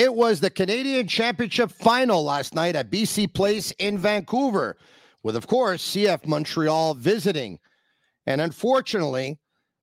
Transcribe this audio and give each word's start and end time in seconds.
It 0.00 0.14
was 0.14 0.40
the 0.40 0.48
Canadian 0.48 1.06
Championship 1.06 1.70
final 1.70 2.24
last 2.24 2.54
night 2.54 2.74
at 2.74 2.90
BC 2.90 3.34
Place 3.34 3.70
in 3.72 3.98
Vancouver, 3.98 4.78
with, 5.22 5.36
of 5.36 5.46
course, 5.46 5.94
CF 5.94 6.26
Montreal 6.26 6.94
visiting. 6.94 7.58
And 8.26 8.40
unfortunately, 8.40 9.38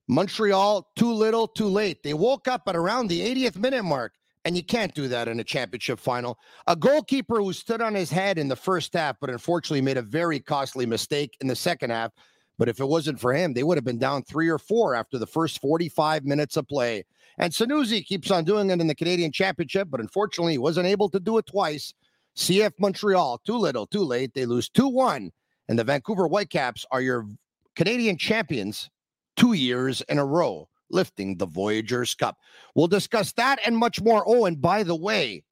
Montreal, 0.08 0.88
too 0.96 1.14
little, 1.14 1.48
too 1.48 1.68
late. 1.68 2.02
They 2.02 2.16
woke 2.16 2.48
up 2.48 2.64
at 2.66 2.76
around 2.76 3.10
the 3.10 3.22
80th 3.22 3.58
minute 3.58 3.84
mark, 3.84 4.14
and 4.44 4.58
you 4.58 4.64
can't 4.64 4.96
do 4.96 5.08
that 5.08 5.28
in 5.28 5.40
a 5.40 5.44
championship 5.44 6.00
final. 6.00 6.40
A 6.66 6.76
goalkeeper 6.76 7.36
who 7.36 7.54
stood 7.54 7.84
on 7.84 7.94
his 7.94 8.10
head 8.10 8.40
in 8.40 8.48
the 8.48 8.56
first 8.56 8.94
half, 8.96 9.18
but 9.22 9.30
unfortunately 9.30 9.82
made 9.82 9.98
a 9.98 10.02
very 10.02 10.40
costly 10.40 10.88
mistake 10.88 11.38
in 11.42 11.48
the 11.48 11.56
second 11.56 11.92
half. 11.92 12.12
But 12.58 12.70
if 12.70 12.80
it 12.80 12.88
wasn't 12.88 13.20
for 13.20 13.34
him, 13.34 13.54
they 13.54 13.64
would 13.64 13.78
have 13.78 13.86
been 13.86 14.00
down 14.00 14.24
three 14.24 14.50
or 14.50 14.58
four 14.58 14.96
after 14.96 15.18
the 15.18 15.28
first 15.28 15.62
45 15.62 16.26
minutes 16.26 16.58
of 16.58 16.68
play. 16.68 17.06
And 17.38 17.54
Sanusi 17.54 18.04
keeps 18.04 18.32
on 18.32 18.46
doing 18.46 18.70
it 18.72 18.82
in 18.82 18.88
the 18.88 18.96
Canadian 18.96 19.32
Championship, 19.32 19.90
but 19.92 20.00
unfortunately, 20.00 20.54
he 20.54 20.58
wasn't 20.58 20.88
able 20.88 21.10
to 21.10 21.20
do 21.20 21.38
it 21.38 21.46
twice. 21.46 21.94
CF 22.36 22.74
Montreal, 22.80 23.42
too 23.46 23.58
little, 23.58 23.86
too 23.86 24.04
late. 24.04 24.34
They 24.34 24.46
lose 24.46 24.70
2 24.70 24.88
1, 24.88 25.32
and 25.70 25.80
the 25.80 25.84
Vancouver 25.84 26.28
Whitecaps 26.28 26.86
are 26.92 27.02
your 27.02 27.28
Canadian 27.76 28.18
champions 28.18 28.90
two 29.36 29.54
years 29.54 30.02
in 30.10 30.18
a 30.18 30.26
row, 30.26 30.68
lifting 30.90 31.38
the 31.38 31.46
Voyageurs 31.46 32.16
Cup. 32.16 32.38
We'll 32.76 32.88
discuss 32.88 33.34
that 33.34 33.60
and 33.66 33.78
much 33.78 34.02
more. 34.02 34.24
Oh, 34.28 34.46
and 34.46 34.60
by 34.60 34.84
the 34.84 34.96
way, 34.96 35.44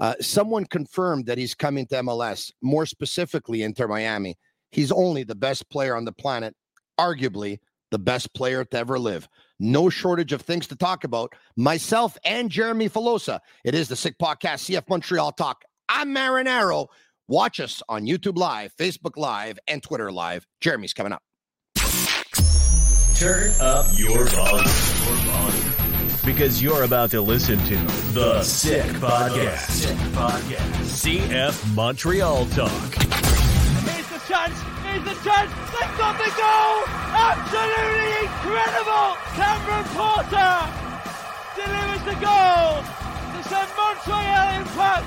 uh, 0.00 0.14
someone 0.20 0.64
confirmed 0.64 1.26
that 1.26 1.36
he's 1.36 1.54
coming 1.54 1.86
to 1.88 1.96
MLS, 1.96 2.50
more 2.62 2.86
specifically 2.86 3.62
Inter 3.62 3.86
Miami. 3.86 4.36
He's 4.70 4.92
only 4.92 5.24
the 5.24 5.34
best 5.34 5.68
player 5.70 5.96
on 5.96 6.04
the 6.04 6.12
planet, 6.12 6.54
arguably 6.98 7.58
the 7.90 7.98
best 7.98 8.32
player 8.34 8.64
to 8.64 8.76
ever 8.76 8.98
live. 8.98 9.28
No 9.58 9.90
shortage 9.90 10.32
of 10.32 10.42
things 10.42 10.68
to 10.68 10.76
talk 10.76 11.04
about. 11.04 11.32
Myself 11.56 12.16
and 12.24 12.50
Jeremy 12.50 12.88
Filosa. 12.88 13.40
It 13.64 13.74
is 13.74 13.88
the 13.88 13.96
Sick 13.96 14.16
Podcast, 14.18 14.70
CF 14.70 14.88
Montreal 14.88 15.32
Talk. 15.32 15.64
I'm 15.88 16.14
Marinaro. 16.14 16.86
Watch 17.28 17.60
us 17.60 17.82
on 17.88 18.06
YouTube 18.06 18.38
Live, 18.38 18.74
Facebook 18.76 19.16
Live, 19.16 19.58
and 19.66 19.82
Twitter 19.82 20.10
Live. 20.10 20.46
Jeremy's 20.60 20.94
coming 20.94 21.12
up. 21.12 21.22
Turn 23.16 23.52
up 23.60 23.86
your 23.98 24.24
volume. 24.26 24.64
Your 24.64 25.16
volume. 25.26 25.72
Because 26.24 26.62
you're 26.62 26.84
about 26.84 27.10
to 27.10 27.20
listen 27.20 27.58
to 27.66 27.76
The 28.12 28.42
Sick 28.42 28.84
Podcast. 28.94 29.70
Sick 29.70 29.96
Podcast. 30.12 31.28
CF 31.28 31.74
Montreal 31.74 32.46
Talk. 32.46 33.29
Here's 34.30 34.46
the 34.46 34.54
chance. 34.54 34.62
Here's 34.86 35.02
the 35.02 35.28
chance. 35.28 35.50
They've 35.74 35.98
got 35.98 36.14
the 36.18 36.30
goal. 36.38 36.86
Absolutely 37.18 38.14
incredible. 38.30 39.18
Cameron 39.34 39.84
Porter 39.90 40.54
delivers 41.58 42.04
the 42.06 42.14
goal 42.22 42.78
to 43.34 43.48
send 43.48 43.68
Montreal 43.76 44.60
Impact 44.60 45.06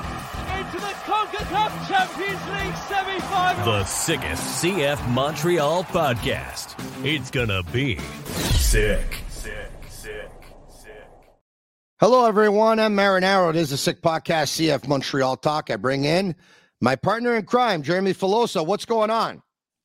into 0.60 0.78
the 0.78 0.94
CONCACAF 1.08 1.72
Champions 1.88 2.44
League 2.52 2.76
semi-final. 2.90 3.66
The 3.66 3.86
sickest 3.86 4.62
CF 4.62 5.10
Montreal 5.12 5.86
podcast. 5.86 6.76
It's 7.06 7.32
gonna 7.32 7.64
be 7.64 8.00
sick. 8.00 9.24
Sick, 9.30 9.54
sick, 9.88 10.32
sick. 10.82 11.08
Hello, 12.02 12.26
everyone. 12.26 12.78
I'm 12.80 12.94
Marinaro. 12.94 13.52
It 13.52 13.56
is 13.56 13.70
the 13.70 13.78
Sick 13.78 14.02
Podcast, 14.02 14.60
CF 14.60 14.86
Montreal 14.86 15.38
Talk. 15.38 15.72
I 15.72 15.78
bring 15.78 16.04
in 16.04 16.36
my 16.84 16.96
partner 16.96 17.36
in 17.36 17.46
crime, 17.46 17.82
Jeremy 17.82 18.14
Filosa. 18.14 18.66
What's 18.66 18.86
going 18.86 19.10
on? 19.10 19.42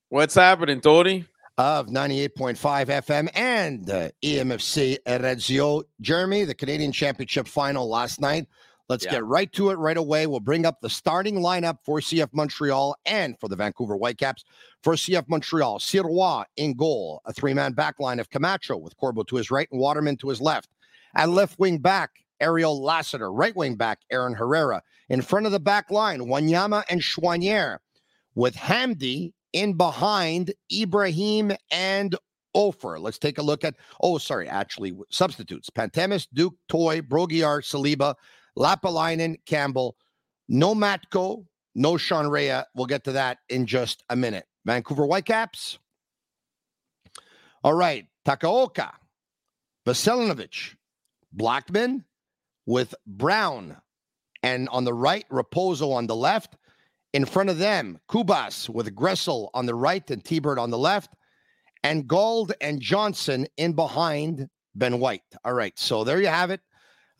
What's 0.09 0.35
happening, 0.35 0.81
Tony? 0.81 1.25
Of 1.57 1.87
98.5 1.87 2.57
FM 2.57 3.29
and 3.35 3.89
uh, 3.91 4.11
EMFC 4.23 4.99
Radio. 5.07 5.83
Jeremy, 6.01 6.45
the 6.45 6.55
Canadian 6.55 6.93
Championship 6.93 7.49
final 7.49 7.89
last 7.89 8.21
night 8.21 8.47
Let's 8.89 9.05
yeah. 9.05 9.13
get 9.13 9.25
right 9.27 9.53
to 9.53 9.71
it 9.71 9.75
right 9.75 9.97
away. 9.99 10.27
We'll 10.27 10.41
bring 10.41 10.65
up 10.65 10.81
the 10.81 10.89
starting 10.89 11.37
lineup 11.37 11.79
for 11.85 12.01
CF 12.01 12.31
Montreal 12.33 12.97
and 13.05 13.39
for 13.39 13.49
the 13.49 13.57
Vancouver 13.57 13.97
Whitecaps. 13.97 14.45
For 14.83 14.95
CF 14.95 15.29
Montreal, 15.29 15.79
Sirois 15.79 16.45
in 16.57 16.75
goal, 16.75 17.21
a 17.27 17.33
three 17.33 17.53
man 17.53 17.73
back 17.73 18.01
line 18.01 18.19
of 18.19 18.31
Camacho 18.31 18.79
with 18.79 18.97
Corbo 18.97 19.25
to 19.25 19.37
his 19.37 19.51
right 19.51 19.69
and 19.71 19.81
Waterman 19.81 20.17
to 20.19 20.31
his 20.31 20.41
left. 20.41 20.71
At 21.15 21.29
left 21.29 21.59
wing 21.59 21.79
back, 21.79 22.11
Ariel 22.41 22.83
Lassiter. 22.83 23.31
Right 23.31 23.55
wing 23.55 23.75
back, 23.75 24.01
Aaron 24.11 24.35
Herrera. 24.35 24.83
In 25.09 25.23
front 25.23 25.47
of 25.47 25.53
the 25.53 25.61
back 25.61 25.91
line, 25.91 26.21
Wanyama 26.21 26.85
and 26.91 27.01
Choinière. 27.01 27.79
With 28.35 28.55
Hamdi 28.55 29.33
in 29.53 29.75
behind 29.75 30.53
Ibrahim 30.73 31.53
and 31.71 32.15
Offor. 32.55 33.01
Let's 33.01 33.19
take 33.19 33.39
a 33.39 33.43
look 33.43 33.65
at, 33.65 33.75
oh, 34.01 34.19
sorry, 34.19 34.49
actually, 34.49 34.97
substitutes. 35.11 35.71
Pantemis, 35.71 36.27
Duke, 36.33 36.55
Toy, 36.69 37.01
Brault-Guillard, 37.01 37.65
Saliba, 37.65 38.15
Lappalainen, 38.57 39.37
Campbell, 39.47 39.97
no 40.49 40.75
Matko, 40.75 41.45
no 41.75 41.97
Sean 41.97 42.29
Rea. 42.29 42.63
We'll 42.75 42.87
get 42.87 43.05
to 43.05 43.13
that 43.13 43.39
in 43.49 43.67
just 43.67 44.03
a 44.11 44.17
minute. 44.17 44.47
Vancouver 44.65 45.07
Whitecaps. 45.07 45.79
All 47.65 47.75
right. 47.75 48.07
Takaoka, 48.27 48.91
Veselinovic, 49.87 50.75
Blackman 51.33 52.05
with 52.67 52.95
Brown. 53.07 53.79
And 54.43 54.69
on 54.71 54.85
the 54.85 54.95
right, 54.95 55.29
Raposo 55.31 55.93
on 55.93 56.07
the 56.07 56.17
left. 56.17 56.57
In 57.13 57.25
front 57.25 57.51
of 57.51 57.59
them, 57.59 57.99
Cubas 58.09 58.69
with 58.69 58.95
Gressel 58.95 59.49
on 59.55 59.67
the 59.67 59.75
right 59.75 60.09
and 60.11 60.25
T-Bird 60.25 60.59
on 60.59 60.71
the 60.71 60.79
left. 60.79 61.15
And 61.83 62.07
Gauld 62.07 62.55
and 62.61 62.81
Johnson 62.81 63.47
in 63.57 63.73
behind 63.73 64.49
Brian 64.75 65.01
White. 65.01 65.23
All 65.45 65.55
right. 65.55 65.77
So 65.79 66.05
there 66.05 66.21
you 66.21 66.29
have 66.29 66.51
it. 66.51 66.61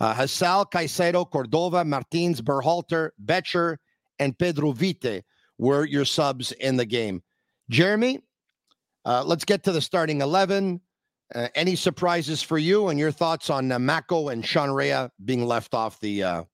Uh, 0.01 0.15
Hasal, 0.15 0.71
Caicedo, 0.71 1.29
Cordova, 1.29 1.85
Martins, 1.85 2.41
Berhalter, 2.41 3.11
Becher, 3.19 3.79
and 4.19 4.39
Pedro 4.39 4.73
Vite 4.73 5.25
were 5.59 5.85
your 5.85 6.05
subs 6.05 6.53
in 6.53 6.77
the 6.77 6.85
game. 6.85 7.23
Jeremy, 7.69 8.21
uh, 9.05 9.25
let's 9.27 9.45
get 9.45 9.65
to 9.65 9.73
the 9.73 9.81
starting 9.81 10.21
11. 10.21 10.81
Uh, 11.35 11.49
any 11.55 11.75
surprises 11.77 12.43
for 12.43 12.59
you 12.59 12.89
and 12.89 12.99
your 12.99 13.11
thoughts 13.11 13.51
on 13.51 13.71
uh, 13.71 13.79
Matko 13.79 14.33
and 14.33 14.45
Sean 14.45 14.71
Rea 14.71 15.09
being 15.25 15.45
left 15.45 15.75
off 15.75 16.01
the 16.01 16.23
uh, 16.23 16.45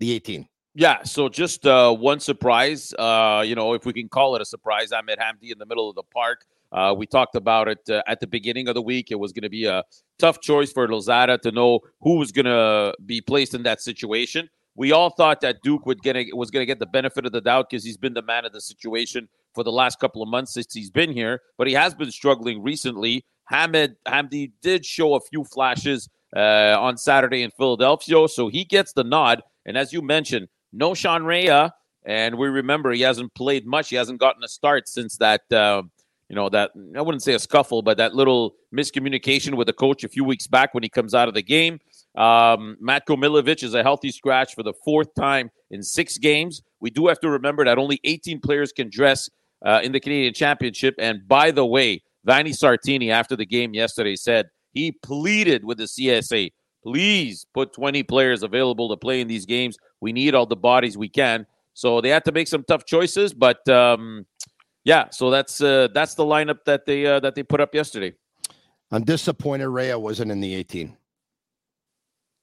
the 0.00 0.12
18? 0.12 0.46
Yeah, 0.74 1.02
so 1.02 1.28
just 1.28 1.66
uh, 1.66 1.94
one 1.94 2.20
surprise. 2.20 2.92
Uh, 2.98 3.42
you 3.46 3.54
know, 3.54 3.74
if 3.74 3.84
we 3.84 3.92
can 3.92 4.08
call 4.08 4.36
it 4.36 4.42
a 4.42 4.44
surprise, 4.44 4.92
i 4.92 4.98
Ahmed 4.98 5.18
Hamdi 5.18 5.52
in 5.52 5.58
the 5.58 5.66
middle 5.66 5.88
of 5.88 5.96
the 5.96 6.02
park. 6.14 6.44
Uh, 6.72 6.94
we 6.96 7.06
talked 7.06 7.34
about 7.34 7.66
it 7.66 7.80
uh, 7.90 8.02
at 8.06 8.20
the 8.20 8.26
beginning 8.26 8.68
of 8.68 8.74
the 8.74 8.82
week. 8.82 9.10
It 9.10 9.18
was 9.18 9.32
going 9.32 9.42
to 9.42 9.50
be 9.50 9.64
a 9.64 9.82
tough 10.18 10.40
choice 10.40 10.72
for 10.72 10.86
Losada 10.86 11.38
to 11.38 11.50
know 11.50 11.80
who 12.00 12.16
was 12.16 12.30
going 12.30 12.44
to 12.44 12.94
be 13.04 13.20
placed 13.20 13.54
in 13.54 13.64
that 13.64 13.80
situation. 13.80 14.48
We 14.76 14.92
all 14.92 15.10
thought 15.10 15.40
that 15.40 15.56
Duke 15.64 15.84
would 15.86 16.00
get 16.02 16.16
a, 16.16 16.28
was 16.32 16.50
going 16.50 16.62
to 16.62 16.66
get 16.66 16.78
the 16.78 16.86
benefit 16.86 17.26
of 17.26 17.32
the 17.32 17.40
doubt 17.40 17.68
because 17.68 17.84
he's 17.84 17.96
been 17.96 18.14
the 18.14 18.22
man 18.22 18.44
of 18.44 18.52
the 18.52 18.60
situation 18.60 19.28
for 19.54 19.64
the 19.64 19.72
last 19.72 19.98
couple 19.98 20.22
of 20.22 20.28
months 20.28 20.54
since 20.54 20.72
he's 20.72 20.90
been 20.90 21.12
here, 21.12 21.40
but 21.58 21.66
he 21.66 21.74
has 21.74 21.94
been 21.94 22.12
struggling 22.12 22.62
recently. 22.62 23.24
Hamed 23.48 23.96
Hamdi 24.06 24.52
did 24.62 24.86
show 24.86 25.16
a 25.16 25.20
few 25.20 25.42
flashes 25.44 26.08
uh, 26.36 26.76
on 26.78 26.96
Saturday 26.96 27.42
in 27.42 27.50
Philadelphia, 27.50 28.28
so 28.28 28.48
he 28.48 28.64
gets 28.64 28.92
the 28.92 29.02
nod. 29.02 29.42
And 29.66 29.76
as 29.76 29.92
you 29.92 30.02
mentioned, 30.02 30.48
no 30.72 30.94
Sean 30.94 31.24
Rea, 31.24 31.70
and 32.04 32.36
we 32.36 32.48
remember 32.48 32.92
he 32.92 33.02
hasn't 33.02 33.34
played 33.34 33.66
much. 33.66 33.90
He 33.90 33.96
hasn't 33.96 34.20
gotten 34.20 34.42
a 34.42 34.48
start 34.48 34.88
since 34.88 35.16
that 35.18 35.42
uh, 35.52 35.82
you 36.28 36.36
know 36.36 36.48
that 36.48 36.70
I 36.96 37.02
wouldn't 37.02 37.22
say 37.22 37.34
a 37.34 37.38
scuffle, 37.38 37.82
but 37.82 37.96
that 37.98 38.14
little 38.14 38.54
miscommunication 38.74 39.54
with 39.54 39.66
the 39.66 39.72
coach 39.72 40.04
a 40.04 40.08
few 40.08 40.24
weeks 40.24 40.46
back 40.46 40.72
when 40.72 40.82
he 40.82 40.88
comes 40.88 41.14
out 41.14 41.28
of 41.28 41.34
the 41.34 41.42
game. 41.42 41.80
Um, 42.16 42.76
Matko 42.82 43.16
Miljevic 43.16 43.62
is 43.62 43.74
a 43.74 43.82
healthy 43.82 44.10
scratch 44.10 44.54
for 44.54 44.62
the 44.62 44.72
fourth 44.84 45.14
time 45.14 45.50
in 45.70 45.82
six 45.82 46.18
games. 46.18 46.62
We 46.80 46.90
do 46.90 47.06
have 47.08 47.20
to 47.20 47.30
remember 47.30 47.64
that 47.64 47.78
only 47.78 48.00
18 48.04 48.40
players 48.40 48.72
can 48.72 48.90
dress 48.90 49.28
uh, 49.64 49.80
in 49.82 49.92
the 49.92 50.00
Canadian 50.00 50.34
Championship. 50.34 50.94
And 50.98 51.26
by 51.28 51.50
the 51.50 51.66
way, 51.66 52.02
Vanni 52.24 52.50
Sartini 52.50 53.10
after 53.10 53.36
the 53.36 53.46
game 53.46 53.74
yesterday 53.74 54.16
said 54.16 54.50
he 54.72 54.92
pleaded 54.92 55.64
with 55.64 55.78
the 55.78 55.84
CSA, 55.84 56.52
please 56.82 57.46
put 57.54 57.72
20 57.72 58.02
players 58.04 58.42
available 58.42 58.88
to 58.88 58.96
play 58.96 59.20
in 59.20 59.28
these 59.28 59.46
games. 59.46 59.76
We 60.00 60.12
need 60.12 60.34
all 60.34 60.46
the 60.46 60.56
bodies 60.56 60.96
we 60.96 61.08
can. 61.08 61.46
So 61.74 62.00
they 62.00 62.08
had 62.08 62.24
to 62.24 62.32
make 62.32 62.48
some 62.48 62.64
tough 62.64 62.84
choices, 62.84 63.32
but 63.32 63.66
um, 63.68 64.26
yeah, 64.84 65.10
so 65.10 65.30
that's 65.30 65.60
uh, 65.60 65.88
that's 65.94 66.14
the 66.14 66.24
lineup 66.24 66.64
that 66.66 66.86
they 66.86 67.06
uh, 67.06 67.20
that 67.20 67.34
they 67.34 67.42
put 67.42 67.60
up 67.60 67.74
yesterday. 67.74 68.14
I'm 68.90 69.04
disappointed 69.04 69.68
Rea 69.68 69.94
wasn't 69.94 70.32
in 70.32 70.40
the 70.40 70.54
18. 70.54 70.96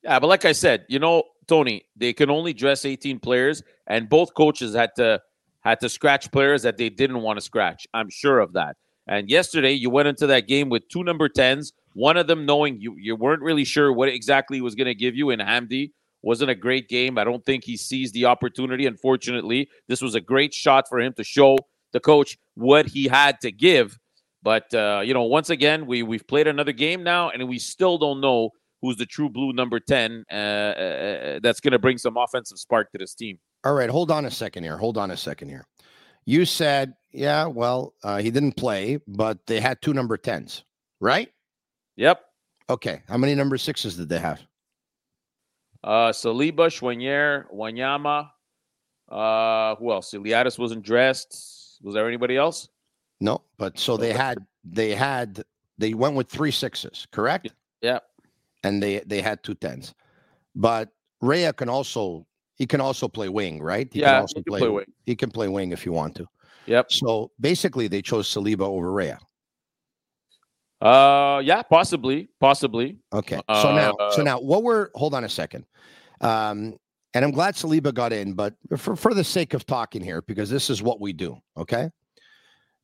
Yeah, 0.04 0.20
but 0.20 0.28
like 0.28 0.46
I 0.46 0.54
said, 0.54 0.86
you 0.88 1.00
know, 1.00 1.24
Tony, 1.48 1.84
they 1.96 2.14
can 2.14 2.30
only 2.30 2.54
dress 2.54 2.86
18 2.86 3.20
players, 3.20 3.64
and 3.88 4.08
both 4.08 4.34
coaches 4.34 4.74
had 4.74 4.92
to 4.96 5.22
had 5.62 5.80
to 5.82 5.90
scratch 5.90 6.32
players 6.32 6.62
that 6.64 6.78
they 6.78 6.90
didn't 6.90 7.22
want 7.22 7.38
to 7.38 7.42
scratch. 7.42 7.86
I'm 7.94 8.10
sure 8.10 8.40
of 8.40 8.54
that. 8.54 8.78
And 9.08 9.30
yesterday, 9.30 9.72
you 9.72 9.90
went 9.90 10.08
into 10.08 10.28
that 10.28 10.48
game 10.48 10.70
with 10.70 10.88
two 10.90 11.04
number 11.04 11.28
10s, 11.30 11.72
one 11.98 12.16
of 12.16 12.28
them 12.28 12.46
knowing 12.46 12.80
you, 12.80 12.96
you 12.96 13.16
weren't 13.16 13.42
really 13.42 13.64
sure 13.64 13.92
what 13.92 14.08
exactly 14.08 14.62
was 14.62 14.76
going 14.76 14.86
to 14.86 14.94
give 14.94 15.16
you 15.16 15.32
in 15.32 15.40
Hamdi. 15.40 15.94
Wasn't 16.22 16.52
a 16.52 16.56
great 16.56 16.90
game. 16.90 17.18
I 17.18 17.24
don't 17.24 17.44
think 17.44 17.64
he 17.64 17.76
seized 17.76 18.14
the 18.14 18.26
opportunity. 18.26 18.86
Unfortunately, 18.86 19.68
this 19.88 20.00
was 20.00 20.14
a 20.14 20.22
great 20.22 20.54
shot 20.54 20.88
for 20.88 21.00
him 21.00 21.14
to 21.14 21.24
show 21.24 21.58
the 21.94 22.00
coach 22.00 22.38
what 22.54 22.86
he 22.86 23.08
had 23.08 23.42
to 23.42 23.52
give. 23.52 23.98
But 24.44 24.72
uh, 24.76 25.02
you 25.04 25.16
know, 25.16 25.24
once 25.24 25.50
again, 25.50 25.88
we 25.88 26.04
we've 26.04 26.28
played 26.28 26.48
another 26.48 26.72
game 26.72 27.02
now, 27.02 27.32
and 27.32 27.50
we 27.50 27.58
still 27.58 27.98
don't 27.98 28.22
know 28.22 28.52
who's 28.84 28.98
the 28.98 29.06
true 29.08 29.28
blue 29.28 29.52
number 29.52 29.80
10 29.80 30.24
uh, 30.32 30.36
uh, 30.36 31.40
that's 31.42 31.60
going 31.60 31.72
to 31.72 31.80
bring 31.80 31.98
some 31.98 32.16
offensive 32.16 32.60
spark 32.60 32.92
to 32.92 33.00
this 33.00 33.16
team. 33.16 33.40
All 33.64 33.74
right, 33.74 33.90
hold 33.90 34.12
on 34.12 34.26
a 34.26 34.32
second 34.32 34.64
here. 34.64 34.78
Hold 34.78 35.00
on 35.00 35.10
a 35.10 35.18
second 35.18 35.50
here. 35.50 35.66
You 36.26 36.46
said, 36.46 36.94
yeah, 37.12 37.48
well, 37.48 37.96
uh, 38.04 38.18
he 38.18 38.30
didn't 38.30 38.56
play, 38.56 39.00
but 39.08 39.40
they 39.48 39.60
had 39.60 39.82
two 39.82 39.96
number 39.96 40.16
10s, 40.16 40.62
right? 41.00 41.30
Yep. 41.98 42.22
Okay. 42.70 43.02
How 43.08 43.18
many 43.18 43.36
number 43.36 43.58
sixes 43.58 43.98
did 43.98 44.10
they 44.10 44.20
have? 44.20 44.40
Uh, 45.84 46.12
Saliba, 46.12 46.68
Choinière, 46.68 47.46
Wanyama. 47.54 48.30
Uh, 49.10 49.76
who 49.76 49.92
else? 49.92 50.12
Iliadis 50.12 50.60
wasn't 50.60 50.84
dressed. 50.84 51.80
Was 51.82 51.94
there 51.94 52.08
anybody 52.08 52.38
else? 52.38 52.70
No, 53.20 53.42
but 53.58 53.80
so 53.80 53.98
they 53.98 54.14
had 54.14 54.38
they 54.64 54.94
had 54.94 55.44
they 55.78 55.94
went 55.94 56.16
with 56.16 56.30
three 56.30 56.52
sixes, 56.52 57.08
correct? 57.12 57.54
Yeah. 57.82 58.00
And 58.64 58.82
they 58.82 59.00
they 59.06 59.22
had 59.22 59.44
two 59.44 59.56
tens. 59.56 59.94
But 60.56 60.90
Rea 61.22 61.54
can 61.54 61.70
also 61.70 62.28
he 62.56 62.66
can 62.66 62.82
also 62.82 63.08
play 63.08 63.30
wing, 63.30 63.62
right? 63.62 63.88
He 63.92 64.02
yeah, 64.02 64.14
can 64.14 64.22
also 64.22 64.34
he 64.38 64.44
can 64.44 64.58
play 64.58 64.70
wing. 64.70 64.86
He 65.06 65.16
can 65.16 65.32
play 65.32 65.48
wing 65.48 65.72
if 65.72 65.86
you 65.86 65.92
want 65.94 66.16
to. 66.16 66.28
Yep. 66.66 66.92
So 66.92 67.32
basically 67.40 67.88
they 67.88 68.02
chose 68.02 68.28
Saliba 68.28 68.62
over 68.62 68.92
Rea. 68.92 69.18
Uh 70.82 71.42
yeah, 71.44 71.64
possibly, 71.64 72.30
possibly. 72.40 72.98
Okay. 73.12 73.40
So 73.50 73.76
now 73.76 73.94
so 74.12 74.22
Uh, 74.22 74.24
now 74.24 74.40
what 74.40 74.64
we're 74.64 74.90
hold 74.96 75.14
on 75.14 75.24
a 75.24 75.30
second. 75.30 75.66
Um 76.22 76.78
and 77.14 77.26
I'm 77.26 77.32
glad 77.32 77.56
Saliba 77.56 77.94
got 77.94 78.14
in, 78.14 78.34
but 78.34 78.54
for, 78.78 78.96
for 78.96 79.14
the 79.14 79.24
sake 79.24 79.56
of 79.56 79.66
talking 79.66 80.04
here, 80.04 80.22
because 80.22 80.52
this 80.52 80.70
is 80.70 80.84
what 80.84 81.02
we 81.02 81.14
do, 81.14 81.38
okay? 81.56 81.90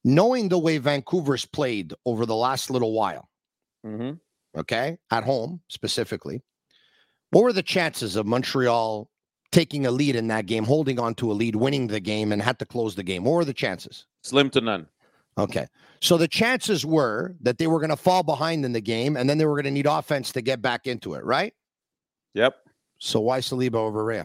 Knowing 0.04 0.50
the 0.50 0.58
way 0.58 0.80
Vancouver's 0.80 1.46
played 1.46 1.94
over 2.06 2.26
the 2.26 2.36
last 2.36 2.72
little 2.72 2.94
while, 2.94 3.30
mm-hmm. 3.86 4.14
okay, 4.60 4.98
at 5.12 5.24
home 5.24 5.62
specifically, 5.68 6.42
what 7.30 7.44
were 7.44 7.54
the 7.54 7.62
chances 7.62 8.16
of 8.16 8.26
Montreal 8.26 9.08
taking 9.52 9.86
a 9.86 9.92
lead 9.92 10.16
in 10.16 10.28
that 10.28 10.48
game, 10.48 10.64
holding 10.64 11.00
on 11.00 11.14
to 11.16 11.32
a 11.32 11.34
lead, 11.34 11.56
winning 11.56 11.88
the 11.88 12.00
game, 12.00 12.32
and 12.32 12.42
had 12.42 12.58
to 12.60 12.66
close 12.66 12.96
the 12.96 13.04
game? 13.04 13.24
What 13.24 13.34
were 13.34 13.46
the 13.46 13.54
chances? 13.54 14.08
Slim 14.24 14.50
to 14.52 14.62
none. 14.62 14.88
Okay. 15.38 15.68
So 16.02 16.18
the 16.18 16.28
chances 16.28 16.86
were 16.86 17.36
that 17.42 17.58
they 17.58 17.68
were 17.68 17.80
going 17.80 17.90
to 17.90 17.96
fall 17.98 18.24
behind 18.24 18.66
in 18.66 18.74
the 18.74 18.82
game 18.82 19.16
and 19.18 19.30
then 19.30 19.38
they 19.38 19.46
were 19.46 19.56
going 19.56 19.66
to 19.66 19.72
need 19.72 19.86
offense 19.88 20.32
to 20.34 20.42
get 20.42 20.62
back 20.62 20.86
into 20.86 21.14
it, 21.14 21.24
right? 21.24 21.54
Yep. 22.34 22.56
So 23.00 23.20
why 23.22 23.40
Saliba 23.40 23.76
over 23.76 24.04
Rea? 24.04 24.24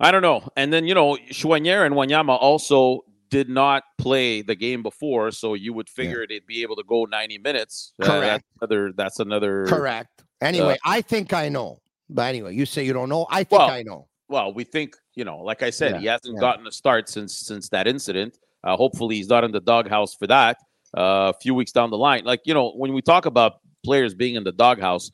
I 0.00 0.10
don't 0.10 0.22
know. 0.22 0.48
And 0.56 0.72
then, 0.72 0.86
you 0.86 0.94
know, 0.94 1.16
Choinière 1.30 1.86
and 1.86 1.94
Wanyama 1.94 2.36
also 2.40 3.04
did 3.30 3.48
not 3.48 3.84
play 3.98 4.42
the 4.42 4.54
game 4.54 4.82
before, 4.82 5.30
so 5.30 5.54
you 5.54 5.72
would 5.72 5.88
figure 5.88 6.26
they'd 6.26 6.46
be 6.46 6.62
able 6.62 6.76
to 6.76 6.84
go 6.84 7.04
90 7.04 7.38
minutes. 7.38 7.92
Uh, 8.02 8.06
Correct. 8.06 8.22
that's 8.22 8.44
another 8.60 8.92
that's 8.92 9.20
another 9.20 9.66
Correct. 9.66 10.24
Anyway, 10.40 10.76
I 10.84 11.00
think 11.02 11.32
I 11.32 11.48
know. 11.48 11.78
But 12.10 12.22
anyway, 12.22 12.54
you 12.54 12.66
say 12.66 12.84
you 12.84 12.92
don't 12.92 13.08
know. 13.08 13.26
I 13.30 13.44
think 13.44 13.60
Well, 13.60 13.70
I 13.70 13.82
know. 13.82 14.08
well, 14.28 14.52
we 14.52 14.64
think, 14.64 14.96
you 15.14 15.24
know, 15.24 15.38
like 15.38 15.62
I 15.62 15.70
said, 15.70 15.92
Yeah, 15.92 15.98
he 16.00 16.06
hasn't 16.06 16.34
yeah. 16.34 16.40
gotten 16.40 16.66
a 16.66 16.72
start 16.72 17.08
since 17.08 17.34
since 17.36 17.68
that 17.70 17.86
incident. 17.86 18.38
Uh, 18.64 18.76
hopefully, 18.76 19.16
he's 19.16 19.28
not 19.28 19.44
in 19.44 19.52
the 19.52 19.60
doghouse 19.60 20.14
for 20.14 20.26
that. 20.28 20.58
Uh, 20.96 21.32
a 21.34 21.38
few 21.40 21.54
weeks 21.54 21.72
down 21.72 21.88
the 21.90 21.96
line, 21.96 22.22
like 22.24 22.40
you 22.44 22.52
know, 22.52 22.70
when 22.72 22.92
we 22.92 23.00
talk 23.00 23.24
about 23.24 23.54
players 23.82 24.12
being 24.14 24.34
in 24.34 24.44
the 24.44 24.52
doghouse, 24.52 25.10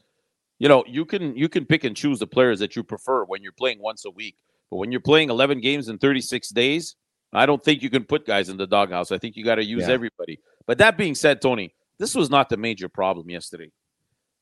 you 0.58 0.68
know, 0.68 0.84
you 0.88 1.04
can 1.04 1.36
you 1.36 1.48
can 1.48 1.64
pick 1.64 1.84
and 1.84 1.96
choose 1.96 2.18
the 2.18 2.26
players 2.26 2.58
that 2.58 2.74
you 2.74 2.82
prefer 2.82 3.24
when 3.24 3.42
you're 3.44 3.52
playing 3.52 3.80
once 3.80 4.04
a 4.04 4.10
week. 4.10 4.36
But 4.70 4.78
when 4.78 4.90
you're 4.90 5.00
playing 5.00 5.30
11 5.30 5.60
games 5.60 5.88
in 5.88 5.96
36 5.98 6.48
days, 6.50 6.96
I 7.32 7.46
don't 7.46 7.62
think 7.62 7.80
you 7.82 7.90
can 7.90 8.04
put 8.04 8.26
guys 8.26 8.48
in 8.48 8.56
the 8.56 8.66
doghouse. 8.66 9.12
I 9.12 9.18
think 9.18 9.36
you 9.36 9.44
got 9.44 9.54
to 9.54 9.64
use 9.64 9.86
Yeah. 9.86 9.94
everybody. 9.94 10.40
But 10.66 10.78
that 10.78 10.98
being 10.98 11.14
said, 11.14 11.40
Tony, 11.40 11.74
this 11.98 12.14
was 12.14 12.28
not 12.28 12.48
the 12.50 12.56
major 12.58 12.88
problem 12.88 13.30
yesterday. 13.30 13.70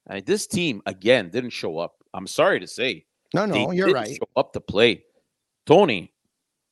Uh, 0.08 0.20
this 0.24 0.46
team 0.46 0.82
again 0.86 1.28
didn't 1.28 1.50
show 1.50 1.78
up. 1.78 1.96
I'm 2.14 2.26
sorry 2.26 2.60
to 2.60 2.66
say. 2.66 3.04
No, 3.34 3.46
They 3.46 3.64
no, 3.66 3.70
you're 3.72 3.86
didn't 3.88 4.02
right. 4.02 4.16
Show 4.16 4.28
up 4.36 4.52
to 4.54 4.60
play. 4.60 5.04
Tony, 5.66 6.12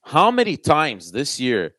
how 0.03 0.31
many 0.31 0.57
times 0.57 1.13
this 1.13 1.39
year 1.39 1.75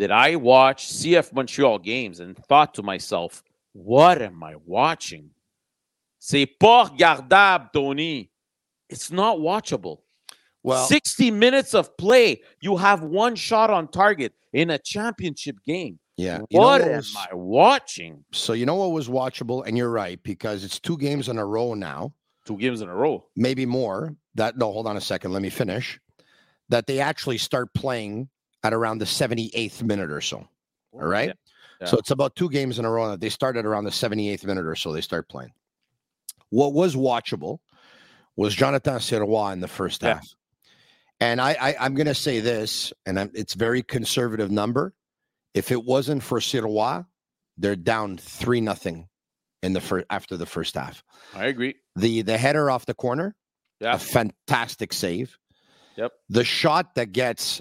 did 0.00 0.10
I 0.10 0.36
watch 0.36 0.88
CF 0.88 1.30
Montreal 1.34 1.78
games 1.78 2.20
and 2.20 2.34
thought 2.34 2.72
to 2.76 2.82
myself, 2.82 3.42
what 3.74 4.22
am 4.22 4.42
I 4.42 4.54
watching? 4.64 5.28
C'est 6.18 6.46
pas 6.46 6.90
regardable, 6.90 7.68
Tony. 7.74 8.30
It's 8.88 9.12
not 9.12 9.38
watchable. 9.38 9.98
Well, 10.62 10.86
60 10.86 11.30
minutes 11.30 11.74
of 11.74 11.94
play. 11.98 12.40
You 12.62 12.78
have 12.78 13.02
one 13.02 13.36
shot 13.36 13.68
on 13.68 13.88
target 13.88 14.32
in 14.54 14.70
a 14.70 14.78
championship 14.78 15.56
game. 15.66 15.98
yeah. 16.16 16.38
What 16.50 16.80
what 16.80 16.82
am 16.82 17.02
I 17.30 17.34
watching? 17.34 18.24
so 18.32 18.54
you 18.54 18.64
know 18.64 18.76
what 18.76 18.92
was 18.92 19.06
watchable, 19.08 19.66
and 19.66 19.76
you're 19.76 19.90
right 19.90 20.18
because 20.22 20.64
it's 20.64 20.80
two 20.80 20.96
games 20.96 21.28
in 21.28 21.36
a 21.38 21.44
row 21.44 21.74
now, 21.74 22.14
Two 22.46 22.56
games 22.56 22.80
in 22.80 22.88
a 22.88 22.94
row. 22.94 23.26
maybe 23.36 23.66
more. 23.66 24.16
That 24.34 24.56
no, 24.56 24.72
hold 24.72 24.86
on 24.86 24.96
a 24.96 25.00
second. 25.00 25.32
Let 25.32 25.42
me 25.42 25.50
finish. 25.50 26.00
That 26.70 26.86
they 26.86 27.00
actually 27.00 27.38
start 27.38 27.72
playing 27.74 28.28
at 28.62 28.72
around 28.74 28.98
the 28.98 29.04
78th 29.04 29.82
minute 29.82 30.10
or 30.10 30.20
so. 30.20 30.46
All 30.92 31.00
right. 31.06 31.28
Yeah. 31.28 31.32
Yeah. 31.80 31.86
So 31.86 31.96
it's 31.96 32.10
about 32.10 32.36
two 32.36 32.50
games 32.50 32.78
in 32.78 32.84
a 32.84 32.90
row 32.90 33.08
that 33.10 33.20
they 33.20 33.30
started 33.30 33.64
around 33.64 33.84
the 33.84 33.90
78th 33.90 34.44
minute 34.44 34.66
or 34.66 34.74
so. 34.76 34.92
They 34.92 35.00
start 35.00 35.28
playing. 35.28 35.52
What 36.50 36.72
was 36.74 36.94
watchable 36.94 37.60
was 38.36 38.54
Jonathan 38.54 38.94
Sirois 38.96 39.52
in 39.52 39.60
the 39.60 39.68
first 39.68 40.02
half. 40.02 40.26
And 41.20 41.40
I, 41.40 41.52
I 41.60 41.76
I'm 41.80 41.94
gonna 41.94 42.14
say 42.14 42.40
this, 42.40 42.92
and 43.06 43.18
I'm, 43.20 43.30
it's 43.34 43.52
very 43.54 43.82
conservative 43.82 44.50
number. 44.50 44.94
If 45.54 45.70
it 45.70 45.84
wasn't 45.84 46.22
for 46.22 46.38
Sirois, 46.40 47.04
they're 47.58 47.76
down 47.76 48.16
three 48.16 48.60
nothing 48.62 49.08
in 49.62 49.74
the 49.74 49.80
first 49.82 50.06
after 50.08 50.36
the 50.38 50.46
first 50.46 50.74
half. 50.74 51.02
I 51.34 51.46
agree. 51.46 51.76
The 51.96 52.22
the 52.22 52.38
header 52.38 52.70
off 52.70 52.86
the 52.86 52.94
corner, 52.94 53.36
Yeah. 53.80 53.94
a 53.94 53.98
fantastic 53.98 54.92
save. 54.94 55.36
Yep. 55.96 56.12
The 56.30 56.44
shot 56.44 56.94
that 56.94 57.12
gets 57.12 57.60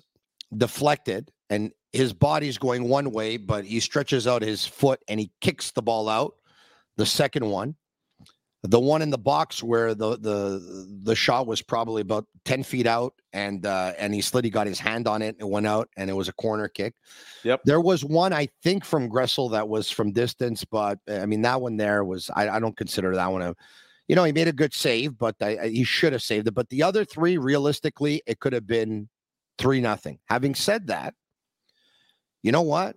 deflected 0.56 1.32
and 1.50 1.72
his 1.92 2.14
body's 2.14 2.58
going 2.58 2.88
one 2.88 3.12
way, 3.12 3.38
but 3.38 3.66
he 3.66 3.80
stretches 3.80 4.28
out 4.28 4.42
his 4.42 4.66
foot 4.66 5.00
and 5.08 5.20
he 5.20 5.32
kicks 5.42 5.72
the 5.72 5.82
ball 5.82 6.08
out. 6.08 6.36
The 6.98 7.06
second 7.06 7.46
one, 7.50 7.76
the 8.64 8.80
one 8.80 9.02
in 9.02 9.10
the 9.10 9.18
box 9.18 9.64
where 9.64 9.96
the 9.96 10.18
the 10.18 10.88
the 11.04 11.16
shot 11.16 11.48
was 11.48 11.62
probably 11.62 12.02
about 12.02 12.26
ten 12.44 12.62
feet 12.62 12.86
out, 12.86 13.14
and 13.32 13.66
uh, 13.66 13.94
and 13.98 14.14
he 14.14 14.20
slid. 14.22 14.44
He 14.44 14.52
got 14.52 14.68
his 14.68 14.80
hand 14.80 15.08
on 15.08 15.22
it. 15.22 15.38
It 15.40 15.48
went 15.48 15.66
out, 15.66 15.88
and 15.96 16.10
it 16.10 16.14
was 16.14 16.28
a 16.28 16.34
corner 16.34 16.68
kick. 16.68 16.94
Yep. 17.44 17.62
There 17.64 17.80
was 17.80 18.04
one 18.04 18.34
I 18.34 18.50
think 18.62 18.84
from 18.84 19.10
Gressel 19.10 19.50
that 19.52 19.70
was 19.70 19.90
from 19.90 20.12
distance, 20.12 20.66
but 20.66 21.00
I 21.10 21.26
mean 21.26 21.42
that 21.44 21.62
one 21.62 21.78
there 21.78 22.04
was 22.04 22.30
I, 22.36 22.50
I 22.50 22.60
don't 22.60 22.76
consider 22.76 23.16
that 23.16 23.32
one 23.32 23.42
a 23.42 23.56
you 24.10 24.16
know, 24.16 24.24
he 24.24 24.32
made 24.34 24.48
a 24.48 24.52
good 24.52 24.74
save, 24.74 25.18
but 25.20 25.36
I, 25.40 25.58
I- 25.62 25.70
he 25.70 25.84
should 25.84 26.14
have 26.14 26.24
saved 26.24 26.48
it. 26.48 26.54
But 26.56 26.68
the 26.70 26.82
other 26.84 27.06
three, 27.06 27.38
realistically, 27.38 28.24
it 28.26 28.40
could 28.40 28.54
have 28.54 28.66
been 28.66 29.08
three 29.60 29.82
nothing. 29.82 30.18
Having 30.26 30.56
said 30.56 30.88
that, 30.88 31.14
you 32.42 32.52
know 32.52 32.64
what? 32.64 32.96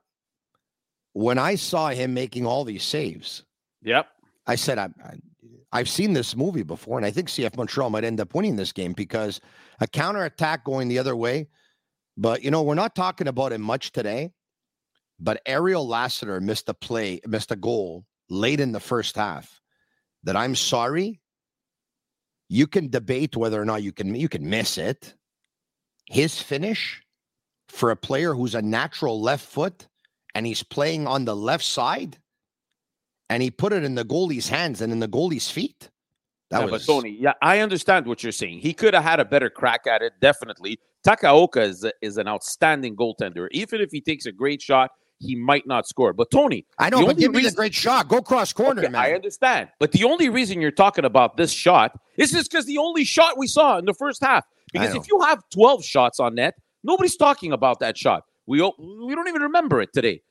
When 1.12 1.37
I 1.37 1.57
saw 1.57 1.90
him 1.90 2.14
making 2.14 2.47
all 2.47 2.64
these 2.64 2.85
saves, 2.85 3.45
Yep. 3.83 4.09
I 4.47 4.54
said, 4.54 4.78
I, 4.78 4.88
I, 5.04 5.19
I've 5.73 5.88
seen 5.88 6.12
this 6.12 6.37
movie 6.37 6.62
before, 6.62 6.99
and 6.99 7.07
I 7.07 7.11
think 7.11 7.28
CF 7.28 7.57
Montreal 7.57 7.90
might 7.90 8.04
end 8.04 8.21
up 8.21 8.35
winning 8.35 8.57
this 8.57 8.73
game 8.73 8.92
because 8.92 9.40
a 9.81 9.87
counterattack 9.87 10.64
going 10.64 10.88
the 10.88 10.99
other 10.99 11.16
way. 11.16 11.49
But, 12.16 12.42
you 12.42 12.50
know, 12.50 12.62
we're 12.62 12.75
not 12.75 12.95
talking 12.95 13.26
about 13.26 13.52
it 13.52 13.59
much 13.59 13.92
today, 13.92 14.31
but 15.19 15.40
Ariel 15.47 15.87
Lassiter 15.87 16.40
missed 16.40 16.69
a 16.69 16.75
play, 16.75 17.21
missed 17.26 17.50
a 17.50 17.57
goal 17.57 18.04
late 18.28 18.61
in 18.61 18.73
the 18.73 18.81
first 18.81 19.16
half 19.16 19.61
that 20.25 20.37
I'm 20.37 20.54
sorry. 20.54 21.21
You 22.49 22.66
can 22.66 22.90
debate 22.90 23.35
whether 23.35 23.61
or 23.61 23.64
not 23.64 23.83
you 23.83 23.92
can 23.92 24.14
you 24.14 24.28
can 24.28 24.49
miss 24.49 24.76
it. 24.76 25.14
His 26.12 26.38
finish 26.38 27.02
for 27.69 27.90
a 27.90 27.97
player 27.97 28.35
who's 28.35 28.54
a 28.54 28.61
natural 28.61 29.19
left 29.19 29.47
foot 29.47 29.88
and 30.35 30.45
he's 30.45 30.62
playing 30.62 31.07
on 31.07 31.25
the 31.25 31.35
left 31.35 31.64
side 31.64 32.19
and 33.31 33.42
he 33.42 33.50
put 33.50 33.73
it 33.73 33.83
in 33.83 33.95
the 33.95 34.04
goalie's 34.04 34.50
hands 34.50 34.83
and 34.83 34.92
in 34.92 34.99
the 35.00 35.09
goalie's 35.09 35.50
feet. 35.50 35.88
That 36.50 36.59
yeah, 36.59 36.64
was 36.66 36.87
but 36.87 36.92
Tony, 36.92 37.16
yeah, 37.19 37.33
I 37.40 37.61
understand 37.61 38.04
what 38.04 38.23
you're 38.23 38.31
saying. 38.31 38.59
He 38.59 38.75
could 38.75 38.92
have 38.92 39.04
had 39.04 39.21
a 39.21 39.25
better 39.25 39.49
crack 39.49 39.87
at 39.87 40.02
it, 40.02 40.12
definitely. 40.21 40.78
Takaoka 41.02 41.62
is, 41.62 41.87
is 42.02 42.19
an 42.19 42.28
outstanding 42.28 42.95
goaltender. 42.95 43.49
Even 43.52 43.81
if 43.81 43.90
he 43.90 44.02
takes 44.02 44.26
a 44.26 44.33
great 44.33 44.61
shot, 44.61 44.90
he 45.19 45.35
might 45.35 45.66
not 45.66 45.87
score. 45.87 46.12
But 46.12 46.31
Tony, 46.31 46.66
I 46.78 46.90
know, 46.90 46.99
the 46.99 47.04
but 47.07 47.11
only 47.12 47.21
give 47.23 47.31
me 47.31 47.38
reason- 47.38 47.52
the 47.52 47.57
great 47.57 47.73
shot. 47.73 48.09
Go 48.09 48.21
cross 48.21 48.52
corner, 48.52 48.83
Okay, 48.83 48.90
man. 48.90 49.00
I 49.00 49.12
understand. 49.14 49.71
But 49.78 49.92
the 49.92 50.04
only 50.04 50.28
reason 50.28 50.61
you're 50.61 50.73
talking 50.73 51.07
about 51.07 51.38
this 51.38 51.52
shot 51.52 51.99
is 52.19 52.33
just 52.33 52.50
because 52.50 52.66
the 52.66 52.76
only 52.76 53.04
shot 53.04 53.38
we 53.38 53.47
saw 53.47 53.78
in 53.78 53.87
the 53.87 53.95
first 53.95 54.23
half. 54.23 54.45
Because 54.73 54.95
if 54.95 55.09
you 55.09 55.21
have 55.21 55.43
12 55.52 55.85
shots 55.85 56.19
on 56.21 56.35
net, 56.35 56.55
nobody's 56.83 57.17
talking 57.17 57.52
about 57.52 57.81
that 57.81 57.97
shot. 57.97 58.25
We 58.47 58.61
we 58.61 59.14
don't 59.14 59.29
even 59.29 59.43
remember 59.43 59.81
it 59.81 59.93
today. 59.93 60.23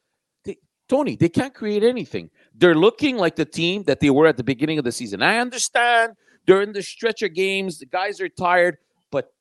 They- 0.43 0.57
Tony, 0.89 1.15
they 1.15 1.29
can't 1.29 1.53
create 1.53 1.83
anything. 1.83 2.29
They're 2.53 2.75
looking 2.75 3.17
like 3.17 3.35
the 3.35 3.45
team 3.45 3.83
that 3.83 3.99
they 3.99 4.09
were 4.09 4.27
at 4.27 4.37
the 4.37 4.43
beginning 4.43 4.77
of 4.77 4.83
the 4.83 4.91
season. 4.91 5.21
I 5.21 5.37
understand 5.37 6.13
during 6.45 6.73
the 6.73 6.81
stretch 6.83 7.21
of 7.21 7.33
games, 7.33 7.79
the 7.79 7.85
guys 7.85 8.19
are 8.19 8.27
tired, 8.29 8.77
but 9.11 9.31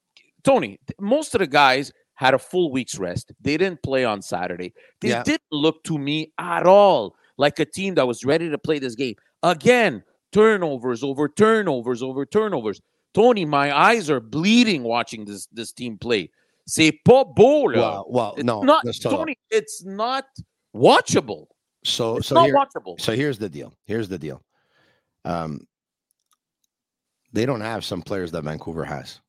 Tony, 0.45 0.79
most 1.01 1.35
of 1.35 1.41
the 1.41 1.47
guys 1.47 1.93
had 2.15 2.35
a 2.35 2.39
full 2.39 2.71
week's 2.71 2.99
rest. 2.99 3.33
They 3.41 3.57
didn't 3.57 3.83
play 3.83 4.05
on 4.05 4.21
Saturday. 4.23 4.75
They 5.01 5.09
Yeah. 5.09 5.23
didn't 5.23 5.51
look 5.51 5.83
to 5.85 5.99
me 5.99 6.33
at 6.39 6.67
all 6.67 7.17
like 7.39 7.59
a 7.59 7.65
team 7.65 7.95
that 7.95 8.07
was 8.07 8.25
ready 8.25 8.51
to 8.51 8.59
play 8.59 8.79
this 8.79 8.95
game. 8.95 9.15
Again, 9.43 10.05
turnovers 10.31 11.03
over 11.03 11.29
turnovers 11.29 12.03
over 12.03 12.27
turnovers. 12.27 12.81
Tony, 13.15 13.45
my 13.45 13.77
eyes 13.77 14.09
are 14.11 14.21
bleeding 14.21 14.83
watching 14.83 15.25
this 15.25 15.47
this 15.53 15.73
team 15.73 15.99
play. 15.99 16.31
C'est 16.67 16.93
pas 17.05 17.25
beau, 17.25 17.67
là. 17.69 17.77
Well, 17.77 18.07
well 18.09 18.35
It's 18.37 18.45
no, 18.45 18.63
not 18.63 18.85
Tony. 19.03 19.37
It's 19.51 19.85
not 19.85 20.25
watchable. 20.75 21.47
So, 21.85 22.19
It's 22.19 22.29
so 22.29 22.35
not 22.37 22.47
here, 22.47 22.55
watchable. 22.55 23.01
so 23.01 23.13
here's 23.13 23.39
the 23.39 23.49
deal. 23.49 23.75
Here's 23.87 24.09
the 24.09 24.19
deal. 24.19 24.43
Um, 25.25 25.67
they 27.33 27.47
don't 27.47 27.61
have 27.63 27.85
some 27.85 28.03
players 28.03 28.31
that 28.33 28.45
Vancouver 28.45 28.85
has 28.85 29.21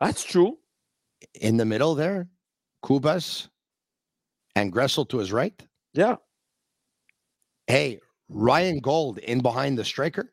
That's 0.00 0.22
true. 0.24 0.58
in 1.34 1.56
the 1.56 1.64
middle 1.64 1.94
there. 1.94 2.28
Cubas 2.84 3.48
and 4.56 4.72
Gressel 4.72 5.06
to 5.10 5.18
his 5.18 5.32
right. 5.32 5.60
Yeah. 5.92 6.16
Hey, 7.66 7.98
Ryan 8.28 8.78
Gauld 8.80 9.18
in 9.18 9.40
behind 9.40 9.76
the 9.76 9.84
striker. 9.84 10.32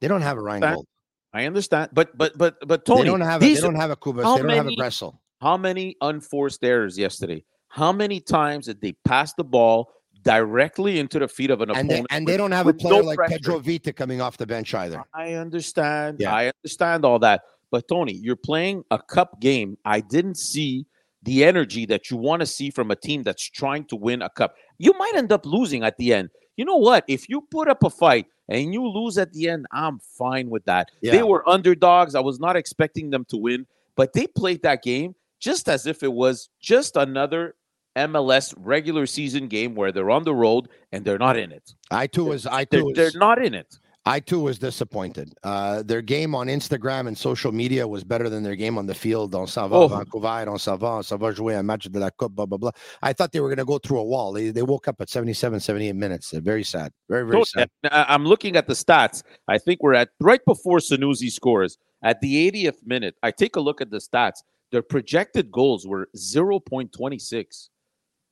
They 0.00 0.08
don't 0.08 0.22
have 0.22 0.36
a 0.36 0.42
Ryan 0.42 0.60
Gauld. 0.60 0.84
I 1.32 1.44
understand, 1.44 1.90
but 1.92 2.16
but 2.16 2.36
but 2.38 2.56
but 2.66 2.84
Tony, 2.84 3.02
they 3.02 3.08
don't 3.08 3.20
have. 3.20 3.42
A, 3.42 3.54
they 3.54 3.60
don't 3.60 3.74
have 3.74 3.90
a 3.90 3.96
Cubas. 3.96 4.16
They 4.16 4.22
don't 4.22 4.48
have 4.48 4.60
a 4.60 4.64
many- 4.64 4.76
Gressel. 4.76 5.18
how 5.40 5.56
many 5.56 5.96
unforced 6.00 6.64
errors 6.64 6.96
yesterday? 6.98 7.44
How 7.68 7.92
many 7.92 8.18
times 8.20 8.66
did 8.66 8.80
they 8.80 8.92
pass 9.04 9.34
the 9.34 9.44
ball 9.44 9.92
directly 10.22 10.98
into 10.98 11.18
the 11.18 11.28
feet 11.28 11.50
of 11.50 11.60
an 11.60 11.70
And 11.70 11.88
they, 11.88 11.94
opponent? 11.94 12.06
and 12.10 12.24
with- 12.24 12.32
they 12.32 12.36
don't 12.38 12.52
have 12.52 12.66
a 12.66 12.72
player 12.72 13.02
no 13.02 13.06
like 13.06 13.16
pressure? 13.16 13.34
Pedro 13.38 13.58
Vite 13.58 13.94
coming 13.94 14.20
off 14.20 14.36
the 14.38 14.46
bench 14.46 14.74
either. 14.74 15.02
I 15.14 15.34
understand. 15.34 16.16
Yeah. 16.20 16.34
I 16.34 16.50
understand 16.64 17.04
all 17.04 17.18
that. 17.20 17.42
But 17.70 17.86
Tony, 17.88 18.14
you're 18.14 18.34
playing 18.36 18.84
a 18.90 18.98
cup 18.98 19.40
game. 19.40 19.76
I 19.84 20.00
didn't 20.00 20.38
see 20.38 20.86
the 21.24 21.44
energy 21.44 21.84
that 21.86 22.10
you 22.10 22.16
want 22.16 22.40
to 22.40 22.46
see 22.46 22.70
from 22.70 22.90
a 22.90 22.96
team 22.96 23.22
that's 23.22 23.44
trying 23.50 23.84
to 23.86 23.96
win 23.96 24.22
a 24.22 24.30
cup. 24.30 24.54
You 24.78 24.94
might 24.98 25.12
end 25.14 25.30
up 25.32 25.44
losing 25.44 25.82
at 25.84 25.98
the 25.98 26.14
end. 26.14 26.30
You 26.58 26.64
know 26.64 26.76
what? 26.76 27.04
If 27.06 27.28
you 27.28 27.40
put 27.40 27.68
up 27.68 27.84
a 27.84 27.88
fight 27.88 28.26
and 28.48 28.74
you 28.74 28.86
lose 28.86 29.16
at 29.16 29.32
the 29.32 29.48
end, 29.48 29.66
I'm 29.72 30.00
fine 30.00 30.50
with 30.50 30.64
that. 30.64 30.90
They 31.00 31.22
were 31.22 31.48
underdogs. 31.48 32.16
I 32.16 32.20
was 32.20 32.40
not 32.40 32.56
expecting 32.56 33.10
them 33.10 33.24
to 33.26 33.36
win, 33.36 33.66
but 33.94 34.12
they 34.12 34.26
played 34.26 34.62
that 34.62 34.82
game 34.82 35.14
just 35.38 35.68
as 35.68 35.86
if 35.86 36.02
it 36.02 36.12
was 36.12 36.50
just 36.60 36.96
another 36.96 37.54
MLS 37.96 38.54
regular 38.58 39.06
season 39.06 39.46
game 39.46 39.76
where 39.76 39.92
they're 39.92 40.10
on 40.10 40.24
the 40.24 40.34
road 40.34 40.68
and 40.90 41.04
they're 41.04 41.18
not 41.18 41.36
in 41.36 41.52
it. 41.52 41.74
I 41.92 42.08
too 42.08 42.24
was. 42.24 42.44
I 42.44 42.64
They're, 42.64 42.80
too 42.80 42.92
they're 42.94 43.12
not 43.14 43.40
in 43.42 43.54
it. 43.54 43.78
I 44.08 44.20
too 44.20 44.40
was 44.40 44.58
disappointed. 44.58 45.34
Uh, 45.44 45.82
their 45.82 46.00
game 46.02 46.34
on 46.34 46.46
Instagram 46.48 47.06
and 47.08 47.16
social 47.16 47.52
media 47.52 47.86
was 47.86 48.02
better 48.04 48.28
than 48.30 48.42
their 48.42 48.56
game 48.56 48.78
on 48.78 48.86
the 48.86 48.94
field. 48.94 49.34
On 49.34 49.46
s'en 49.46 49.68
va, 49.68 49.76
Oh. 49.76 49.88
Vancouver, 49.88 50.48
on 50.48 50.58
s'en 50.58 50.78
va, 50.78 50.86
on 50.86 51.02
s'en 51.02 51.18
va 51.18 51.30
jouer 51.32 51.54
un 51.56 51.62
match 51.66 51.84
de 51.90 51.98
la 51.98 52.10
Coupe, 52.10 52.34
blah, 52.34 52.46
blah, 52.46 52.56
blah. 52.58 52.70
I 53.02 53.12
thought 53.12 53.32
they 53.32 53.40
were 53.40 53.48
going 53.48 53.58
to 53.58 53.64
go 53.66 53.78
through 53.78 53.98
a 54.00 54.04
wall. 54.04 54.32
They, 54.32 54.50
they 54.50 54.62
woke 54.62 54.88
up 54.88 55.00
at 55.00 55.10
77, 55.10 55.60
78 55.60 55.94
minutes. 55.94 56.30
Very 56.32 56.64
sad. 56.64 56.90
Very, 57.10 57.26
very 57.28 57.44
sad. 57.44 57.68
I- 57.84 58.06
I'm 58.08 58.24
looking 58.24 58.56
at 58.56 58.66
the 58.66 58.74
stats. 58.74 59.22
I 59.46 59.58
think 59.58 59.82
we're 59.82 59.94
at 59.94 60.08
right 60.20 60.44
before 60.46 60.78
Sanusi 60.78 61.30
scores 61.30 61.76
at 62.02 62.20
the 62.20 62.50
80th 62.50 62.86
minute. 62.86 63.14
I 63.22 63.30
take 63.30 63.56
a 63.56 63.60
look 63.60 63.80
at 63.82 63.90
the 63.90 63.98
stats. 63.98 64.42
Their 64.72 64.82
projected 64.82 65.50
goals 65.50 65.86
were 65.86 66.08
0.26. 66.16 67.68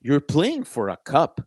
You're 0.02 0.20
playing 0.20 0.64
for 0.64 0.88
a 0.90 0.96
cup. 0.98 1.40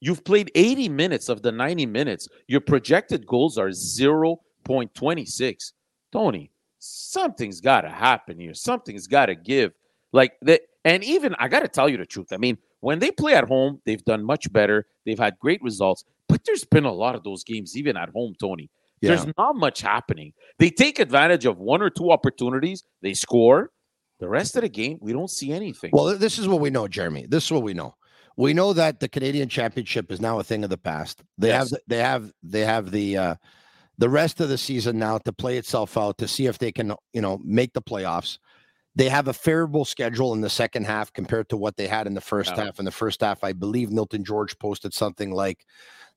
You've 0.00 0.24
played 0.24 0.50
80 0.54 0.88
minutes 0.88 1.28
of 1.28 1.42
the 1.42 1.52
90 1.52 1.86
minutes. 1.86 2.28
Your 2.48 2.60
projected 2.60 3.26
goals 3.26 3.58
are 3.58 3.68
0.26. 3.68 5.72
Tony, 6.10 6.50
something's 6.78 7.60
got 7.60 7.82
to 7.82 7.90
happen 7.90 8.40
here. 8.40 8.54
Something's 8.54 9.06
got 9.06 9.26
to 9.26 9.34
give. 9.34 9.72
Like 10.12 10.32
that, 10.42 10.62
and 10.84 11.04
even 11.04 11.34
I 11.38 11.48
got 11.48 11.60
to 11.60 11.68
tell 11.68 11.88
you 11.88 11.96
the 11.96 12.06
truth. 12.06 12.32
I 12.32 12.38
mean, 12.38 12.58
when 12.80 12.98
they 12.98 13.10
play 13.10 13.34
at 13.34 13.44
home, 13.44 13.80
they've 13.84 14.04
done 14.04 14.24
much 14.24 14.52
better. 14.52 14.86
They've 15.04 15.18
had 15.18 15.38
great 15.38 15.62
results, 15.62 16.04
but 16.28 16.44
there's 16.44 16.64
been 16.64 16.84
a 16.84 16.92
lot 16.92 17.14
of 17.14 17.22
those 17.22 17.44
games, 17.44 17.76
even 17.76 17.96
at 17.96 18.08
home, 18.08 18.34
Tony. 18.40 18.70
Yeah. 19.00 19.14
There's 19.14 19.26
not 19.38 19.56
much 19.56 19.82
happening. 19.82 20.32
They 20.58 20.70
take 20.70 20.98
advantage 20.98 21.46
of 21.46 21.58
one 21.58 21.82
or 21.82 21.90
two 21.90 22.10
opportunities, 22.10 22.84
they 23.02 23.14
score. 23.14 23.70
The 24.18 24.28
rest 24.28 24.56
of 24.56 24.62
the 24.62 24.68
game, 24.68 24.98
we 25.00 25.14
don't 25.14 25.30
see 25.30 25.52
anything. 25.52 25.90
Well, 25.94 26.18
this 26.18 26.38
is 26.38 26.46
what 26.46 26.60
we 26.60 26.68
know, 26.68 26.86
Jeremy. 26.86 27.26
This 27.26 27.44
is 27.44 27.52
what 27.52 27.62
we 27.62 27.72
know. 27.72 27.94
We 28.36 28.54
know 28.54 28.72
that 28.72 29.00
the 29.00 29.08
Canadian 29.08 29.48
Championship 29.48 30.10
is 30.10 30.20
now 30.20 30.38
a 30.38 30.44
thing 30.44 30.64
of 30.64 30.70
the 30.70 30.78
past. 30.78 31.22
They 31.38 31.48
Yes. 31.48 31.70
have 31.70 31.80
they 31.88 31.98
have 31.98 32.32
they 32.42 32.60
have 32.64 32.90
the 32.90 33.16
uh 33.16 33.34
the 33.98 34.08
rest 34.08 34.40
of 34.40 34.48
the 34.48 34.58
season 34.58 34.98
now 34.98 35.18
to 35.18 35.32
play 35.32 35.58
itself 35.58 35.98
out 35.98 36.16
to 36.18 36.28
see 36.28 36.46
if 36.46 36.58
they 36.58 36.72
can, 36.72 36.94
you 37.12 37.20
know, 37.20 37.38
make 37.44 37.72
the 37.74 37.82
playoffs. 37.82 38.38
They 38.96 39.08
have 39.08 39.28
a 39.28 39.32
favorable 39.32 39.84
schedule 39.84 40.32
in 40.32 40.40
the 40.40 40.50
second 40.50 40.84
half 40.86 41.12
compared 41.12 41.48
to 41.50 41.56
what 41.56 41.76
they 41.76 41.86
had 41.86 42.06
in 42.06 42.14
the 42.14 42.20
first 42.20 42.56
Yeah. 42.56 42.64
half. 42.64 42.78
In 42.78 42.84
the 42.86 42.90
first 42.90 43.20
half, 43.20 43.44
I 43.44 43.52
believe 43.52 43.90
Milton 43.90 44.24
George 44.24 44.58
posted 44.58 44.94
something 44.94 45.30
like 45.32 45.64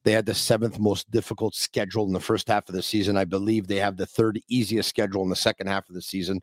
they 0.03 0.11
had 0.13 0.25
the 0.25 0.33
seventh 0.35 0.79
most 0.79 1.09
difficult 1.11 1.55
schedule 1.55 2.05
in 2.07 2.13
the 2.13 2.19
first 2.19 2.47
half 2.47 2.67
of 2.69 2.75
the 2.75 2.83
season. 2.83 3.17
I 3.17 3.25
believe 3.25 3.67
they 3.67 3.77
have 3.79 3.97
the 3.97 4.05
third 4.05 4.39
easiest 4.49 4.89
schedule 4.89 5.23
in 5.23 5.29
the 5.29 5.35
second 5.35 5.67
half 5.67 5.87
of 5.89 5.95
the 5.95 6.01
season. 6.01 6.41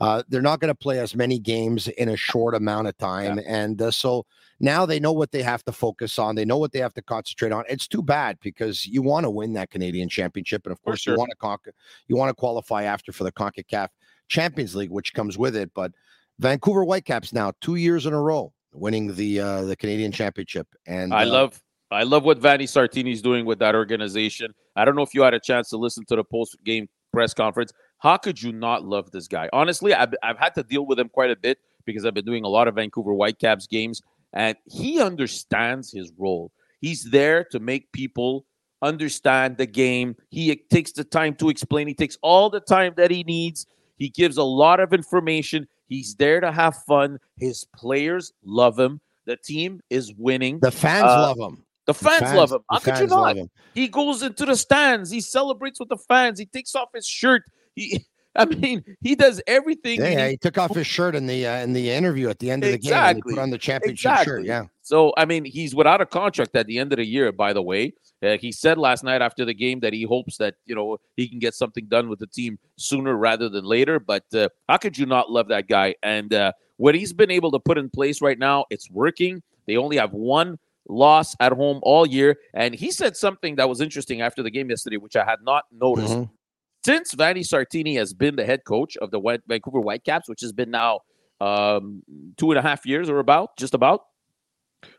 Uh, 0.00 0.22
they're 0.28 0.40
not 0.40 0.60
going 0.60 0.70
to 0.72 0.74
play 0.74 0.98
as 0.98 1.14
many 1.14 1.38
games 1.38 1.88
in 1.88 2.08
a 2.08 2.16
short 2.16 2.54
amount 2.54 2.88
of 2.88 2.96
time, 2.98 3.38
and 3.46 3.82
uh, 3.82 3.90
so 3.90 4.24
now 4.58 4.86
they 4.86 4.98
know 4.98 5.12
what 5.12 5.30
they 5.30 5.42
have 5.42 5.62
to 5.64 5.72
focus 5.72 6.18
on. 6.18 6.34
They 6.34 6.44
know 6.44 6.56
what 6.56 6.72
they 6.72 6.78
have 6.78 6.94
to 6.94 7.02
concentrate 7.02 7.52
on. 7.52 7.64
It's 7.68 7.86
too 7.86 8.02
bad 8.02 8.38
because 8.40 8.86
you 8.86 9.02
want 9.02 9.24
to 9.24 9.30
win 9.30 9.52
that 9.54 9.70
Canadian 9.70 10.08
Championship, 10.08 10.64
and 10.64 10.72
of 10.72 10.82
course 10.82 11.00
sure. 11.00 11.14
you 11.14 11.18
want 11.18 11.30
to 11.30 11.36
conquer, 11.36 11.72
you 12.08 12.16
want 12.16 12.30
to 12.30 12.34
qualify 12.34 12.84
after 12.84 13.12
for 13.12 13.24
the 13.24 13.32
Concacaf 13.32 13.88
Champions 14.28 14.74
League, 14.74 14.90
which 14.90 15.12
comes 15.12 15.36
with 15.36 15.54
it. 15.54 15.70
But 15.74 15.92
Vancouver 16.38 16.84
Whitecaps 16.84 17.32
now 17.32 17.52
two 17.60 17.74
years 17.76 18.06
in 18.06 18.12
a 18.12 18.20
row 18.20 18.52
winning 18.72 19.14
the 19.14 19.40
uh, 19.40 19.62
the 19.62 19.76
Canadian 19.76 20.12
Championship, 20.12 20.66
and 20.86 21.12
I 21.12 21.24
uh, 21.24 21.26
love 21.26 21.62
I 21.90 22.04
love 22.04 22.24
what 22.24 22.38
Vanni 22.38 22.66
Sartini's 22.66 23.20
doing 23.20 23.44
with 23.44 23.58
that 23.58 23.74
organization. 23.74 24.54
I 24.76 24.84
don't 24.84 24.94
know 24.94 25.02
if 25.02 25.12
you 25.12 25.22
had 25.22 25.34
a 25.34 25.40
chance 25.40 25.68
to 25.70 25.76
listen 25.76 26.04
to 26.06 26.16
the 26.16 26.24
post 26.24 26.56
game 26.64 26.88
press 27.12 27.34
conference. 27.34 27.72
How 28.00 28.16
could 28.16 28.42
you 28.42 28.52
not 28.52 28.84
love 28.84 29.10
this 29.10 29.28
guy? 29.28 29.48
Honestly, 29.52 29.94
I've, 29.94 30.14
I've 30.22 30.38
had 30.38 30.54
to 30.56 30.62
deal 30.62 30.86
with 30.86 30.98
him 30.98 31.08
quite 31.08 31.30
a 31.30 31.36
bit 31.36 31.58
because 31.84 32.04
I've 32.04 32.14
been 32.14 32.24
doing 32.24 32.44
a 32.44 32.48
lot 32.48 32.66
of 32.68 32.74
Vancouver 32.74 33.12
Whitecaps 33.12 33.66
games, 33.66 34.02
and 34.32 34.56
he 34.66 35.00
understands 35.00 35.92
his 35.92 36.10
role. 36.18 36.50
He's 36.80 37.04
there 37.04 37.44
to 37.52 37.60
make 37.60 37.92
people 37.92 38.46
understand 38.82 39.58
the 39.58 39.66
game. 39.66 40.16
He 40.30 40.54
takes 40.70 40.92
the 40.92 41.04
time 41.04 41.34
to 41.36 41.50
explain. 41.50 41.86
He 41.88 41.94
takes 41.94 42.16
all 42.22 42.48
the 42.50 42.60
time 42.60 42.94
that 42.96 43.10
he 43.10 43.22
needs. 43.24 43.66
He 43.98 44.08
gives 44.08 44.38
a 44.38 44.42
lot 44.42 44.80
of 44.80 44.94
information. 44.94 45.68
He's 45.86 46.14
there 46.14 46.40
to 46.40 46.50
have 46.52 46.76
fun. 46.84 47.18
His 47.38 47.66
players 47.76 48.32
love 48.42 48.78
him. 48.78 49.00
The 49.26 49.36
team 49.36 49.80
is 49.90 50.14
winning. 50.16 50.58
the 50.60 50.70
fans 50.70 51.04
Uh, 51.04 51.34
love 51.34 51.38
him. 51.38 51.64
The 51.86 51.92
The 51.92 51.98
fans, 51.98 52.32
love 52.34 52.52
him. 52.52 52.60
How 52.70 52.78
could 52.78 52.98
you 52.98 53.06
not? 53.08 53.20
love 53.20 53.36
him. 53.36 53.50
He 53.74 53.88
goes 53.88 54.22
into 54.22 54.46
the 54.46 54.56
stands. 54.56 55.10
He 55.10 55.20
celebrates 55.20 55.78
with 55.80 55.88
the 55.88 55.96
fans. 55.96 56.38
He 56.38 56.46
takes 56.46 56.74
off 56.74 56.88
his 56.94 57.06
shirt. 57.06 57.42
He, 57.74 58.04
I 58.36 58.44
mean, 58.44 58.84
he 59.00 59.14
does 59.16 59.42
everything. 59.46 60.00
Yeah, 60.00 60.24
he 60.26 60.30
he 60.32 60.36
took 60.36 60.56
off 60.56 60.74
his 60.74 60.86
shirt 60.86 61.14
in 61.16 61.26
the 61.26 61.46
uh, 61.46 61.56
in 61.58 61.72
the 61.72 61.90
interview 61.90 62.28
at 62.28 62.38
the 62.38 62.50
end 62.50 62.62
of 62.64 62.70
the 62.70 62.78
game. 62.78 62.92
And 62.92 63.18
Exactly. 63.18 63.34
put 63.34 63.40
on 63.40 63.50
the 63.50 63.58
championship 63.58 64.18
shirt. 64.18 64.44
Yeah, 64.44 64.66
So, 64.82 65.12
I 65.16 65.24
mean, 65.24 65.44
he's 65.44 65.74
without 65.74 66.00
a 66.00 66.06
contract 66.06 66.54
at 66.54 66.66
the 66.66 66.78
end 66.78 66.92
of 66.92 66.98
the 66.98 67.04
year. 67.06 67.32
By 67.32 67.52
the 67.52 67.62
way, 67.62 67.92
uh, 68.22 68.36
he 68.38 68.52
said 68.52 68.78
last 68.78 69.02
night 69.02 69.20
after 69.20 69.44
the 69.44 69.54
game 69.54 69.80
that 69.80 69.92
he 69.92 70.04
hopes 70.04 70.36
that 70.36 70.54
you 70.66 70.74
know 70.76 70.98
he 71.16 71.26
can 71.28 71.38
get 71.40 71.54
something 71.54 71.86
done 71.86 72.08
with 72.08 72.18
the 72.20 72.26
team 72.28 72.58
sooner 72.76 73.16
rather 73.16 73.48
than 73.48 73.64
later. 73.64 73.98
But 73.98 74.24
uh, 74.32 74.48
how 74.68 74.76
could 74.76 74.96
you 74.96 75.06
not 75.06 75.30
love 75.30 75.48
that 75.48 75.66
guy? 75.68 75.96
And 76.02 76.32
uh, 76.32 76.52
what 76.76 76.94
he's 76.94 77.12
been 77.12 77.30
able 77.32 77.50
to 77.50 77.58
put 77.58 77.78
in 77.78 77.90
place 77.90 78.20
right 78.22 78.38
now, 78.38 78.64
it's 78.70 78.88
working. 78.90 79.42
They 79.66 79.76
only 79.76 79.96
have 79.96 80.12
one 80.12 80.58
loss 80.88 81.34
at 81.40 81.52
home 81.52 81.80
all 81.82 82.06
year, 82.06 82.38
and 82.54 82.74
he 82.74 82.90
said 82.92 83.16
something 83.16 83.56
that 83.56 83.68
was 83.68 83.80
interesting 83.80 84.20
after 84.22 84.42
the 84.42 84.50
game 84.50 84.70
yesterday, 84.70 84.96
which 84.98 85.16
I 85.16 85.24
had 85.24 85.40
not 85.42 85.64
noticed. 85.72 86.14
Mhm. 86.14 86.30
Since 86.84 87.12
Vanni 87.14 87.40
Sartini 87.42 87.96
has 87.96 88.14
been 88.14 88.36
the 88.36 88.44
head 88.44 88.60
coach 88.66 88.96
of 88.96 89.10
the 89.10 89.18
White, 89.18 89.40
Vancouver 89.46 89.80
Whitecaps, 89.80 90.28
which 90.28 90.40
has 90.40 90.52
been 90.52 90.70
now 90.70 91.00
um, 91.40 92.02
two 92.36 92.50
and 92.50 92.58
a 92.58 92.62
half 92.62 92.86
years 92.86 93.10
or 93.10 93.18
about, 93.18 93.56
just 93.58 93.74
about, 93.74 94.02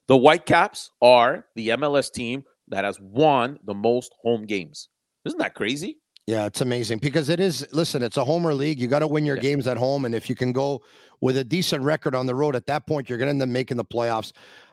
the 0.07 0.17
Whitecaps 0.17 0.91
are 1.01 1.45
the 1.55 1.69
MLS 1.69 2.11
team 2.11 2.43
that 2.67 2.83
has 2.83 2.99
won 2.99 3.57
the 3.65 3.73
most 3.73 4.13
home 4.21 4.45
games. 4.45 4.89
Isn't 5.25 5.39
that 5.39 5.55
crazy? 5.55 5.97
Yeah, 6.27 6.45
it's 6.45 6.61
amazing 6.61 6.99
because 6.99 7.29
it 7.29 7.39
is. 7.39 7.67
Listen, 7.73 8.03
it's 8.03 8.17
a 8.17 8.23
homer 8.23 8.53
league. 8.53 8.79
You 8.79 8.87
got 8.87 8.99
to 8.99 9.07
win 9.07 9.25
your 9.25 9.37
Yeah. 9.37 9.41
games 9.41 9.67
at 9.67 9.77
home, 9.77 10.05
and 10.05 10.13
if 10.13 10.29
you 10.29 10.35
can 10.35 10.51
go 10.51 10.81
with 11.19 11.37
a 11.37 11.43
decent 11.43 11.83
record 11.83 12.13
on 12.15 12.27
the 12.27 12.35
road, 12.35 12.55
at 12.55 12.67
that 12.67 12.85
point, 12.85 13.09
you're 13.09 13.17
going 13.17 13.27
to 13.27 13.31
end 13.31 13.41
up 13.41 13.49
making 13.49 13.77
the 13.77 13.85
playoffs. 13.85 14.31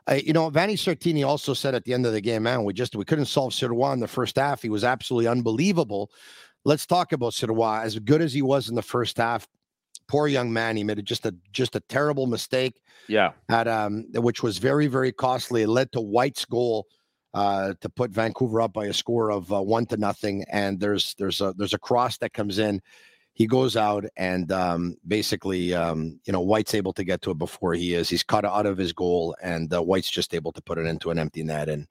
Uh, 0.08 0.14
you 0.14 0.32
know, 0.32 0.48
Vanni 0.50 0.74
Sartini 0.74 1.26
also 1.26 1.54
said 1.54 1.74
at 1.74 1.84
the 1.84 1.94
end 1.94 2.06
of 2.06 2.12
the 2.12 2.20
game, 2.20 2.42
man, 2.42 2.64
we 2.64 2.72
just 2.72 2.94
we 2.96 3.04
couldn't 3.04 3.26
solve 3.26 3.52
Sirois 3.52 3.92
in 3.94 4.00
the 4.00 4.08
first 4.08 4.36
half. 4.36 4.62
He 4.62 4.68
was 4.68 4.84
absolutely 4.84 5.26
unbelievable. 5.26 6.10
Let's 6.68 6.84
talk 6.84 7.12
about 7.12 7.32
Sirois. 7.32 7.82
As 7.82 7.98
good 7.98 8.20
as 8.20 8.34
he 8.34 8.42
was 8.42 8.68
in 8.68 8.74
the 8.74 8.82
first 8.82 9.16
half, 9.16 9.48
poor 10.06 10.28
young 10.28 10.52
man, 10.52 10.76
he 10.76 10.84
made 10.84 11.02
just 11.06 11.24
a 11.24 11.34
just 11.50 11.74
a 11.76 11.80
terrible 11.80 12.26
mistake 12.26 12.74
Yeah. 13.06 13.32
at 13.48 13.66
um, 13.66 14.04
which 14.12 14.42
was 14.42 14.58
very 14.58 14.86
very 14.86 15.10
costly. 15.10 15.62
It 15.62 15.68
led 15.68 15.90
to 15.92 16.00
White's 16.02 16.44
goal 16.44 16.86
uh, 17.32 17.72
to 17.80 17.88
put 17.88 18.10
Vancouver 18.10 18.60
up 18.60 18.74
by 18.74 18.84
a 18.84 18.92
score 18.92 19.30
of 19.30 19.50
uh, 19.50 19.62
one 19.62 19.86
to 19.86 19.96
nothing. 19.96 20.44
And 20.52 20.78
there's 20.78 21.14
there's 21.14 21.40
a 21.40 21.54
there's 21.56 21.72
a 21.72 21.78
cross 21.78 22.18
that 22.18 22.34
comes 22.34 22.58
in. 22.58 22.82
He 23.32 23.46
goes 23.46 23.74
out 23.74 24.04
and 24.18 24.52
um, 24.52 24.96
basically, 25.06 25.72
um, 25.72 26.20
you 26.26 26.34
know, 26.34 26.40
White's 26.40 26.74
able 26.74 26.92
to 26.92 27.04
get 27.04 27.22
to 27.22 27.30
it 27.30 27.38
before 27.38 27.72
he 27.72 27.94
is. 27.94 28.10
He's 28.10 28.22
cut 28.22 28.44
out 28.44 28.66
of 28.66 28.76
his 28.76 28.92
goal, 28.92 29.34
and 29.42 29.72
uh, 29.72 29.80
White's 29.80 30.10
just 30.10 30.34
able 30.34 30.52
to 30.52 30.60
put 30.60 30.76
it 30.76 30.86
into 30.86 31.10
an 31.10 31.18
empty 31.18 31.42
net. 31.44 31.70
And 31.70 31.86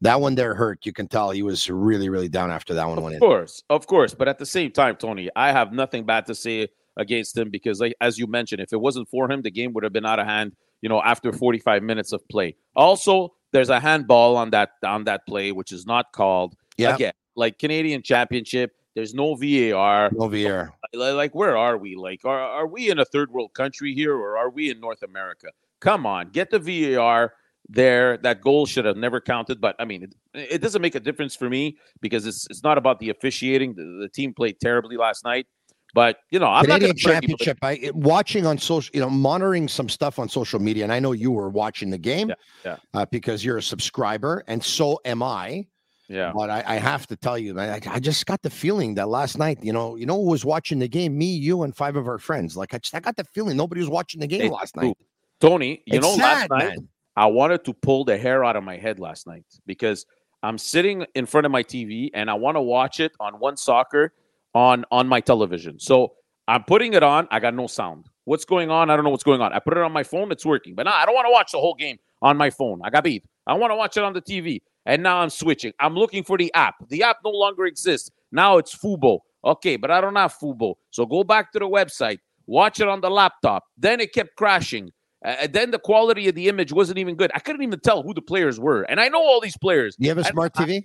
That 0.00 0.20
one 0.20 0.34
there 0.34 0.54
hurt. 0.54 0.86
You 0.86 0.92
can 0.92 1.08
tell 1.08 1.30
he 1.30 1.42
was 1.42 1.68
really, 1.68 2.08
really 2.08 2.28
down 2.28 2.50
after 2.50 2.72
that 2.74 2.86
one 2.88 2.98
Of 2.98 3.04
went 3.04 3.16
in. 3.16 3.22
Of 3.22 3.26
course, 3.26 3.62
of 3.68 3.86
course. 3.86 4.14
But 4.14 4.28
at 4.28 4.38
the 4.38 4.46
same 4.46 4.70
time, 4.70 4.96
Tony, 4.96 5.28
I 5.34 5.50
have 5.52 5.72
nothing 5.72 6.04
bad 6.04 6.26
to 6.26 6.34
say 6.34 6.68
against 6.96 7.36
him 7.36 7.50
because, 7.50 7.80
like 7.80 7.94
as 8.00 8.18
you 8.18 8.26
mentioned, 8.26 8.60
if 8.60 8.72
it 8.72 8.80
wasn't 8.80 9.08
for 9.08 9.30
him, 9.30 9.42
the 9.42 9.50
game 9.50 9.72
would 9.72 9.84
have 9.84 9.92
been 9.92 10.06
out 10.06 10.18
of 10.20 10.26
hand. 10.26 10.52
You 10.82 10.88
know, 10.88 11.02
after 11.02 11.32
45 11.32 11.82
minutes 11.82 12.12
of 12.12 12.26
play. 12.28 12.54
Also, 12.76 13.34
there's 13.50 13.68
a 13.70 13.80
handball 13.80 14.36
on 14.36 14.50
that 14.50 14.70
on 14.84 15.02
that 15.04 15.26
play, 15.26 15.50
which 15.50 15.72
is 15.72 15.84
not 15.86 16.12
called. 16.12 16.54
Yeah. 16.76 16.94
Again, 16.94 17.12
like 17.34 17.58
Canadian 17.58 18.02
Championship, 18.02 18.76
there's 18.94 19.12
no 19.12 19.34
VAR. 19.34 20.10
Here. 20.30 20.72
Li- 20.94 21.10
Like, 21.12 21.34
where 21.34 21.56
are 21.56 21.76
we? 21.76 21.96
Like, 21.96 22.24
are 22.24 22.38
are 22.38 22.66
we 22.68 22.90
in 22.90 23.00
a 23.00 23.04
third 23.04 23.32
world 23.32 23.52
country 23.54 23.92
here, 23.94 24.14
or 24.14 24.38
are 24.38 24.50
we 24.50 24.70
in 24.70 24.78
North 24.78 25.02
America? 25.02 25.48
Come 25.80 26.06
on, 26.06 26.30
get 26.30 26.50
the 26.50 26.60
VAR 26.60 27.32
there. 27.68 28.16
That 28.18 28.40
goal 28.40 28.66
should 28.66 28.84
have 28.84 28.96
never 28.96 29.20
counted. 29.20 29.60
But 29.60 29.76
I 29.78 29.84
mean, 29.84 30.02
it, 30.02 30.14
it 30.34 30.58
doesn't 30.62 30.82
make 30.82 30.94
a 30.94 31.00
difference 31.00 31.36
for 31.36 31.48
me 31.48 31.78
because 32.00 32.26
it's 32.26 32.46
it's 32.50 32.62
not 32.62 32.78
about 32.78 32.98
the 32.98 33.10
officiating. 33.10 33.74
The, 33.74 33.98
the 34.00 34.08
team 34.08 34.34
played 34.34 34.60
terribly 34.60 34.96
last 34.96 35.24
night. 35.24 35.46
But 35.94 36.18
you 36.30 36.38
know, 36.38 36.48
I'm 36.48 36.64
Canadian 36.64 36.90
not 36.90 36.96
Championship. 36.98 37.58
I 37.62 37.90
watching 37.94 38.44
on 38.44 38.58
social, 38.58 38.90
you 38.92 39.00
know, 39.00 39.08
monitoring 39.08 39.68
some 39.68 39.88
stuff 39.88 40.18
on 40.18 40.28
social 40.28 40.60
media, 40.60 40.84
and 40.84 40.92
I 40.92 41.00
know 41.00 41.12
you 41.12 41.30
were 41.30 41.48
watching 41.48 41.90
the 41.90 41.98
game, 41.98 42.28
Yeah, 42.28 42.34
yeah. 42.64 42.76
Uh, 42.92 43.06
because 43.10 43.44
you're 43.44 43.56
a 43.56 43.62
subscriber, 43.62 44.44
and 44.48 44.62
so 44.62 45.00
am 45.04 45.22
I. 45.22 45.66
Yeah, 46.10 46.32
But 46.34 46.48
I, 46.48 46.64
I 46.66 46.76
have 46.76 47.06
to 47.08 47.16
tell 47.16 47.36
you, 47.36 47.52
man, 47.52 47.82
I, 47.86 47.96
I 47.96 48.00
just 48.00 48.24
got 48.24 48.40
the 48.40 48.48
feeling 48.48 48.94
that 48.94 49.08
last 49.10 49.36
night, 49.36 49.58
you 49.62 49.74
know, 49.74 49.94
you 49.96 50.06
know, 50.06 50.16
who 50.16 50.30
was 50.30 50.42
watching 50.42 50.78
the 50.78 50.88
game? 50.88 51.18
Me, 51.18 51.26
you, 51.26 51.64
and 51.64 51.76
five 51.76 51.96
of 51.96 52.08
our 52.08 52.16
friends. 52.16 52.56
Like 52.56 52.72
I 52.72 52.78
just, 52.78 52.94
I 52.94 53.00
got 53.00 53.16
the 53.16 53.24
feeling 53.24 53.58
nobody 53.58 53.82
was 53.82 53.90
watching 53.90 54.20
the 54.20 54.26
game 54.26 54.50
last 54.50 54.74
night. 54.74 54.96
Tony. 55.38 55.82
You 55.84 55.98
It's 55.98 56.06
know, 56.06 56.16
sad, 56.16 56.48
last 56.48 56.50
night 56.50 56.76
man. 56.76 56.88
I 57.18 57.26
wanted 57.26 57.64
to 57.64 57.74
pull 57.74 58.04
the 58.04 58.16
hair 58.16 58.44
out 58.44 58.54
of 58.54 58.62
my 58.62 58.76
head 58.76 59.00
last 59.00 59.26
night 59.26 59.44
because 59.66 60.06
I'm 60.44 60.56
sitting 60.56 61.04
in 61.16 61.26
front 61.26 61.46
of 61.46 61.50
my 61.50 61.64
TV 61.64 62.10
and 62.14 62.30
I 62.30 62.34
want 62.34 62.56
to 62.56 62.60
watch 62.60 63.00
it 63.00 63.10
on 63.18 63.40
one 63.40 63.56
soccer 63.56 64.12
on 64.54 64.84
on 64.92 65.08
my 65.08 65.20
television. 65.20 65.80
So 65.80 66.12
I'm 66.46 66.62
putting 66.62 66.94
it 66.94 67.02
on. 67.02 67.26
I 67.32 67.40
got 67.40 67.54
no 67.54 67.66
sound. 67.66 68.06
What's 68.24 68.44
going 68.44 68.70
on? 68.70 68.88
I 68.88 68.94
don't 68.94 69.04
know 69.04 69.10
what's 69.10 69.24
going 69.24 69.40
on. 69.40 69.52
I 69.52 69.58
put 69.58 69.76
it 69.76 69.82
on 69.82 69.90
my 69.90 70.04
phone. 70.04 70.30
It's 70.30 70.46
working. 70.46 70.76
But 70.76 70.84
now 70.84 70.94
I 70.94 71.04
don't 71.06 71.14
want 71.16 71.26
to 71.26 71.32
watch 71.32 71.50
the 71.50 71.58
whole 71.58 71.74
game 71.74 71.98
on 72.22 72.36
my 72.36 72.50
phone. 72.50 72.80
I 72.84 72.90
got 72.90 73.02
beat. 73.02 73.24
I 73.48 73.54
want 73.54 73.72
to 73.72 73.76
watch 73.76 73.96
it 73.96 74.04
on 74.04 74.12
the 74.12 74.22
TV. 74.22 74.60
And 74.86 75.02
now 75.02 75.18
I'm 75.18 75.30
switching. 75.30 75.72
I'm 75.80 75.96
looking 75.96 76.22
for 76.22 76.38
the 76.38 76.54
app. 76.54 76.76
The 76.88 77.02
app 77.02 77.16
no 77.24 77.30
longer 77.30 77.66
exists. 77.66 78.12
Now 78.30 78.58
it's 78.58 78.76
Fubo. 78.76 79.18
Okay, 79.44 79.74
but 79.74 79.90
I 79.90 80.00
don't 80.00 80.14
have 80.14 80.36
Fubo. 80.40 80.76
So 80.90 81.04
go 81.04 81.24
back 81.24 81.50
to 81.50 81.58
the 81.58 81.68
website. 81.68 82.20
Watch 82.46 82.78
it 82.78 82.86
on 82.86 83.00
the 83.00 83.10
laptop. 83.10 83.64
Then 83.76 83.98
it 83.98 84.12
kept 84.12 84.36
crashing. 84.36 84.92
Uh, 85.24 85.36
and 85.40 85.52
then 85.52 85.70
the 85.70 85.78
quality 85.78 86.28
of 86.28 86.34
the 86.34 86.48
image 86.48 86.72
wasn't 86.72 86.98
even 86.98 87.16
good. 87.16 87.30
I 87.34 87.40
couldn't 87.40 87.62
even 87.62 87.80
tell 87.80 88.02
who 88.02 88.14
the 88.14 88.22
players 88.22 88.60
were. 88.60 88.82
And 88.82 89.00
I 89.00 89.08
know 89.08 89.20
all 89.20 89.40
these 89.40 89.56
players. 89.56 89.96
You 89.98 90.08
have 90.10 90.18
a 90.18 90.24
smart 90.24 90.54
TV? 90.54 90.84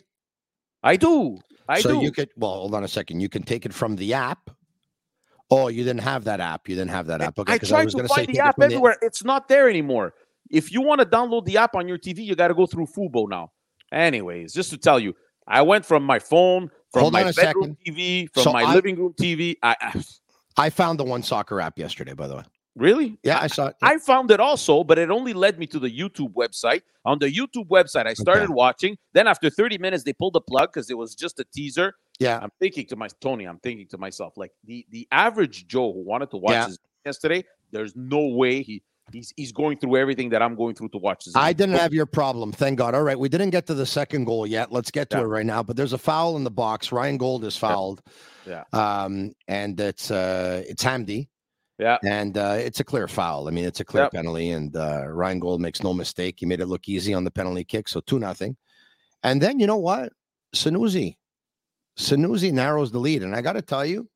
I 0.82 0.96
do. 0.96 1.38
I 1.70 1.82
so 1.82 1.92
do. 1.92 2.02
you 2.02 2.12
could 2.12 2.30
well 2.36 2.52
hold 2.54 2.75
on 2.75 2.84
a 2.84 2.88
second. 2.88 3.20
You 3.22 3.30
can 3.30 3.44
take 3.44 3.66
it 3.66 3.74
from 3.74 3.96
the 3.96 4.13
app. 4.13 4.50
Oh, 5.50 5.68
you 5.68 5.84
didn't 5.84 6.02
have 6.02 6.24
that 6.24 6.40
app. 6.40 6.68
You 6.68 6.75
didn't 6.75 6.92
have 6.92 7.06
that 7.08 7.22
app. 7.22 7.38
Okay, 7.38 7.54
I 7.54 7.58
tried 7.58 7.86
was 7.86 7.94
to 7.94 8.08
find 8.08 8.28
take 8.28 8.36
the 8.36 8.42
app 8.44 8.60
everywhere. 8.60 8.98
It's 9.02 9.24
not 9.24 9.48
there 9.48 9.70
anymore. 9.70 10.13
If 10.50 10.72
you 10.72 10.82
want 10.82 11.00
to 11.00 11.06
download 11.06 11.46
the 11.46 11.58
app 11.58 11.75
on 11.75 11.88
your 11.88 11.98
TV, 11.98 12.25
you 12.25 12.36
got 12.36 12.48
to 12.50 12.54
go 12.54 12.66
through 12.66 12.88
Fubo 12.88 13.30
now. 13.30 13.52
Anyways, 13.92 14.54
just 14.54 14.72
to 14.72 14.78
tell 14.78 15.00
you, 15.00 15.13
I 15.48 15.62
went 15.62 15.86
from 15.86 16.04
my 16.04 16.20
phone, 16.20 16.70
from 16.92 17.02
Hold 17.02 17.13
my 17.13 17.32
bedroom 17.32 17.36
second. 17.36 17.78
TV, 17.88 18.30
from 18.34 18.44
So 18.44 18.52
my 18.54 18.63
I- 18.63 18.74
living 18.74 18.96
room 18.96 19.13
TV. 19.13 19.56
I, 19.62 19.75
I 19.80 20.04
I 20.56 20.70
found 20.70 21.00
the 21.00 21.04
one 21.04 21.24
soccer 21.24 21.62
app 21.62 21.78
yesterday, 21.80 22.13
by 22.13 22.28
the 22.28 22.38
way. 22.38 22.44
Really, 22.75 23.18
Yeah, 23.24 23.39
I 23.39 23.48
saw 23.48 23.68
it. 23.68 23.75
I 23.84 23.98
found 24.00 24.32
it 24.32 24.39
also, 24.39 24.84
but 24.84 24.98
it 24.98 25.12
only 25.12 25.34
led 25.34 25.60
me 25.60 25.68
to 25.68 25.80
the 25.80 25.89
YouTube 25.89 26.34
website. 26.34 26.82
On 27.06 27.20
the 27.20 27.27
YouTube 27.32 27.68
website, 27.68 28.08
I 28.08 28.13
started 28.15 28.50
watching. 28.50 28.98
Then 29.13 29.27
after 29.27 29.50
30 29.51 29.77
minutes, 29.77 30.03
they 30.03 30.13
pulled 30.13 30.34
the 30.34 30.42
plug 30.42 30.74
because 30.74 30.89
it 30.89 30.98
was 30.98 31.13
just 31.13 31.39
a 31.39 31.44
teaser. 31.53 31.94
yeah. 32.20 32.39
I'm 32.42 32.50
thinking 32.60 32.88
to 32.88 32.96
my 32.96 33.10
Tony, 33.22 33.46
I'm 33.46 33.60
thinking 33.60 33.88
to 33.89 33.98
myself, 34.00 34.34
like 34.38 34.51
the 34.65 34.86
the 34.89 35.08
average 35.12 35.68
Joe 35.68 35.94
who 35.94 36.00
wanted 36.03 36.32
to 36.32 36.38
watch 36.38 36.53
Yeah. 36.53 36.68
this 36.68 36.77
yesterday, 37.06 37.44
there's 37.72 37.96
no 37.96 38.25
way 38.27 38.63
he 38.63 38.82
he's 39.12 39.34
he's 39.36 39.51
going 39.51 39.77
through 39.77 39.98
everything 39.98 40.30
that 40.30 40.42
I'm 40.42 40.56
going 40.56 40.74
through 40.76 40.89
to 40.89 40.97
watch 40.97 41.26
this. 41.26 41.36
I 41.36 41.54
didn't 41.54 41.76
have 41.76 41.93
your 41.93 42.06
problem, 42.08 42.52
thank 42.52 42.78
God. 42.80 42.95
All 42.95 43.04
right, 43.04 43.19
we 43.19 43.30
didn't 43.30 43.50
get 43.52 43.67
to 43.67 43.74
the 43.76 43.86
second 43.86 44.26
goal 44.26 44.47
yet. 44.47 44.71
Let's 44.71 44.89
get 44.89 45.10
to 45.12 45.17
Yeah. 45.17 45.24
it 45.24 45.28
right 45.28 45.45
now. 45.45 45.62
But 45.62 45.76
there's 45.76 45.93
a 45.93 45.97
foul 46.00 46.38
in 46.38 46.43
the 46.43 46.52
box. 46.52 46.91
Ryan 46.91 47.17
Gauld 47.17 47.43
is 47.43 47.56
fouled. 47.58 48.02
Yeah. 48.47 48.63
Um, 48.74 49.34
and 49.47 49.80
it's 49.80 50.10
uh 50.10 50.63
it's 50.67 50.84
Hamdi. 50.84 51.28
Yeah. 51.79 51.97
And 52.03 52.38
uh 52.38 52.55
it's 52.59 52.79
a 52.79 52.83
clear 52.83 53.07
foul. 53.07 53.47
I 53.47 53.51
mean, 53.51 53.65
it's 53.65 53.79
a 53.79 53.86
clear 53.86 54.03
Yep. 54.03 54.12
penalty, 54.13 54.51
and 54.51 54.75
uh 54.75 55.07
Ryan 55.07 55.39
Gauld 55.39 55.59
makes 55.62 55.81
no 55.83 55.93
mistake. 55.93 56.36
He 56.39 56.45
made 56.45 56.59
it 56.62 56.67
look 56.67 56.88
easy 56.88 57.13
on 57.13 57.23
the 57.23 57.31
penalty 57.31 57.63
kick, 57.63 57.88
so 57.88 57.99
two 58.01 58.19
nothing. 58.19 58.55
And 59.23 59.41
then 59.41 59.59
you 59.59 59.67
know 59.67 59.77
what? 59.77 60.13
Sanusi. 60.55 61.17
Sanusi 61.97 62.51
narrows 62.51 62.91
the 62.91 62.99
lead. 62.99 63.23
And 63.23 63.36
I 63.36 63.41
gotta 63.41 63.62
tell 63.62 63.86
you, 63.86 64.07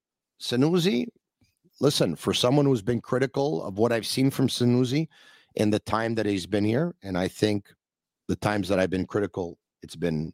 Sanusi, 0.41 1.07
listen, 1.79 2.15
for 2.15 2.33
someone 2.33 2.65
who's 2.65 2.81
been 2.81 3.01
critical 3.01 3.63
of 3.63 3.77
what 3.77 3.91
I've 3.91 4.05
seen 4.05 4.29
from 4.31 4.47
Sanusi 4.47 5.07
in 5.55 5.69
the 5.71 5.79
time 5.79 6.13
that 6.15 6.25
he's 6.25 6.45
been 6.45 6.65
here, 6.65 6.93
and 7.01 7.17
I 7.17 7.27
think 7.27 7.69
the 8.27 8.35
times 8.35 8.67
that 8.69 8.79
I've 8.79 8.89
been 8.91 9.07
critical, 9.07 9.57
it's 9.81 9.95
been 9.95 10.33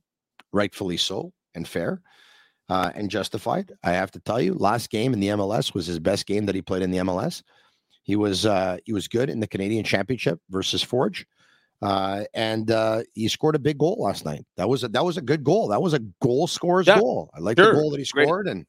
rightfully 0.51 0.97
so 0.97 1.31
and 1.55 1.67
fair 1.67 2.01
uh, 2.69 2.91
and 2.95 3.10
justified. 3.10 3.71
I 3.84 3.91
have 3.91 4.12
to 4.12 4.19
tell 4.19 4.41
you, 4.41 4.54
last 4.54 4.89
game 4.89 5.13
in 5.13 5.19
the 5.19 5.28
MLS 5.30 5.73
was 5.73 5.86
his 5.86 5.99
best 5.99 6.26
game 6.26 6.45
that 6.45 6.56
he 6.56 6.62
played 6.62 6.82
in 6.82 6.91
the 6.91 6.99
MLS. 6.99 7.43
He 8.04 8.15
was 8.15 8.45
uh, 8.45 8.78
he 8.86 8.93
was 8.93 9.08
good 9.08 9.30
in 9.30 9.39
the 9.39 9.47
Canadian 9.47 9.84
Championship 9.84 10.39
versus 10.49 10.84
Forge, 10.84 11.26
uh, 11.82 12.23
and 12.34 12.69
uh, 12.69 13.04
he 13.13 13.28
scored 13.30 13.56
a 13.56 13.60
big 13.60 13.78
goal 13.78 13.97
last 14.02 14.26
night. 14.26 14.45
That 14.58 14.67
was 14.67 14.84
a, 14.84 14.89
that 14.89 15.06
was 15.06 15.17
a 15.17 15.21
good 15.21 15.43
goal. 15.43 15.69
That 15.69 15.82
was 15.82 15.93
a 15.93 15.99
goal 16.21 16.47
scorer's 16.47 16.88
Yeah, 16.88 16.99
goal. 16.99 17.30
I 17.34 17.39
like 17.39 17.58
sure. 17.58 17.73
the 17.73 17.80
goal 17.80 17.91
that 17.91 17.99
he 17.99 18.06
Great. 18.12 18.26
scored, 18.26 18.47
and 18.47 18.65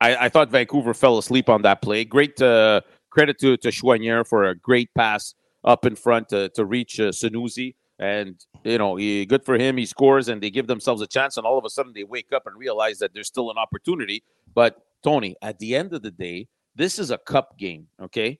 I, 0.00 0.16
I 0.16 0.28
thought 0.28 0.50
Vancouver 0.50 0.94
fell 0.94 1.18
asleep 1.18 1.48
on 1.48 1.62
that 1.62 1.82
play. 1.82 2.04
Great 2.04 2.40
uh, 2.40 2.80
credit 3.10 3.38
to 3.40 3.56
to 3.56 3.68
Choinière 3.68 4.26
for 4.26 4.44
a 4.44 4.54
great 4.54 4.90
pass 4.94 5.34
up 5.64 5.84
in 5.84 5.96
front 5.96 6.28
to, 6.28 6.48
to 6.50 6.64
reach 6.64 7.00
uh, 7.00 7.08
Sanusi. 7.10 7.74
And, 7.98 8.38
you 8.64 8.78
know, 8.78 8.96
he, 8.96 9.24
good 9.24 9.44
for 9.44 9.56
him. 9.56 9.76
He 9.76 9.86
scores 9.86 10.28
and 10.28 10.42
they 10.42 10.50
give 10.50 10.66
themselves 10.66 11.00
a 11.00 11.06
chance. 11.06 11.36
And 11.36 11.46
all 11.46 11.58
of 11.58 11.64
a 11.64 11.70
sudden 11.70 11.92
they 11.94 12.04
wake 12.04 12.32
up 12.32 12.42
and 12.46 12.58
realize 12.58 12.98
that 12.98 13.14
there's 13.14 13.28
still 13.28 13.50
an 13.50 13.58
opportunity. 13.58 14.22
But, 14.54 14.76
Tony, 15.02 15.36
at 15.42 15.58
the 15.58 15.74
end 15.74 15.92
of 15.94 16.02
the 16.02 16.10
day, 16.10 16.48
this 16.74 16.98
is 16.98 17.10
a 17.10 17.18
cup 17.18 17.56
game, 17.58 17.88
okay? 18.02 18.38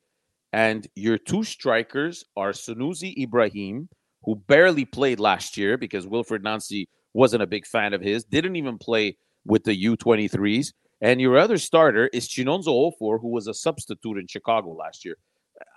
And 0.52 0.86
your 0.94 1.18
two 1.18 1.42
strikers 1.42 2.24
are 2.36 2.50
Sanusi 2.52 3.16
Ibrahim, 3.22 3.88
who 4.22 4.36
barely 4.36 4.84
played 4.84 5.20
last 5.20 5.56
year 5.56 5.78
because 5.78 6.06
Wilfried 6.06 6.42
Nancy 6.42 6.88
wasn't 7.14 7.42
a 7.42 7.46
big 7.46 7.66
fan 7.66 7.94
of 7.94 8.02
his, 8.02 8.24
didn't 8.24 8.56
even 8.56 8.76
play 8.76 9.16
with 9.46 9.64
the 9.64 9.84
U23s. 9.84 10.72
And 11.00 11.20
your 11.20 11.38
other 11.38 11.58
starter 11.58 12.08
is 12.08 12.28
Chinonso 12.28 12.68
Offor, 12.68 13.20
who 13.20 13.28
was 13.28 13.46
a 13.46 13.54
substitute 13.54 14.18
in 14.18 14.26
Chicago 14.26 14.72
last 14.72 15.04
year. 15.04 15.16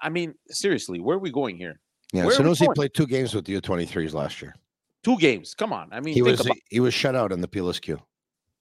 I 0.02 0.10
mean, 0.10 0.34
seriously, 0.48 1.00
where 1.00 1.18
are 1.18 1.20
we 1.20 1.32
going 1.32 1.58
here? 1.58 1.80
Yeah, 2.13 2.26
Where 2.26 2.38
Sanusi 2.38 2.74
played 2.74 2.93
two 2.93 3.06
games 3.06 3.36
with 3.36 3.45
the 3.45 3.60
U23s 3.60 4.13
last 4.13 4.41
year. 4.41 4.56
Two 5.04 5.17
games. 5.17 5.54
Come 5.54 5.72
on. 5.72 5.89
I 5.91 6.00
mean, 6.00 6.13
He 6.15 6.22
think 6.22 6.32
was 6.32 6.41
about 6.41 6.58
he 6.69 6.80
was 6.80 6.93
shut 6.93 7.15
out 7.15 7.32
in 7.32 7.41
the 7.41 7.48
PLSQ. 7.48 8.00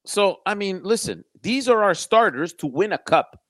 So, 0.04 0.40
I 0.46 0.54
mean, 0.54 0.80
listen, 0.82 1.24
these 1.42 1.68
are 1.68 1.82
our 1.82 1.94
starters 1.94 2.52
to 2.54 2.66
win 2.66 2.92
a 2.92 2.98
cup. 2.98 3.40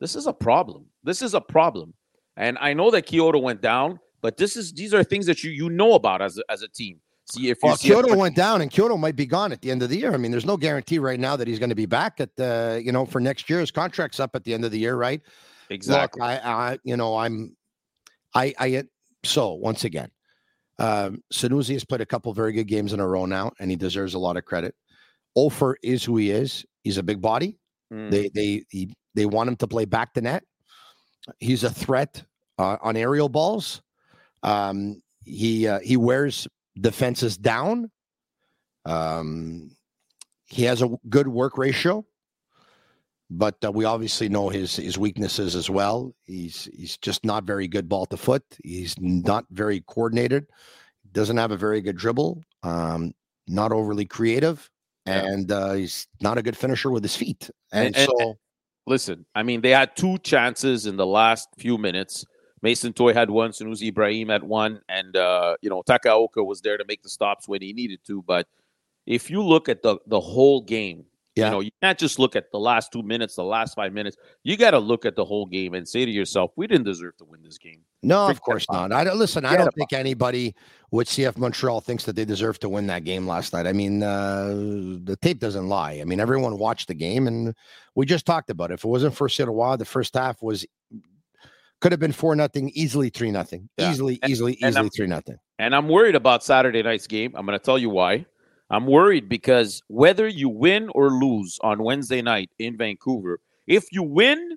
This 0.00 0.14
is 0.14 0.26
a 0.26 0.32
problem. 0.32 0.86
This 1.02 1.22
is 1.22 1.34
a 1.34 1.40
problem. 1.40 1.94
And 2.36 2.58
I 2.60 2.74
know 2.74 2.90
that 2.90 3.06
Quioto 3.06 3.40
went 3.40 3.62
down, 3.62 3.98
but 4.20 4.36
this 4.36 4.56
is 4.56 4.72
these 4.72 4.92
are 4.92 5.02
things 5.02 5.26
that 5.26 5.42
you 5.42 5.50
you 5.50 5.70
know 5.70 5.94
about 5.94 6.20
as 6.20 6.38
a, 6.38 6.42
as 6.50 6.62
a 6.62 6.68
team. 6.68 7.00
See 7.32 7.48
if 7.48 7.58
you 7.62 7.68
Well, 7.68 7.76
see 7.76 7.90
a- 7.90 7.96
Quioto 7.96 8.16
went 8.16 8.36
down, 8.36 8.60
and 8.60 8.70
Quioto 8.70 8.98
might 8.98 9.16
be 9.16 9.26
gone 9.26 9.52
at 9.52 9.62
the 9.62 9.70
end 9.70 9.82
of 9.82 9.88
the 9.88 9.96
year. 9.96 10.12
I 10.12 10.16
mean, 10.16 10.30
there's 10.30 10.44
no 10.44 10.56
guarantee 10.56 10.98
right 10.98 11.18
now 11.18 11.34
that 11.36 11.48
he's 11.48 11.58
going 11.58 11.70
to 11.70 11.76
be 11.76 11.86
back 11.86 12.20
at 12.20 12.36
the, 12.36 12.80
you 12.84 12.92
know, 12.92 13.06
for 13.06 13.20
next 13.20 13.48
year. 13.48 13.60
His 13.60 13.70
contract's 13.70 14.20
up 14.20 14.36
at 14.36 14.44
the 14.44 14.52
end 14.54 14.64
of 14.64 14.70
the 14.70 14.78
year, 14.78 14.96
right? 14.96 15.22
exactly. 15.70 16.20
Look, 16.20 16.28
I, 16.28 16.36
I, 16.38 16.78
you 16.84 16.96
know, 16.96 17.16
I'm, 17.16 17.56
I, 18.34 18.54
I. 18.58 18.84
So 19.26 19.54
once 19.54 19.84
again, 19.84 20.10
um, 20.78 21.22
Sanusi 21.32 21.72
has 21.72 21.84
played 21.84 22.00
a 22.00 22.06
couple 22.06 22.32
very 22.32 22.52
good 22.52 22.68
games 22.68 22.92
in 22.92 23.00
a 23.00 23.06
row 23.06 23.26
now, 23.26 23.52
and 23.58 23.70
he 23.70 23.76
deserves 23.76 24.14
a 24.14 24.18
lot 24.18 24.36
of 24.36 24.44
credit. 24.44 24.74
Offor 25.36 25.74
is 25.82 26.04
who 26.04 26.16
he 26.16 26.30
is. 26.30 26.64
He's 26.84 26.98
a 26.98 27.02
big 27.02 27.20
body. 27.20 27.58
Mm. 27.92 28.10
They, 28.10 28.30
they, 28.34 28.64
he, 28.70 28.94
they 29.14 29.26
want 29.26 29.48
him 29.48 29.56
to 29.56 29.66
play 29.66 29.84
back 29.84 30.14
to 30.14 30.20
net. 30.20 30.44
He's 31.38 31.64
a 31.64 31.70
threat 31.70 32.22
uh, 32.58 32.76
on 32.80 32.96
aerial 32.96 33.28
balls. 33.28 33.82
Um, 34.42 35.02
he, 35.24 35.66
uh, 35.66 35.80
he 35.80 35.96
wears 35.96 36.46
defenses 36.80 37.36
down. 37.36 37.90
Um, 38.84 39.76
he 40.46 40.62
has 40.64 40.82
a 40.82 40.90
good 41.08 41.26
work 41.26 41.58
ratio, 41.58 42.06
but 43.30 43.56
uh, 43.64 43.72
we 43.72 43.84
obviously 43.84 44.28
know 44.28 44.48
his 44.48 44.76
his 44.76 44.98
weaknesses 44.98 45.54
as 45.56 45.68
well. 45.70 46.14
He's 46.24 46.68
he's 46.76 46.96
just 46.98 47.24
not 47.24 47.44
very 47.44 47.68
good 47.68 47.88
ball 47.88 48.06
to 48.06 48.16
foot. 48.16 48.44
He's 48.62 48.94
not 49.00 49.44
very 49.50 49.82
coordinated. 49.86 50.46
Doesn't 51.12 51.36
have 51.36 51.50
a 51.50 51.56
very 51.56 51.80
good 51.80 51.96
dribble. 51.96 52.42
Um, 52.62 53.14
not 53.48 53.72
overly 53.72 54.04
creative, 54.06 54.68
and 55.06 55.50
uh, 55.50 55.72
he's 55.74 56.08
not 56.20 56.38
a 56.38 56.42
good 56.42 56.56
finisher 56.56 56.90
with 56.90 57.02
his 57.02 57.16
feet. 57.16 57.50
And, 57.72 57.88
And- 57.88 57.96
and- 57.96 58.10
so, 58.18 58.38
Listen, 58.88 59.26
I 59.34 59.42
mean, 59.42 59.62
they 59.62 59.70
had 59.70 59.96
two 59.96 60.16
chances 60.18 60.86
in 60.86 60.96
the 60.96 61.06
last 61.06 61.48
few 61.58 61.76
minutes 61.76 62.24
Mason 62.62 62.92
Toy 62.92 63.12
had 63.12 63.30
one, 63.30 63.50
Sanusi 63.50 63.88
Ibrahim 63.88 64.28
had 64.28 64.42
one, 64.42 64.80
and 64.88 65.16
uh, 65.16 65.56
you 65.60 65.70
know 65.70 65.82
Takaoka 65.82 66.44
was 66.44 66.60
there 66.62 66.76
to 66.76 66.84
make 66.86 67.02
the 67.02 67.08
stops 67.08 67.46
when 67.46 67.62
he 67.62 67.72
needed 67.72 68.00
to. 68.06 68.22
But 68.22 68.48
if 69.06 69.30
you 69.30 69.42
look 69.42 69.68
at 69.68 69.82
the 69.82 69.98
the 70.06 70.20
whole 70.20 70.62
game, 70.62 71.04
yeah. 71.36 71.46
you 71.46 71.50
know 71.50 71.60
you 71.60 71.70
can't 71.82 71.98
just 71.98 72.18
look 72.18 72.34
at 72.34 72.50
the 72.50 72.58
last 72.58 72.92
two 72.92 73.02
minutes, 73.02 73.36
the 73.36 73.44
last 73.44 73.74
five 73.74 73.92
minutes. 73.92 74.16
You 74.42 74.56
got 74.56 74.70
to 74.72 74.78
look 74.78 75.04
at 75.04 75.16
the 75.16 75.24
whole 75.24 75.46
game 75.46 75.74
and 75.74 75.86
say 75.86 76.04
to 76.04 76.10
yourself, 76.10 76.52
we 76.56 76.66
didn't 76.66 76.84
deserve 76.84 77.16
to 77.18 77.24
win 77.24 77.42
this 77.42 77.58
game. 77.58 77.82
No, 78.02 78.28
of 78.28 78.40
course 78.40 78.66
not. 78.70 78.92
I 78.92 79.04
don't 79.04 79.18
listen. 79.18 79.44
I 79.44 79.56
don't 79.56 79.74
think 79.74 79.92
anybody 79.92 80.54
with 80.90 81.08
CF 81.08 81.36
Montreal 81.36 81.80
thinks 81.80 82.04
that 82.04 82.16
they 82.16 82.24
deserve 82.24 82.58
to 82.60 82.68
win 82.68 82.86
that 82.86 83.04
game 83.04 83.26
last 83.26 83.52
night. 83.52 83.66
I 83.66 83.72
mean, 83.72 84.02
uh, 84.02 84.48
the 84.48 85.18
tape 85.20 85.40
doesn't 85.40 85.68
lie. 85.68 85.98
I 86.00 86.04
mean, 86.04 86.20
everyone 86.20 86.58
watched 86.58 86.88
the 86.88 86.94
game, 86.94 87.26
and 87.26 87.54
we 87.94 88.06
just 88.06 88.24
talked 88.24 88.50
about 88.50 88.70
it. 88.70 88.74
If 88.74 88.84
it 88.84 88.88
wasn't 88.88 89.14
for 89.14 89.28
Sirois, 89.28 89.78
the 89.78 89.84
first 89.84 90.14
half 90.14 90.42
was 90.42 90.64
could 91.80 91.92
have 91.92 92.00
been 92.00 92.12
four 92.12 92.34
nothing, 92.34 92.70
easily 92.74 93.10
three 93.10 93.30
nothing, 93.30 93.68
yeah. 93.76 93.90
easily, 93.90 94.18
and, 94.22 94.30
easily, 94.30 94.58
and 94.62 94.70
easily 94.70 94.88
three 94.88 95.06
nothing. 95.06 95.36
And 95.58 95.74
I'm 95.74 95.88
worried 95.88 96.14
about 96.14 96.42
Saturday 96.42 96.82
night's 96.82 97.06
game. 97.06 97.32
I'm 97.34 97.44
going 97.44 97.58
to 97.58 97.64
tell 97.64 97.78
you 97.78 97.90
why. 97.90 98.26
I'm 98.70 98.86
worried 98.86 99.28
because 99.28 99.82
whether 99.88 100.26
you 100.26 100.48
win 100.48 100.88
or 100.94 101.10
lose 101.10 101.58
on 101.62 101.82
Wednesday 101.82 102.20
night 102.20 102.50
in 102.58 102.76
Vancouver, 102.76 103.40
if 103.66 103.86
you 103.92 104.02
win, 104.02 104.56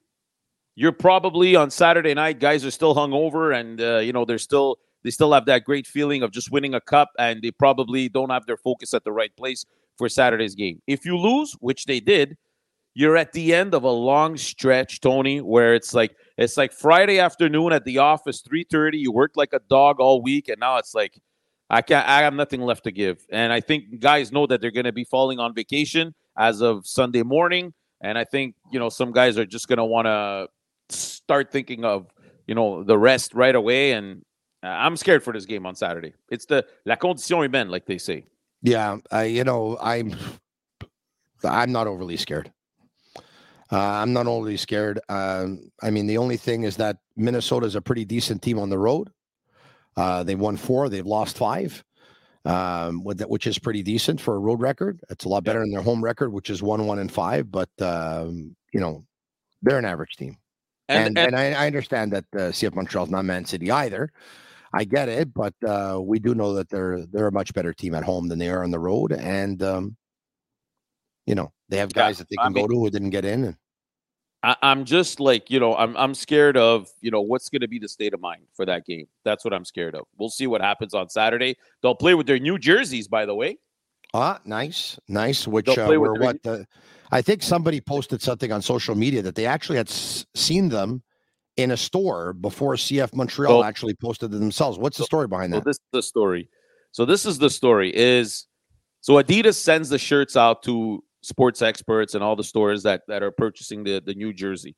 you're 0.76 0.91
probably 0.91 1.56
on 1.56 1.69
Saturday 1.69 2.13
night. 2.13 2.39
Guys 2.39 2.65
are 2.65 2.72
still 2.72 2.95
hungover, 2.95 3.56
and 3.56 3.82
uh, 3.82 3.98
you 3.98 4.13
know 4.13 4.26
they're 4.26 4.38
still 4.38 4.78
they 5.04 5.12
still 5.12 5.34
have 5.34 5.45
that 5.45 5.63
great 5.63 5.86
feeling 5.86 6.24
of 6.24 6.32
just 6.32 6.52
winning 6.52 6.74
a 6.74 6.82
cup, 6.82 7.10
and 7.19 7.41
they 7.41 7.52
probably 7.52 8.10
don't 8.10 8.30
have 8.30 8.45
their 8.45 8.58
focus 8.58 8.93
at 8.93 9.04
the 9.04 9.12
right 9.12 9.36
place 9.36 9.65
for 9.98 10.10
Saturday's 10.10 10.56
game. 10.56 10.82
If 10.88 11.06
you 11.06 11.17
lose, 11.17 11.56
which 11.60 11.86
they 11.86 12.00
did, 12.00 12.38
you're 12.95 13.17
at 13.17 13.34
the 13.34 13.54
end 13.54 13.74
of 13.74 13.84
a 13.84 13.89
long 13.91 14.38
stretch, 14.38 15.02
Tony, 15.02 15.41
where 15.41 15.76
it's 15.76 15.93
like 15.93 16.15
it's 16.38 16.58
like 16.58 16.74
Friday 16.74 17.19
afternoon 17.19 17.74
at 17.74 17.86
the 17.86 18.00
office, 18.00 18.41
3:30. 18.41 18.98
You 18.98 19.12
worked 19.12 19.38
like 19.38 19.54
a 19.54 19.62
dog 19.69 20.00
all 20.00 20.22
week, 20.22 20.48
and 20.48 20.60
now 20.60 20.78
it's 20.78 20.95
like 20.95 21.19
I 21.69 21.82
can't 21.82 22.08
I 22.08 22.21
have 22.21 22.34
nothing 22.34 22.62
left 22.62 22.84
to 22.86 22.91
give. 22.91 23.25
And 23.29 23.53
I 23.53 23.60
think 23.62 23.99
guys 23.99 24.32
know 24.32 24.47
that 24.47 24.62
they're 24.62 24.71
gonna 24.71 24.91
be 24.91 25.03
falling 25.03 25.39
on 25.39 25.53
vacation 25.53 26.13
as 26.38 26.62
of 26.62 26.88
Sunday 26.88 27.23
morning. 27.23 27.73
And 28.01 28.17
I 28.17 28.23
think, 28.23 28.55
you 28.71 28.79
know, 28.79 28.89
some 28.89 29.12
guys 29.12 29.38
are 29.38 29.45
just 29.45 29.67
gonna 29.67 29.86
wanna 29.86 30.47
start 30.89 31.51
thinking 31.51 31.86
of, 31.86 32.08
you 32.47 32.55
know, 32.55 32.84
the 32.84 32.97
rest 32.97 33.34
right 33.34 33.55
away. 33.55 33.91
And 33.91 34.23
I'm 34.63 34.97
scared 34.97 35.23
for 35.23 35.34
this 35.34 35.45
game 35.45 35.65
on 35.65 35.75
Saturday. 35.75 36.13
It's 36.29 36.45
the 36.45 36.65
la 36.86 36.95
condition 36.95 37.38
humaine, 37.38 37.69
like 37.69 37.86
they 37.86 37.97
say. 37.97 38.25
Yeah, 38.62 38.97
I, 39.12 39.23
you 39.25 39.43
know, 39.43 39.77
I'm 39.82 40.15
I'm 41.43 41.71
not 41.71 41.88
overly 41.88 42.17
scared. 42.17 42.51
Uh, 43.71 43.77
I'm 43.77 44.13
not 44.13 44.25
overly 44.25 44.58
scared. 44.58 44.99
Um, 45.10 45.71
I 45.84 45.91
mean, 45.91 46.08
the 46.08 46.17
only 46.17 46.38
thing 46.38 46.63
is 46.63 46.77
that 46.77 46.97
Minnesota 47.15 47.67
is 47.67 47.75
a 47.75 47.82
pretty 47.82 48.03
decent 48.03 48.41
team 48.41 48.58
on 48.58 48.69
the 48.69 48.79
road. 48.79 49.12
Uh, 49.97 50.23
they 50.23 50.36
won 50.36 50.58
four, 50.58 50.89
they've 50.89 51.06
lost 51.06 51.38
five, 51.38 51.84
um, 52.45 53.04
that, 53.15 53.30
which 53.30 53.47
is 53.47 53.60
pretty 53.60 53.84
decent 53.84 54.21
for 54.21 54.36
a 54.36 54.39
road 54.39 54.62
record. 54.62 55.02
It's 55.10 55.25
a 55.25 55.30
lot 55.30 55.43
better 55.43 55.60
than 55.60 55.71
their 55.71 55.82
home 55.82 56.04
record, 56.04 56.32
which 56.32 56.49
is 56.49 56.63
one, 56.63 56.86
one, 56.88 56.99
and 56.99 57.12
five. 57.12 57.52
But 57.52 57.69
um, 57.82 58.56
you 58.73 58.80
know, 58.80 59.04
they're 59.62 59.80
an 59.80 59.86
average 59.86 60.15
team, 60.15 60.38
and 60.88 61.08
and, 61.08 61.17
and, 61.17 61.28
and 61.28 61.36
I, 61.36 61.63
I, 61.63 61.67
understand 61.67 62.13
that 62.13 62.25
uh, 62.34 62.52
CF 62.52 62.75
Montreal's 62.75 63.10
not 63.10 63.25
Man 63.25 63.45
City 63.45 63.71
either. 63.71 64.12
I 64.73 64.84
get 64.84 65.10
it, 65.10 65.34
but 65.34 65.54
uh, 65.67 65.99
we 66.02 66.19
do 66.19 66.36
know 66.36 66.54
that 66.54 66.69
they're 66.69 67.06
they're 67.08 67.28
a 67.28 67.32
much 67.32 67.54
better 67.54 67.73
team 67.73 67.95
at 67.95 68.04
home 68.04 68.28
than 68.28 68.39
they 68.39 68.49
are 68.49 68.63
on 68.63 68.71
the 68.71 68.80
road, 68.80 69.12
and 69.12 69.62
um, 69.63 69.97
you 71.25 71.36
know 71.36 71.52
they 71.69 71.78
have 71.78 71.93
guys 71.93 72.15
yeah, 72.15 72.19
that 72.19 72.30
they 72.30 72.36
can 72.36 72.45
I 72.45 72.49
mean, 72.49 72.63
go 72.63 72.67
to 72.67 72.80
who 72.80 72.89
didn't 72.89 73.10
get 73.10 73.25
in. 73.25 73.45
And, 73.45 73.56
I, 74.41 74.56
am 74.62 74.86
just 74.86 75.19
like 75.19 75.49
you 75.49 75.60
know 75.60 75.75
I'm 75.75 75.95
I'm 75.97 76.13
scared 76.13 76.56
of 76.58 76.89
you 77.02 77.12
know 77.12 77.21
what's 77.21 77.49
going 77.49 77.62
to 77.62 77.67
be 77.67 77.80
the 77.80 77.89
state 77.89 78.13
of 78.13 78.21
mind 78.21 78.43
for 78.56 78.65
that 78.65 78.86
game. 78.86 79.08
That's 79.25 79.43
what 79.43 79.54
I'm 79.54 79.65
scared 79.65 79.95
of. 79.95 80.06
We'll 80.17 80.30
see 80.30 80.47
what 80.47 80.62
happens 80.62 80.93
on 80.93 81.10
Saturday. 81.10 81.58
They'll 81.82 81.95
play 81.95 82.15
with 82.15 82.28
their 82.28 82.39
new 82.39 82.58
jerseys, 82.58 83.08
by 83.08 83.25
the 83.25 83.36
way. 83.36 83.58
Ah, 84.13 84.39
nice, 84.45 84.97
nice. 85.08 85.47
Which 85.47 85.69
uh, 85.69 85.88
were 85.88 86.13
what? 86.15 86.38
Uh, 86.45 86.60
I 87.12 87.21
think 87.21 87.43
somebody 87.43 87.82
posted 87.82 88.21
something 88.21 88.52
on 88.52 88.62
social 88.62 88.95
media 88.95 89.21
that 89.21 89.36
they 89.36 89.45
actually 89.45 89.78
had 89.78 89.89
s- 89.89 90.25
seen 90.36 90.69
them 90.69 91.04
in 91.58 91.71
a 91.71 91.78
store 91.78 92.34
before 92.34 92.75
CF 92.75 93.13
Montreal 93.13 93.62
so, 93.62 93.63
actually 93.63 93.95
posted 93.95 94.32
them 94.32 94.39
themselves. 94.39 94.78
What's 94.78 94.97
the 94.97 95.04
story 95.04 95.28
behind 95.28 95.54
that? 95.54 95.63
So 95.63 95.69
this 95.69 95.75
is 95.75 95.86
the 95.91 96.02
story. 96.02 96.49
So 96.91 97.06
this 97.06 97.25
is 97.25 97.38
the 97.39 97.49
story. 97.49 97.91
Is 97.95 98.47
so 99.02 99.13
Adidas 99.13 99.56
sends 99.56 99.89
the 99.89 99.97
shirts 99.97 100.38
out 100.38 100.63
to 100.63 101.04
sports 101.21 101.62
experts 101.62 102.15
and 102.15 102.23
all 102.23 102.36
the 102.36 102.43
stores 102.43 102.84
that 102.84 103.01
that 103.08 103.23
are 103.23 103.32
purchasing 103.32 103.84
the 103.84 104.01
the 104.05 104.13
new 104.13 104.34
jersey. 104.34 104.75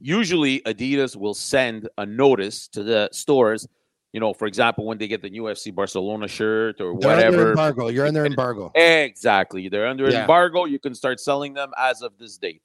Usually, 0.00 0.60
Adidas 0.60 1.16
will 1.16 1.34
send 1.34 1.88
a 1.98 2.04
notice 2.04 2.68
to 2.68 2.82
the 2.82 3.08
stores. 3.12 3.66
You 4.12 4.20
know, 4.20 4.34
for 4.34 4.46
example, 4.46 4.84
when 4.84 4.98
they 4.98 5.08
get 5.08 5.22
the 5.22 5.30
new 5.30 5.44
FC 5.44 5.74
Barcelona 5.74 6.28
shirt 6.28 6.80
or 6.80 6.98
They're 6.98 7.10
whatever. 7.10 7.50
embargo. 7.50 7.88
You're 7.88 8.06
under 8.06 8.26
embargo. 8.26 8.70
Exactly. 8.74 9.68
They're 9.70 9.86
under 9.86 10.10
yeah. 10.10 10.22
embargo. 10.22 10.66
You 10.66 10.78
can 10.78 10.94
start 10.94 11.18
selling 11.18 11.54
them 11.54 11.70
as 11.78 12.02
of 12.02 12.18
this 12.18 12.36
date. 12.36 12.60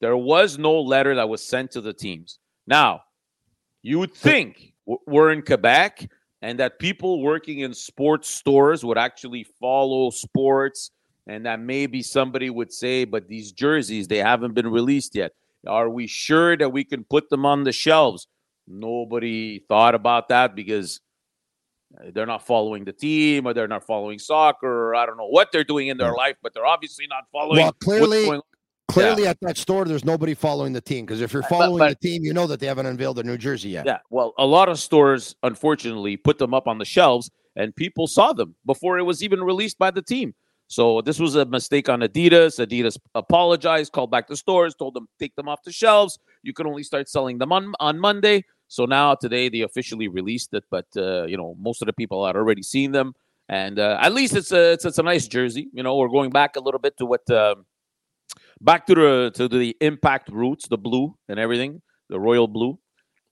There 0.00 0.16
was 0.16 0.56
no 0.56 0.80
letter 0.80 1.14
that 1.16 1.28
was 1.28 1.44
sent 1.44 1.72
to 1.72 1.82
the 1.82 1.92
teams. 1.92 2.38
Now, 2.66 3.02
you 3.82 3.98
would 3.98 4.14
think 4.14 4.72
we're 5.06 5.32
in 5.32 5.42
Quebec 5.42 6.08
and 6.40 6.58
that 6.58 6.78
people 6.78 7.20
working 7.20 7.60
in 7.60 7.74
sports 7.74 8.28
stores 8.28 8.84
would 8.84 8.98
actually 8.98 9.44
follow 9.60 10.10
sports 10.10 10.90
and 11.28 11.46
that 11.46 11.60
maybe 11.60 12.02
somebody 12.02 12.50
would 12.50 12.72
say, 12.72 13.04
but 13.04 13.28
these 13.28 13.52
jerseys, 13.52 14.08
they 14.08 14.18
haven't 14.18 14.54
been 14.54 14.68
released 14.68 15.14
yet. 15.14 15.32
Are 15.66 15.90
we 15.90 16.06
sure 16.06 16.56
that 16.56 16.70
we 16.70 16.84
can 16.84 17.04
put 17.04 17.28
them 17.28 17.44
on 17.44 17.64
the 17.64 17.72
shelves? 17.72 18.26
Nobody 18.66 19.60
thought 19.68 19.94
about 19.94 20.28
that 20.28 20.54
because 20.54 21.00
uh, 21.98 22.10
they're 22.14 22.26
not 22.26 22.46
following 22.46 22.84
the 22.84 22.92
team 22.92 23.46
or 23.46 23.52
they're 23.52 23.68
not 23.68 23.86
following 23.86 24.18
soccer 24.18 24.90
or 24.90 24.94
I 24.94 25.04
don't 25.04 25.16
know 25.16 25.28
what 25.28 25.52
they're 25.52 25.64
doing 25.64 25.88
in 25.88 25.98
their 25.98 26.10
hmm. 26.10 26.16
life, 26.16 26.36
but 26.42 26.54
they're 26.54 26.66
obviously 26.66 27.06
not 27.06 27.24
following. 27.30 27.58
Well, 27.58 27.72
clearly, 27.72 28.40
Clearly, 28.88 29.24
yeah. 29.24 29.30
at 29.30 29.38
that 29.42 29.58
store, 29.58 29.84
there's 29.84 30.04
nobody 30.04 30.32
following 30.32 30.72
the 30.72 30.80
team 30.80 31.04
because 31.04 31.20
if 31.20 31.30
you're 31.30 31.42
following 31.42 31.78
but, 31.78 31.90
but, 31.90 32.00
the 32.00 32.08
team, 32.08 32.24
you 32.24 32.32
know 32.32 32.46
that 32.46 32.58
they 32.58 32.66
haven't 32.66 32.86
unveiled 32.86 33.18
their 33.18 33.24
New 33.24 33.36
Jersey 33.36 33.68
yet. 33.68 33.84
Yeah, 33.84 33.98
well, 34.08 34.32
a 34.38 34.46
lot 34.46 34.70
of 34.70 34.78
stores, 34.78 35.36
unfortunately, 35.42 36.16
put 36.16 36.38
them 36.38 36.54
up 36.54 36.66
on 36.66 36.78
the 36.78 36.86
shelves, 36.86 37.30
and 37.54 37.76
people 37.76 38.06
saw 38.06 38.32
them 38.32 38.54
before 38.64 38.98
it 38.98 39.02
was 39.02 39.22
even 39.22 39.44
released 39.44 39.78
by 39.78 39.90
the 39.90 40.00
team. 40.00 40.34
So 40.68 41.00
this 41.00 41.18
was 41.18 41.34
a 41.34 41.46
mistake 41.46 41.88
on 41.88 42.00
Adidas. 42.00 42.64
Adidas 42.64 42.98
apologized, 43.14 43.92
called 43.92 44.10
back 44.10 44.28
the 44.28 44.36
stores, 44.36 44.74
told 44.74 44.94
them 44.94 45.08
take 45.18 45.34
them 45.34 45.48
off 45.48 45.62
the 45.62 45.72
shelves. 45.72 46.18
You 46.42 46.52
can 46.52 46.66
only 46.66 46.82
start 46.82 47.08
selling 47.08 47.38
them 47.38 47.52
on 47.52 47.74
on 47.80 47.98
Monday. 47.98 48.44
So 48.68 48.84
now 48.84 49.14
today 49.14 49.48
they 49.48 49.62
officially 49.62 50.08
released 50.08 50.52
it, 50.52 50.64
but 50.70 50.86
uh, 50.96 51.24
you 51.24 51.38
know 51.38 51.56
most 51.58 51.80
of 51.80 51.86
the 51.86 51.94
people 51.94 52.26
had 52.26 52.36
already 52.36 52.62
seen 52.62 52.92
them, 52.92 53.14
and 53.48 53.78
uh, 53.78 53.98
at 54.00 54.12
least 54.12 54.36
it's 54.36 54.52
a 54.52 54.72
it's, 54.72 54.84
it's, 54.84 54.98
a 54.98 55.02
nice 55.02 55.26
jersey. 55.26 55.68
You 55.72 55.82
know, 55.82 55.96
we're 55.96 56.08
going 56.08 56.30
back 56.30 56.56
a 56.56 56.60
little 56.60 56.80
bit 56.80 56.96
to 56.98 57.06
what. 57.06 57.28
Uh, 57.30 57.56
back 58.60 58.86
to 58.86 58.94
the 58.94 59.32
to 59.34 59.48
the 59.48 59.74
impact 59.80 60.28
roots, 60.28 60.68
the 60.68 60.78
blue 60.78 61.16
and 61.28 61.40
everything, 61.40 61.80
the 62.10 62.20
royal 62.20 62.46
blue. 62.46 62.78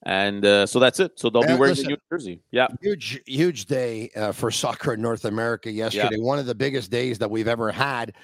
And 0.06 0.44
uh, 0.44 0.66
so 0.66 0.78
that's 0.78 1.00
it. 1.00 1.18
So 1.18 1.30
they'll 1.30 1.42
be 1.42 1.48
wearing 1.48 1.74
listen, 1.74 1.84
the 1.86 1.90
New 1.90 1.96
Jersey. 2.12 2.40
Yeah. 2.52 2.68
Huge, 2.80 3.20
huge 3.26 3.66
day 3.66 4.08
uh, 4.14 4.30
for 4.30 4.52
soccer 4.52 4.94
in 4.94 5.02
North 5.02 5.24
America 5.24 5.68
yesterday. 5.68 6.10
Yeah. 6.12 6.24
One 6.24 6.38
of 6.38 6.46
the 6.46 6.54
biggest 6.54 6.92
days 6.92 7.18
that 7.18 7.28
we've 7.28 7.48
ever 7.48 7.72
had. 7.72 8.14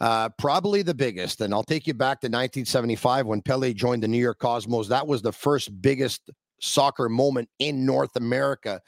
Uh, 0.00 0.28
probably 0.30 0.82
the 0.82 0.94
biggest. 0.94 1.40
And 1.40 1.54
I'll 1.54 1.62
take 1.62 1.86
you 1.86 1.94
back 1.94 2.20
to 2.22 2.26
1975 2.26 3.26
when 3.26 3.40
Pele 3.40 3.72
joined 3.72 4.02
the 4.02 4.08
New 4.08 4.18
York 4.18 4.40
Cosmos. 4.40 4.88
That 4.88 5.06
was 5.06 5.22
the 5.22 5.32
first 5.32 5.80
biggest 5.80 6.28
soccer 6.60 7.08
moment 7.08 7.48
in 7.60 7.86
North 7.86 8.16
America. 8.16 8.80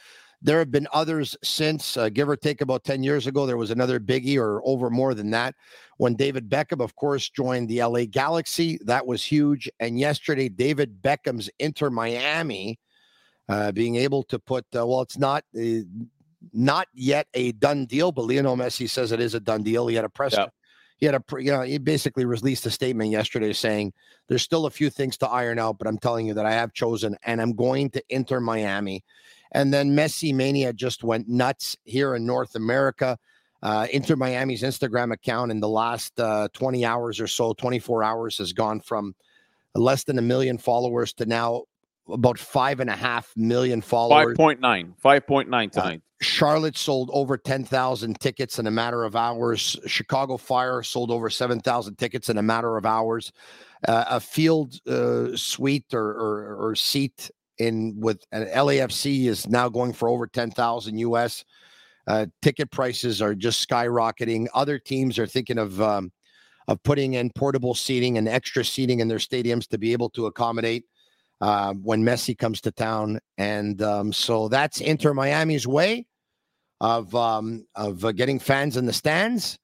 There 0.43 0.59
have 0.59 0.71
been 0.71 0.89
others 0.93 1.37
since, 1.45 1.97
uh, 1.97 2.09
give 2.09 2.29
or 2.29 2.37
take 2.37 2.61
about 2.61 2.85
10 2.85 3.03
years 3.03 3.27
ago. 3.27 3.47
There 3.47 3.57
was 3.57 3.71
another 3.71 4.01
biggie 4.01 4.39
or 4.39 4.63
over 4.65 4.89
more 4.89 5.15
than 5.15 5.31
that 5.31 5.55
when 5.99 6.15
David 6.15 6.49
Beckham, 6.49 6.83
of 6.83 6.97
course, 6.97 7.29
joined 7.29 7.69
the 7.69 7.83
LA 7.83 8.05
Galaxy. 8.07 8.79
That 8.85 9.07
was 9.07 9.23
huge. 9.25 9.69
And 9.81 9.99
yesterday, 9.99 10.49
David 10.49 11.03
Beckham's 11.03 11.51
Inter 11.59 11.91
Miami 11.91 12.79
uh, 13.49 13.73
being 13.73 13.97
able 13.97 14.23
to 14.25 14.39
put, 14.39 14.65
uh, 14.75 14.87
well, 14.87 15.03
it's 15.03 15.19
not. 15.19 15.45
Uh, 15.57 15.81
not 16.55 16.89
yet 16.95 17.27
a 17.35 17.53
done 17.53 17.85
deal, 17.85 18.13
but 18.13 18.23
Lionel 18.23 18.57
Messi 18.57 18.89
says 18.89 19.13
it 19.13 19.21
is 19.21 19.35
a 19.35 19.41
done 19.41 19.63
deal. 19.63 19.87
He 19.89 19.95
had 19.95 20.07
a 20.07 20.09
press 20.09 20.35
he 21.01 21.07
had 21.07 21.15
a 21.15 21.23
you 21.39 21.51
know 21.51 21.63
he 21.63 21.79
basically 21.79 22.25
released 22.25 22.67
a 22.67 22.71
statement 22.71 23.11
yesterday 23.11 23.53
saying 23.53 23.93
there's 24.29 24.43
still 24.43 24.67
a 24.67 24.71
few 24.71 24.91
things 24.91 25.17
to 25.17 25.29
iron 25.29 25.59
out 25.59 25.79
but 25.79 25.89
i'm 25.89 25.99
telling 25.99 26.27
you 26.27 26.35
that 26.35 26.47
i 26.47 26.53
have 26.53 26.73
chosen 26.73 27.17
and 27.25 27.41
i'm 27.41 27.55
going 27.55 27.91
to 27.91 28.03
Inter 28.11 28.39
Miami 28.39 29.03
and 29.53 29.73
then 29.73 29.97
Messi 29.97 30.35
Mania 30.35 30.73
just 30.73 31.03
went 31.05 31.29
nuts 31.29 31.77
here 31.85 32.15
in 32.15 32.25
North 32.25 32.55
America. 32.55 33.19
Uh, 33.63 33.87
Inter 33.93 34.17
Miami's 34.17 34.63
Instagram 34.63 35.13
account 35.13 35.51
in 35.51 35.61
the 35.61 35.69
last 35.69 36.19
uh, 36.19 36.49
20 36.55 36.85
hours 36.85 37.21
or 37.21 37.27
so, 37.27 37.53
24 37.53 38.03
hours, 38.03 38.39
has 38.39 38.53
gone 38.53 38.81
from 38.81 39.15
less 39.75 40.05
than 40.05 40.19
a 40.19 40.23
million 40.23 40.57
followers 40.57 41.13
to 41.15 41.27
now 41.27 41.65
about 42.09 42.39
five 42.39 42.81
and 42.81 42.91
a 42.91 42.97
half 42.97 43.33
million 43.37 43.81
followers. 43.81 44.37
5.9, 44.37 44.95
5.9 45.03 45.67
uh, 45.67 45.71
tonight. 45.71 45.99
Uh, 45.99 46.01
Charlotte 46.23 46.77
sold 46.77 47.11
over 47.13 47.37
10,000 47.37 48.21
tickets 48.21 48.59
in 48.59 48.67
a 48.67 48.71
matter 48.71 49.05
of 49.05 49.17
hours. 49.17 49.79
Chicago 49.87 50.37
Fire 50.37 50.83
sold 50.83 51.11
over 51.11 51.31
7,000 51.31 51.97
tickets 51.97 52.29
in 52.29 52.39
a 52.39 52.43
matter 52.43 52.77
of 52.77 52.85
hours. 52.85 53.33
Uh, 53.87 54.05
a 54.09 54.21
field 54.21 54.75
uh, 54.87 55.35
suite 55.35 55.95
or, 55.95 56.11
or, 56.11 56.57
or 56.69 56.75
seat 56.75 57.31
in 57.61 57.95
with 57.99 58.25
an 58.33 58.47
LAFC 58.47 59.27
is 59.27 59.49
now 59.49 59.69
going 59.69 59.93
for 59.93 60.09
over 60.09 60.27
10,000 60.27 60.99
US. 60.99 61.45
Uh, 62.07 62.27
ticket 62.43 62.71
prices 62.71 63.23
are 63.23 63.35
just 63.35 63.69
skyrocketing. 63.69 64.49
Other 64.55 64.79
teams 64.79 65.19
are 65.19 65.27
thinking 65.27 65.59
of 65.59 65.81
um, 65.81 66.11
of 66.67 66.83
putting 66.83 67.15
in 67.15 67.31
portable 67.31 67.75
seating 67.75 68.19
and 68.19 68.29
extra 68.29 68.65
seating 68.65 69.01
in 69.01 69.09
their 69.09 69.19
stadiums 69.19 69.69
to 69.69 69.79
be 69.79 69.93
able 69.93 70.09
to 70.11 70.27
accommodate 70.27 70.85
uh, 71.41 71.75
when 71.75 72.03
Messi 72.03 72.37
comes 72.37 72.61
to 72.63 72.71
town. 72.71 73.19
And 73.39 73.83
um, 73.83 74.13
so 74.13 74.49
that's 74.49 74.81
Inter 74.81 75.15
Miami's 75.15 75.67
way 75.67 76.07
of 76.81 77.15
um, 77.15 77.67
of 77.75 78.05
uh, 78.05 78.13
getting 78.13 78.39
fans 78.39 78.77
in 78.77 78.87
the 78.87 78.93
stands. 78.93 79.59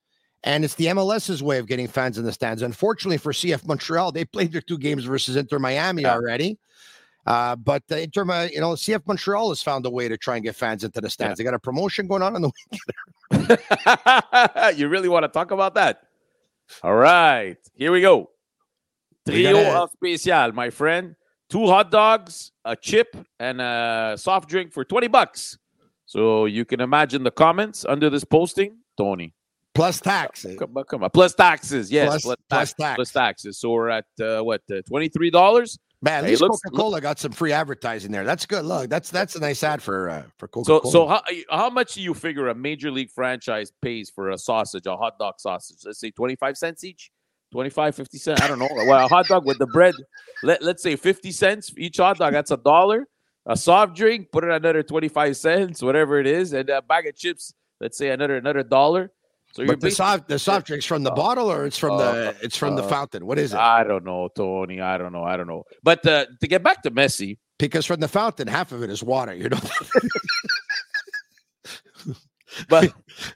And 0.44 0.64
it's 0.64 0.74
the 0.74 0.86
MLS's 0.86 1.42
way 1.42 1.58
of 1.58 1.66
getting 1.66 1.88
fans 1.88 2.18
in 2.18 2.24
the 2.24 2.32
stands. 2.32 2.62
Unfortunately 2.62 3.18
for 3.18 3.32
CF 3.32 3.66
Montreal, 3.66 4.12
they 4.12 4.24
played 4.24 4.52
their 4.52 4.60
two 4.60 4.78
games 4.78 5.04
versus 5.04 5.34
Inter 5.34 5.58
Miami 5.58 6.02
yeah. 6.02 6.14
already. 6.14 6.58
Uh, 7.26 7.56
but 7.56 7.82
uh, 7.90 7.96
of 7.96 8.06
you 8.06 8.60
know, 8.60 8.72
CF 8.72 9.06
Montreal 9.06 9.48
has 9.48 9.62
found 9.62 9.84
a 9.84 9.90
way 9.90 10.08
to 10.08 10.16
try 10.16 10.36
and 10.36 10.44
get 10.44 10.54
fans 10.54 10.84
into 10.84 11.00
the 11.00 11.10
stands. 11.10 11.38
Yeah. 11.38 11.44
They 11.44 11.50
got 11.50 11.54
a 11.54 11.58
promotion 11.58 12.06
going 12.06 12.22
on 12.22 12.36
in 12.36 12.42
the 12.42 12.50
weekend. 13.32 13.58
you 14.78 14.88
really 14.88 15.08
want 15.08 15.24
to 15.24 15.28
talk 15.28 15.50
about 15.50 15.74
that? 15.74 16.02
All 16.82 16.94
right, 16.94 17.56
here 17.74 17.92
we 17.92 18.00
go. 18.00 18.30
Trio 19.26 19.52
gotta... 19.52 19.88
special, 19.92 20.52
my 20.52 20.70
friend. 20.70 21.16
Two 21.48 21.66
hot 21.66 21.90
dogs, 21.92 22.52
a 22.64 22.74
chip, 22.74 23.16
and 23.38 23.60
a 23.60 24.14
soft 24.16 24.48
drink 24.48 24.72
for 24.72 24.84
20 24.84 25.06
bucks. 25.08 25.58
So 26.06 26.46
you 26.46 26.64
can 26.64 26.80
imagine 26.80 27.22
the 27.22 27.30
comments 27.30 27.84
under 27.84 28.10
this 28.10 28.24
posting, 28.24 28.78
Tony. 28.96 29.32
Plus 29.74 30.00
taxes. 30.00 30.56
Come 30.58 30.76
on, 30.76 30.84
come 30.84 31.04
on. 31.04 31.10
Plus 31.10 31.34
taxes. 31.34 31.92
Yes. 31.92 32.08
Plus, 32.08 32.22
plus, 32.24 32.36
plus 32.48 32.72
tax. 32.72 32.96
Plus 32.96 33.12
taxes. 33.12 33.58
So 33.58 33.70
we're 33.70 33.90
at 33.90 34.06
uh, 34.20 34.40
what 34.40 34.62
uh, 34.70 34.80
twenty 34.88 35.08
three 35.08 35.30
dollars. 35.30 35.78
Man, 36.02 36.24
at 36.24 36.30
least 36.30 36.42
Coca 36.42 36.70
Cola 36.70 37.00
got 37.00 37.18
some 37.18 37.32
free 37.32 37.52
advertising 37.52 38.12
there. 38.12 38.24
That's 38.24 38.44
good. 38.44 38.64
Look, 38.64 38.90
that's 38.90 39.10
that's 39.10 39.34
a 39.34 39.40
nice 39.40 39.62
ad 39.62 39.82
for 39.82 40.10
uh, 40.10 40.22
for 40.38 40.46
Coca 40.46 40.66
Cola. 40.66 40.82
So, 40.84 40.90
so 40.90 41.06
how 41.06 41.22
how 41.50 41.70
much 41.70 41.94
do 41.94 42.02
you 42.02 42.12
figure 42.12 42.48
a 42.48 42.54
major 42.54 42.90
league 42.90 43.10
franchise 43.10 43.72
pays 43.80 44.10
for 44.10 44.30
a 44.30 44.38
sausage, 44.38 44.86
a 44.86 44.96
hot 44.96 45.18
dog 45.18 45.34
sausage? 45.38 45.78
Let's 45.84 45.98
say 45.98 46.10
twenty 46.10 46.36
five 46.36 46.58
cents 46.58 46.84
each. 46.84 47.10
25, 47.52 47.94
50 47.94 48.18
cents. 48.18 48.42
I 48.42 48.48
don't 48.48 48.58
know. 48.58 48.68
Well, 48.72 49.06
a 49.06 49.08
hot 49.08 49.28
dog 49.28 49.46
with 49.46 49.58
the 49.58 49.66
bread, 49.68 49.94
let, 50.42 50.62
let's 50.62 50.82
say 50.82 50.96
50 50.96 51.30
cents 51.30 51.72
each 51.78 51.98
hot 51.98 52.18
dog. 52.18 52.32
That's 52.32 52.50
a 52.50 52.56
dollar. 52.56 53.06
A 53.46 53.56
soft 53.56 53.94
drink, 53.94 54.32
put 54.32 54.42
it 54.42 54.50
another 54.50 54.82
25 54.82 55.36
cents, 55.36 55.80
whatever 55.80 56.18
it 56.18 56.26
is. 56.26 56.52
And 56.52 56.68
a 56.68 56.82
bag 56.82 57.06
of 57.06 57.16
chips, 57.16 57.54
let's 57.80 57.96
say 57.96 58.10
another 58.10 58.36
another 58.36 58.64
dollar. 58.64 59.12
So 59.56 59.66
but 59.66 59.80
the 59.80 59.90
soft 59.90 60.28
the 60.28 60.38
soft 60.38 60.66
drink's 60.66 60.84
from 60.84 61.02
the 61.02 61.10
bottle 61.10 61.50
or 61.50 61.64
it's 61.64 61.78
from 61.78 61.92
uh, 61.92 62.12
the 62.12 62.36
it's 62.42 62.58
from 62.58 62.74
uh, 62.74 62.82
the 62.82 62.88
fountain. 62.88 63.24
What 63.24 63.38
is 63.38 63.54
it? 63.54 63.58
I 63.58 63.84
don't 63.84 64.04
know, 64.04 64.28
Tony. 64.28 64.82
I 64.82 64.98
don't 64.98 65.14
know. 65.14 65.24
I 65.24 65.38
don't 65.38 65.46
know. 65.46 65.64
But 65.82 66.06
uh, 66.06 66.26
to 66.42 66.46
get 66.46 66.62
back 66.62 66.82
to 66.82 66.90
Messi, 66.90 67.38
because 67.58 67.86
from 67.86 68.00
the 68.00 68.08
fountain, 68.08 68.48
half 68.48 68.72
of 68.72 68.82
it 68.82 68.90
is 68.90 69.02
water. 69.02 69.34
You 69.34 69.48
know. 69.48 69.58
but 72.68 72.92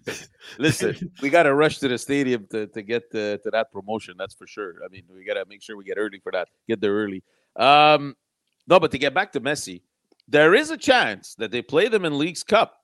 listen, 0.58 1.10
we 1.22 1.30
got 1.30 1.44
to 1.44 1.54
rush 1.54 1.78
to 1.78 1.88
the 1.88 1.96
stadium 1.96 2.46
to, 2.50 2.66
to 2.66 2.82
get 2.82 3.10
to, 3.12 3.38
to 3.38 3.50
that 3.52 3.72
promotion. 3.72 4.16
That's 4.18 4.34
for 4.34 4.46
sure. 4.46 4.74
I 4.84 4.88
mean, 4.88 5.04
we 5.08 5.24
got 5.24 5.34
to 5.34 5.46
make 5.48 5.62
sure 5.62 5.74
we 5.74 5.84
get 5.84 5.96
early 5.96 6.20
for 6.22 6.32
that. 6.32 6.48
Get 6.68 6.82
there 6.82 6.92
early. 6.92 7.24
Um, 7.56 8.14
no, 8.66 8.78
but 8.78 8.90
to 8.90 8.98
get 8.98 9.14
back 9.14 9.32
to 9.32 9.40
Messi, 9.40 9.80
there 10.28 10.54
is 10.54 10.70
a 10.70 10.76
chance 10.76 11.34
that 11.36 11.50
they 11.50 11.62
play 11.62 11.88
them 11.88 12.04
in 12.04 12.18
Leagues 12.18 12.42
Cup 12.42 12.76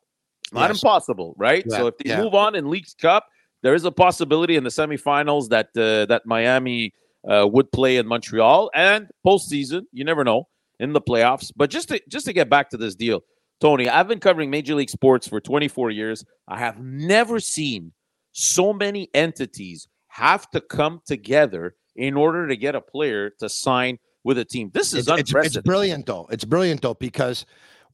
not 0.52 0.70
yes. 0.70 0.82
impossible, 0.82 1.34
right? 1.38 1.64
Yeah. 1.66 1.76
So 1.78 1.86
if 1.88 1.98
they 1.98 2.10
yeah. 2.10 2.22
move 2.22 2.34
on 2.34 2.54
in 2.54 2.68
Leagues 2.70 2.94
Cup, 2.94 3.26
there 3.62 3.74
is 3.74 3.84
a 3.84 3.92
possibility 3.92 4.56
in 4.56 4.64
the 4.64 4.70
semifinals 4.70 5.48
that 5.48 5.68
uh, 5.76 6.06
that 6.06 6.22
Miami 6.26 6.92
uh, 7.28 7.46
would 7.50 7.70
play 7.72 7.96
in 7.96 8.06
Montreal 8.06 8.70
and 8.74 9.08
postseason. 9.26 9.82
You 9.92 10.04
never 10.04 10.24
know 10.24 10.48
in 10.78 10.92
the 10.92 11.00
playoffs. 11.00 11.52
But 11.54 11.70
just 11.70 11.88
to 11.88 12.00
just 12.08 12.26
to 12.26 12.32
get 12.32 12.48
back 12.48 12.70
to 12.70 12.76
this 12.76 12.94
deal, 12.94 13.22
Tony, 13.60 13.88
I've 13.88 14.08
been 14.08 14.20
covering 14.20 14.50
Major 14.50 14.74
League 14.74 14.90
Sports 14.90 15.26
for 15.26 15.40
24 15.40 15.90
years. 15.90 16.24
I 16.48 16.58
have 16.58 16.78
never 16.78 17.40
seen 17.40 17.92
so 18.32 18.72
many 18.72 19.08
entities 19.14 19.88
have 20.08 20.50
to 20.50 20.60
come 20.60 21.00
together 21.06 21.74
in 21.96 22.16
order 22.16 22.46
to 22.48 22.56
get 22.56 22.74
a 22.74 22.80
player 22.80 23.30
to 23.38 23.48
sign 23.48 23.98
with 24.24 24.38
a 24.38 24.44
team. 24.44 24.70
This 24.74 24.92
is 24.92 25.08
it's, 25.08 25.32
it's, 25.32 25.56
it's 25.56 25.58
brilliant, 25.58 26.06
though. 26.06 26.26
It's 26.30 26.44
brilliant, 26.44 26.82
though, 26.82 26.94
because 26.94 27.46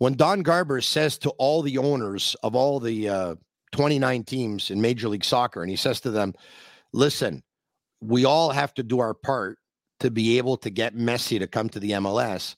when 0.02 0.14
Don 0.14 0.42
Garber 0.42 0.80
says 0.80 1.16
to 1.18 1.30
all 1.38 1.62
the 1.62 1.78
owners 1.78 2.34
of 2.42 2.56
all 2.56 2.80
the 2.80 3.08
uh, 3.08 3.34
29 3.70 4.24
teams 4.24 4.72
in 4.72 4.80
Major 4.80 5.08
League 5.08 5.24
Soccer, 5.24 5.62
and 5.62 5.70
he 5.70 5.76
says 5.76 6.00
to 6.00 6.10
them, 6.10 6.34
listen, 6.92 7.40
we 8.00 8.24
all 8.24 8.50
have 8.50 8.74
to 8.74 8.82
do 8.82 8.98
our 8.98 9.14
part 9.14 9.58
to 10.00 10.10
be 10.10 10.38
able 10.38 10.56
to 10.56 10.70
get 10.70 10.96
Messi 10.96 11.38
to 11.38 11.46
come 11.46 11.68
to 11.68 11.78
the 11.78 11.92
MLS. 11.92 12.56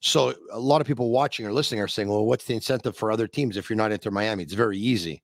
So 0.00 0.34
a 0.50 0.58
lot 0.58 0.80
of 0.80 0.88
people 0.88 1.12
watching 1.12 1.46
or 1.46 1.52
listening 1.52 1.80
are 1.80 1.86
saying, 1.86 2.08
well, 2.08 2.26
what's 2.26 2.46
the 2.46 2.54
incentive 2.54 2.96
for 2.96 3.12
other 3.12 3.28
teams 3.28 3.56
if 3.56 3.70
you're 3.70 3.76
not 3.76 3.92
Inter 3.92 4.10
Miami? 4.10 4.42
It's 4.42 4.52
very 4.52 4.76
easy. 4.76 5.22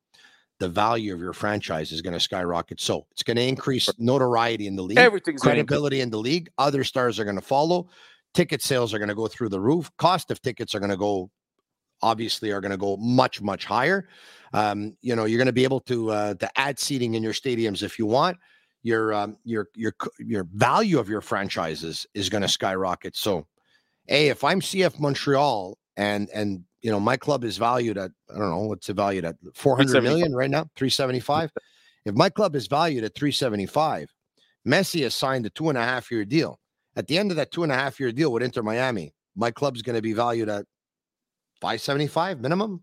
The 0.61 0.69
value 0.69 1.13
of 1.13 1.19
your 1.19 1.33
franchise 1.33 1.91
is 1.91 2.03
going 2.03 2.15
to 2.15 2.21
skyrocket. 2.21 2.81
So 2.81 3.05
it's 3.11 3.25
going 3.25 3.37
to 3.37 3.43
increase 3.43 3.91
notoriety 3.99 4.69
in 4.69 4.77
the 4.77 4.85
league, 4.85 4.99
everything's 4.99 5.43
credibility 5.43 6.03
in 6.03 6.11
the 6.11 6.19
league. 6.19 6.51
Other 6.57 6.85
stars 6.85 7.19
are 7.19 7.25
going 7.25 7.35
to 7.35 7.43
follow. 7.43 7.89
Ticket 8.33 8.63
sales 8.63 8.95
are 8.95 8.99
going 8.99 9.09
to 9.09 9.17
go 9.17 9.27
through 9.27 9.49
the 9.49 9.61
roof. 9.61 9.91
Cost 9.99 10.31
of 10.31 10.41
tickets 10.41 10.73
are 10.77 10.79
going 10.79 10.91
to 10.91 10.97
go 10.97 11.33
obviously 12.03 12.53
are 12.53 12.61
going 12.61 12.71
to 12.71 12.77
go 12.77 12.97
much 12.97 13.41
much 13.41 13.65
higher. 13.65 14.09
Um, 14.53 14.97
you 15.03 15.15
know, 15.15 15.25
you're 15.25 15.39
going 15.39 15.47
to 15.47 15.53
be 15.53 15.65
able 15.65 15.81
to 15.81 16.11
uh, 16.11 16.35
to 16.35 16.59
add 16.59 16.79
seating 16.79 17.15
in 17.15 17.23
your 17.23 17.33
stadiums 17.33 17.83
if 17.83 17.99
you 17.99 18.07
want. 18.07 18.39
Your 18.83 19.13
um, 19.13 19.37
your 19.45 19.69
your 19.75 19.95
your 20.19 20.47
value 20.53 20.99
of 20.99 21.09
your 21.09 21.21
franchises 21.21 22.07
is 22.15 22.29
going 22.29 22.43
to 22.43 22.49
skyrocket. 22.49 23.17
So, 23.17 23.47
a 24.09 24.29
if 24.29 24.45
I'm 24.45 24.61
CF 24.61 24.99
Montreal 25.01 25.77
and 25.97 26.29
and 26.33 26.65
you 26.81 26.91
know 26.91 27.01
my 27.01 27.17
club 27.17 27.45
is 27.45 27.59
valued 27.59 27.99
at 27.99 28.11
I 28.35 28.39
don't 28.39 28.51
know 28.51 28.61
what's 28.61 28.89
it 28.89 28.95
valued 28.95 29.25
at 29.25 29.37
400 29.55 30.03
million 30.03 30.35
right 30.35 30.51
now 30.51 30.69
375. 30.77 31.51
if 32.05 32.15
my 32.15 32.31
club 32.31 32.55
is 32.55 32.69
valued 32.69 33.05
at 33.05 33.15
375, 33.15 34.11
Messi 34.67 35.03
has 35.03 35.15
signed 35.15 35.45
a 35.45 35.51
two 35.51 35.69
and 35.69 35.77
a 35.77 35.85
half 35.85 36.11
year 36.11 36.25
deal. 36.25 36.59
At 36.97 37.07
the 37.07 37.19
end 37.19 37.31
of 37.31 37.37
that 37.37 37.51
two 37.51 37.65
and 37.65 37.73
a 37.73 37.75
half 37.75 38.01
year 38.01 38.13
deal 38.13 38.33
with 38.33 38.43
Inter 38.43 38.63
Miami, 38.63 39.13
my 39.37 39.51
club's 39.51 39.83
going 39.83 39.97
to 39.97 40.03
be 40.03 40.13
valued 40.13 40.49
at 40.49 40.65
575 41.61 42.41
minimum. 42.41 42.83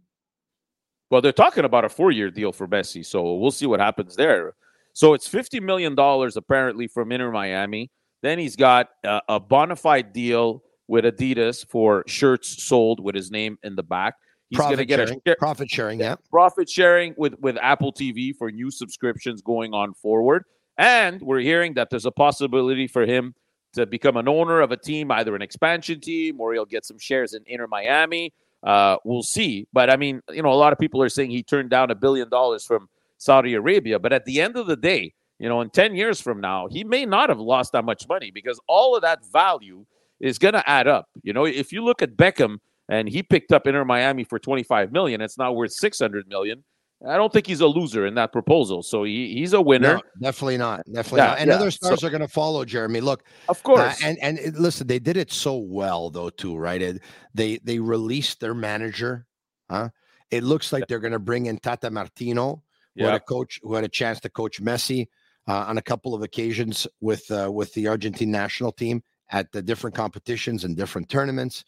Well, 1.11 1.21
they're 1.21 1.31
talking 1.31 1.65
about 1.65 1.85
a 1.85 1.89
four-year 1.89 2.31
deal 2.31 2.51
for 2.51 2.67
Messi, 2.67 3.05
so 3.05 3.35
we'll 3.35 3.51
see 3.51 3.67
what 3.67 3.79
happens 3.79 4.15
there. 4.15 4.55
So 4.93 5.13
it's 5.13 5.27
fifty 5.27 5.59
million 5.59 5.93
dollars 5.93 6.37
apparently 6.37 6.87
from 6.87 7.11
Inter 7.11 7.31
Miami. 7.31 7.91
Then 8.21 8.39
he's 8.39 8.55
got 8.55 8.89
a, 9.03 9.21
a 9.29 9.39
bona 9.39 9.75
fide 9.75 10.13
deal 10.13 10.63
with 10.87 11.05
Adidas 11.05 11.67
for 11.67 12.03
shirts 12.07 12.63
sold 12.63 12.99
with 12.99 13.13
his 13.13 13.29
name 13.29 13.57
in 13.63 13.75
the 13.75 13.83
back. 13.83 14.15
He's 14.49 14.59
going 14.59 14.77
to 14.77 14.85
get 14.85 15.07
sharing. 15.07 15.21
a 15.25 15.35
profit 15.35 15.69
sharing, 15.69 15.99
yeah, 15.99 16.15
profit 16.31 16.69
sharing 16.69 17.13
with 17.17 17.35
with 17.39 17.57
Apple 17.61 17.91
TV 17.91 18.33
for 18.35 18.51
new 18.51 18.71
subscriptions 18.71 19.41
going 19.41 19.73
on 19.73 19.93
forward. 19.93 20.45
And 20.77 21.21
we're 21.21 21.39
hearing 21.39 21.73
that 21.75 21.89
there's 21.89 22.05
a 22.05 22.11
possibility 22.11 22.87
for 22.87 23.05
him 23.05 23.33
to 23.73 23.85
become 23.85 24.17
an 24.17 24.27
owner 24.27 24.61
of 24.61 24.71
a 24.71 24.77
team, 24.77 25.11
either 25.11 25.35
an 25.35 25.41
expansion 25.41 25.99
team 25.99 26.39
or 26.39 26.53
he'll 26.53 26.65
get 26.65 26.85
some 26.85 26.97
shares 26.97 27.33
in 27.33 27.43
Inter 27.47 27.67
Miami. 27.67 28.33
Uh, 28.65 28.97
we'll 29.05 29.23
see. 29.23 29.67
But 29.71 29.89
I 29.89 29.95
mean, 29.95 30.21
you 30.31 30.41
know, 30.41 30.51
a 30.51 30.55
lot 30.55 30.73
of 30.73 30.79
people 30.79 31.01
are 31.01 31.09
saying 31.09 31.29
he 31.29 31.43
turned 31.43 31.69
down 31.69 31.91
a 31.91 31.95
billion 31.95 32.29
dollars 32.29 32.65
from 32.65 32.89
Saudi 33.17 33.53
Arabia. 33.53 33.99
But 33.99 34.11
at 34.11 34.25
the 34.25 34.41
end 34.41 34.57
of 34.57 34.67
the 34.67 34.75
day, 34.75 35.13
you 35.39 35.49
know, 35.49 35.61
in 35.61 35.69
10 35.69 35.95
years 35.95 36.19
from 36.19 36.41
now, 36.41 36.67
he 36.67 36.83
may 36.83 37.05
not 37.05 37.29
have 37.29 37.39
lost 37.39 37.73
that 37.73 37.85
much 37.85 38.07
money 38.07 38.31
because 38.31 38.59
all 38.67 38.95
of 38.95 39.01
that 39.03 39.25
value 39.31 39.85
is 40.19 40.39
going 40.39 40.53
to 40.53 40.67
add 40.69 40.87
up. 40.87 41.09
You 41.23 41.33
know, 41.33 41.45
if 41.45 41.71
you 41.71 41.83
look 41.83 42.01
at 42.01 42.15
Beckham 42.15 42.57
and 42.89 43.07
he 43.09 43.21
picked 43.21 43.51
up 43.51 43.67
Inter 43.67 43.85
Miami 43.85 44.23
for 44.23 44.39
25 44.39 44.91
million, 44.91 45.21
it's 45.21 45.37
now 45.37 45.51
worth 45.51 45.73
600 45.73 46.27
million. 46.27 46.63
I 47.07 47.17
don't 47.17 47.31
think 47.31 47.45
he's 47.45 47.61
a 47.61 47.67
loser 47.67 48.05
in 48.05 48.15
that 48.15 48.31
proposal. 48.31 48.81
So 48.81 49.03
he, 49.03 49.33
he's 49.33 49.53
a 49.53 49.61
winner. 49.61 49.95
No, 49.95 50.01
definitely 50.21 50.57
not. 50.57 50.85
Definitely 50.91 51.19
yeah, 51.19 51.27
not. 51.27 51.39
And 51.39 51.49
yeah. 51.49 51.55
other 51.55 51.71
stars 51.71 52.01
so, 52.01 52.07
are 52.07 52.09
going 52.09 52.21
to 52.21 52.27
follow 52.27 52.63
Jeremy. 52.63 53.01
Look, 53.01 53.23
of 53.49 53.61
course. 53.63 54.01
Uh, 54.01 54.07
and 54.07 54.17
and 54.21 54.39
it, 54.39 54.55
listen, 54.55 54.87
they 54.87 54.99
did 54.99 55.17
it 55.17 55.31
so 55.31 55.57
well 55.57 56.09
though 56.09 56.29
too, 56.29 56.55
right? 56.55 56.81
It, 56.81 57.01
they 57.33 57.57
they 57.57 57.79
released 57.79 58.39
their 58.39 58.53
manager. 58.53 59.25
Huh? 59.69 59.89
It 60.31 60.43
looks 60.43 60.71
like 60.71 60.87
they're 60.87 60.99
going 60.99 61.13
to 61.13 61.19
bring 61.19 61.47
in 61.47 61.57
Tata 61.57 61.91
Martino, 61.91 62.63
who 62.95 63.01
yeah. 63.01 63.11
had 63.11 63.15
a 63.15 63.19
coach 63.19 63.59
who 63.61 63.75
had 63.75 63.83
a 63.83 63.89
chance 63.89 64.19
to 64.21 64.29
coach 64.29 64.61
Messi 64.61 65.07
uh, 65.47 65.65
on 65.67 65.77
a 65.77 65.81
couple 65.81 66.15
of 66.15 66.23
occasions 66.23 66.87
with 67.01 67.29
uh, 67.29 67.49
with 67.51 67.73
the 67.73 67.87
Argentine 67.87 68.31
national 68.31 68.71
team 68.71 69.03
at 69.31 69.51
the 69.51 69.61
different 69.61 69.95
competitions 69.95 70.63
and 70.63 70.77
different 70.77 71.09
tournaments. 71.09 71.65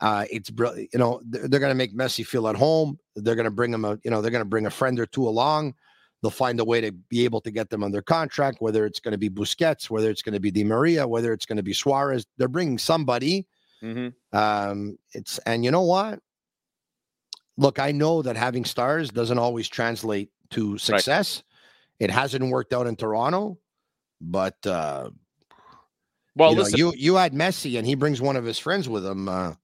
Uh, 0.00 0.24
it's 0.30 0.50
you 0.50 0.98
know 0.98 1.20
they're, 1.24 1.60
going 1.60 1.70
to 1.70 1.74
make 1.74 1.96
Messi 1.96 2.24
feel 2.24 2.48
at 2.48 2.56
home. 2.56 2.98
They're 3.16 3.34
going 3.34 3.44
to 3.44 3.50
bring 3.50 3.72
him 3.72 3.84
a 3.84 3.98
you 4.04 4.10
know 4.10 4.20
they're 4.20 4.30
going 4.30 4.44
to 4.44 4.48
bring 4.48 4.66
a 4.66 4.70
friend 4.70 4.98
or 5.00 5.06
two 5.06 5.26
along. 5.26 5.74
They'll 6.22 6.30
find 6.30 6.58
a 6.58 6.64
way 6.64 6.80
to 6.80 6.92
be 6.92 7.24
able 7.24 7.40
to 7.42 7.50
get 7.50 7.70
them 7.70 7.84
under 7.84 8.02
contract, 8.02 8.58
whether 8.60 8.84
it's 8.86 9.00
going 9.00 9.12
to 9.12 9.18
be 9.18 9.30
Busquets, 9.30 9.88
whether 9.88 10.10
it's 10.10 10.22
going 10.22 10.32
to 10.32 10.40
be 10.40 10.50
Di 10.50 10.64
Maria, 10.64 11.06
whether 11.06 11.32
it's 11.32 11.46
going 11.46 11.58
to 11.58 11.62
be 11.62 11.72
Suarez. 11.72 12.26
They're 12.36 12.48
bringing 12.48 12.78
somebody. 12.78 13.46
Mm-hmm. 13.82 14.36
Um, 14.36 14.98
it's 15.12 15.38
and 15.38 15.64
you 15.64 15.70
know 15.70 15.82
what? 15.82 16.20
Look, 17.56 17.78
I 17.78 17.92
know 17.92 18.22
that 18.22 18.36
having 18.36 18.64
stars 18.64 19.10
doesn't 19.10 19.38
always 19.38 19.68
translate 19.68 20.30
to 20.50 20.78
success. 20.78 21.42
Right. 22.00 22.08
It 22.08 22.10
hasn't 22.12 22.48
worked 22.48 22.72
out 22.72 22.86
in 22.86 22.94
Toronto, 22.94 23.58
but 24.20 24.64
uh, 24.64 25.10
well, 26.36 26.52
you, 26.52 26.58
listen, 26.58 26.80
know, 26.80 26.92
you 26.92 26.94
you 26.96 27.14
had 27.16 27.32
Messi 27.32 27.78
and 27.78 27.86
he 27.86 27.96
brings 27.96 28.20
one 28.20 28.36
of 28.36 28.44
his 28.44 28.58
friends 28.58 28.88
with 28.88 29.04
him. 29.04 29.28
Uh, 29.28 29.54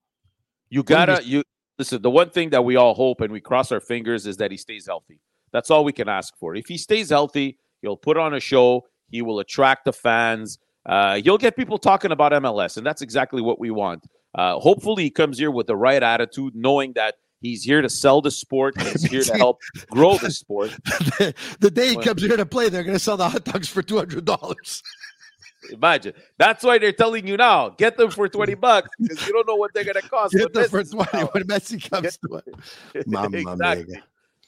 You 0.74 0.82
gotta 0.82 1.22
you 1.24 1.44
listen. 1.78 2.02
The 2.02 2.10
one 2.10 2.30
thing 2.30 2.50
that 2.50 2.64
we 2.64 2.74
all 2.74 2.94
hope 2.94 3.20
and 3.20 3.32
we 3.32 3.40
cross 3.40 3.70
our 3.70 3.78
fingers 3.78 4.26
is 4.26 4.38
that 4.38 4.50
he 4.50 4.56
stays 4.56 4.86
healthy. 4.86 5.20
That's 5.52 5.70
all 5.70 5.84
we 5.84 5.92
can 5.92 6.08
ask 6.08 6.36
for. 6.36 6.56
If 6.56 6.66
he 6.66 6.78
stays 6.78 7.10
healthy, 7.10 7.58
he'll 7.80 7.96
put 7.96 8.16
on 8.16 8.34
a 8.34 8.40
show. 8.40 8.84
He 9.08 9.22
will 9.22 9.38
attract 9.38 9.84
the 9.84 9.92
fans. 9.92 10.58
Uh, 10.84 11.20
he'll 11.22 11.38
get 11.38 11.54
people 11.54 11.78
talking 11.78 12.10
about 12.10 12.32
MLS, 12.32 12.76
and 12.76 12.84
that's 12.84 13.02
exactly 13.02 13.40
what 13.40 13.60
we 13.60 13.70
want. 13.70 14.04
Uh, 14.34 14.58
hopefully, 14.58 15.04
he 15.04 15.10
comes 15.10 15.38
here 15.38 15.52
with 15.52 15.68
the 15.68 15.76
right 15.76 16.02
attitude, 16.02 16.56
knowing 16.56 16.92
that 16.94 17.14
he's 17.40 17.62
here 17.62 17.80
to 17.80 17.88
sell 17.88 18.20
the 18.20 18.32
sport. 18.32 18.74
He's 18.80 19.04
here 19.12 19.22
to 19.22 19.36
help 19.36 19.60
grow 19.92 20.18
the 20.18 20.30
sport. 20.42 20.72
the, 20.82 21.32
the 21.60 21.70
day 21.70 21.90
he 21.90 21.96
comes 21.98 22.20
here 22.20 22.36
to 22.36 22.46
play, 22.46 22.68
they're 22.68 22.82
going 22.82 22.96
to 22.96 22.98
sell 22.98 23.16
the 23.16 23.28
hot 23.28 23.44
dogs 23.44 23.68
for 23.68 23.80
two 23.80 23.98
hundred 23.98 24.24
dollars. 24.24 24.82
Imagine. 25.70 26.14
That's 26.38 26.64
why 26.64 26.78
they're 26.78 26.92
telling 26.92 27.26
you 27.26 27.36
now. 27.36 27.70
Get 27.70 27.96
them 27.96 28.10
for 28.10 28.28
20 28.28 28.54
bucks 28.66 28.88
because 28.98 29.26
you 29.26 29.32
don't 29.32 29.46
know 29.46 29.56
what 29.56 29.72
they're 29.74 29.84
going 29.84 30.00
to 30.00 30.08
cost. 30.08 30.34
Get 30.34 30.52
them 30.52 30.68
for 30.68 30.84
20 30.84 31.10
when 31.32 31.44
Messi 31.44 31.90
comes 31.90 32.18
to 32.18 32.42
it. 32.94 33.06
Mama 33.06 33.38
exactly. 33.38 34.02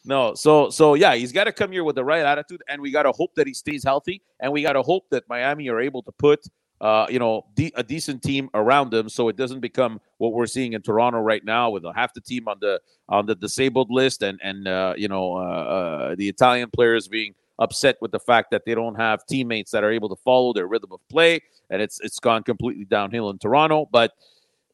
No, 0.04 0.34
so 0.34 0.70
so 0.70 0.94
yeah, 0.94 1.16
he's 1.16 1.32
got 1.32 1.44
to 1.44 1.52
come 1.52 1.72
here 1.72 1.82
with 1.82 1.96
the 1.96 2.04
right 2.04 2.24
attitude, 2.24 2.62
and 2.68 2.80
we 2.80 2.92
got 2.92 3.02
to 3.02 3.12
hope 3.12 3.34
that 3.34 3.46
he 3.48 3.54
stays 3.54 3.82
healthy, 3.82 4.22
and 4.38 4.52
we 4.52 4.62
got 4.62 4.74
to 4.74 4.82
hope 4.82 5.04
that 5.10 5.24
Miami 5.28 5.68
are 5.68 5.80
able 5.80 6.00
to 6.04 6.12
put 6.12 6.46
uh, 6.80 7.06
you 7.08 7.18
know, 7.18 7.46
de- 7.54 7.72
a 7.76 7.82
decent 7.82 8.22
team 8.22 8.50
around 8.54 8.92
him, 8.92 9.08
so 9.08 9.28
it 9.28 9.36
doesn't 9.36 9.60
become 9.60 10.00
what 10.18 10.32
we're 10.32 10.46
seeing 10.46 10.74
in 10.74 10.82
Toronto 10.82 11.18
right 11.20 11.44
now, 11.44 11.70
with 11.70 11.84
half 11.94 12.12
the 12.12 12.20
team 12.20 12.48
on 12.48 12.58
the 12.60 12.80
on 13.08 13.24
the 13.26 13.34
disabled 13.34 13.90
list, 13.90 14.22
and 14.22 14.38
and 14.42 14.68
uh, 14.68 14.94
you 14.96 15.08
know 15.08 15.36
uh, 15.36 15.40
uh, 15.40 16.14
the 16.16 16.28
Italian 16.28 16.70
players 16.70 17.08
being 17.08 17.34
upset 17.58 17.96
with 18.00 18.12
the 18.12 18.20
fact 18.20 18.50
that 18.50 18.64
they 18.66 18.74
don't 18.74 18.96
have 18.96 19.24
teammates 19.26 19.70
that 19.70 19.84
are 19.84 19.90
able 19.90 20.08
to 20.08 20.16
follow 20.16 20.52
their 20.52 20.66
rhythm 20.66 20.92
of 20.92 21.00
play, 21.08 21.40
and 21.70 21.80
it's 21.82 22.00
it's 22.00 22.18
gone 22.18 22.42
completely 22.42 22.84
downhill 22.84 23.30
in 23.30 23.38
Toronto. 23.38 23.88
But 23.90 24.12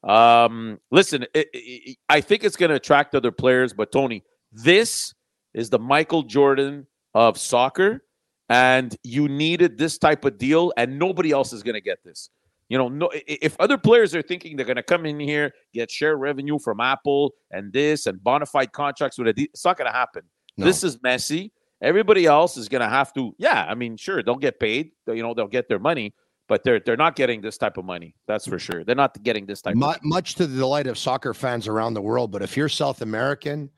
um, 0.02 0.80
listen, 0.90 1.24
it, 1.34 1.48
it, 1.52 1.96
I 2.08 2.20
think 2.20 2.44
it's 2.44 2.56
going 2.56 2.70
to 2.70 2.76
attract 2.76 3.14
other 3.14 3.32
players. 3.32 3.72
But 3.72 3.92
Tony, 3.92 4.24
this 4.52 5.14
is 5.54 5.70
the 5.70 5.78
Michael 5.78 6.22
Jordan 6.22 6.86
of 7.14 7.38
soccer 7.38 8.02
and 8.52 8.94
you 9.02 9.28
needed 9.28 9.78
this 9.78 9.96
type 9.96 10.26
of 10.26 10.36
deal, 10.36 10.74
and 10.76 10.98
nobody 10.98 11.30
else 11.30 11.54
is 11.54 11.62
going 11.62 11.74
to 11.74 11.80
get 11.80 12.04
this. 12.04 12.28
You 12.68 12.76
know, 12.76 12.88
no, 12.88 13.10
if 13.26 13.58
other 13.58 13.78
players 13.78 14.14
are 14.14 14.20
thinking 14.20 14.56
they're 14.56 14.66
going 14.66 14.76
to 14.76 14.82
come 14.82 15.06
in 15.06 15.18
here, 15.18 15.52
get 15.72 15.90
share 15.90 16.16
revenue 16.16 16.58
from 16.58 16.78
Apple 16.78 17.32
and 17.50 17.72
this 17.72 18.04
and 18.04 18.22
bona 18.22 18.44
fide 18.44 18.72
contracts 18.72 19.16
with 19.16 19.28
a, 19.28 19.34
it's 19.42 19.64
not 19.64 19.78
going 19.78 19.90
to 19.90 19.96
happen. 19.96 20.22
No. 20.58 20.66
This 20.66 20.84
is 20.84 20.98
Messi. 20.98 21.50
Everybody 21.82 22.26
else 22.26 22.56
is 22.56 22.68
going 22.68 22.80
to 22.80 22.88
have 22.88 23.12
to, 23.14 23.34
yeah. 23.38 23.66
I 23.68 23.74
mean, 23.74 23.96
sure, 23.96 24.22
they'll 24.22 24.36
get 24.36 24.60
paid. 24.60 24.92
You 25.06 25.22
know, 25.22 25.34
they'll 25.34 25.48
get 25.48 25.68
their 25.68 25.80
money, 25.80 26.14
but 26.48 26.62
they're 26.64 26.80
they're 26.80 26.96
not 26.96 27.16
getting 27.16 27.40
this 27.40 27.58
type 27.58 27.76
of 27.76 27.84
money. 27.84 28.14
That's 28.26 28.46
for 28.46 28.58
sure. 28.58 28.84
They're 28.84 28.94
not 28.94 29.20
getting 29.22 29.46
this 29.46 29.62
type. 29.62 29.74
Much, 29.74 30.00
much 30.02 30.36
to 30.36 30.46
the 30.46 30.56
delight 30.56 30.86
of 30.86 30.96
soccer 30.96 31.34
fans 31.34 31.66
around 31.66 31.94
the 31.94 32.02
world. 32.02 32.30
But 32.30 32.42
if 32.42 32.56
you're 32.56 32.68
South 32.68 33.02
American, 33.02 33.68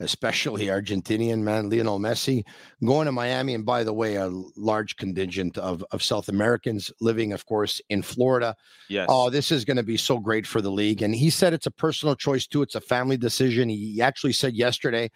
especially 0.00 0.66
Argentinian 0.66 1.40
man 1.40 1.68
Lionel 1.68 2.00
Messi, 2.00 2.44
going 2.84 3.06
to 3.06 3.12
Miami. 3.12 3.54
And 3.54 3.64
by 3.64 3.84
the 3.84 3.92
way, 3.92 4.16
a 4.16 4.30
large 4.56 4.96
contingent 4.96 5.58
of, 5.58 5.84
of 5.90 6.02
South 6.02 6.28
Americans 6.28 6.90
living, 7.00 7.32
of 7.32 7.46
course, 7.46 7.80
in 7.90 8.02
Florida. 8.02 8.56
Yes. 8.88 9.06
Oh, 9.10 9.30
this 9.30 9.52
is 9.52 9.64
going 9.64 9.76
to 9.76 9.82
be 9.82 9.96
so 9.96 10.18
great 10.18 10.46
for 10.46 10.60
the 10.60 10.70
league. 10.70 11.02
And 11.02 11.14
he 11.14 11.30
said 11.30 11.52
it's 11.52 11.66
a 11.66 11.70
personal 11.70 12.16
choice 12.16 12.46
too. 12.46 12.62
It's 12.62 12.74
a 12.74 12.80
family 12.80 13.16
decision. 13.16 13.68
He 13.68 14.00
actually 14.00 14.32
said 14.32 14.54
yesterday 14.54 15.10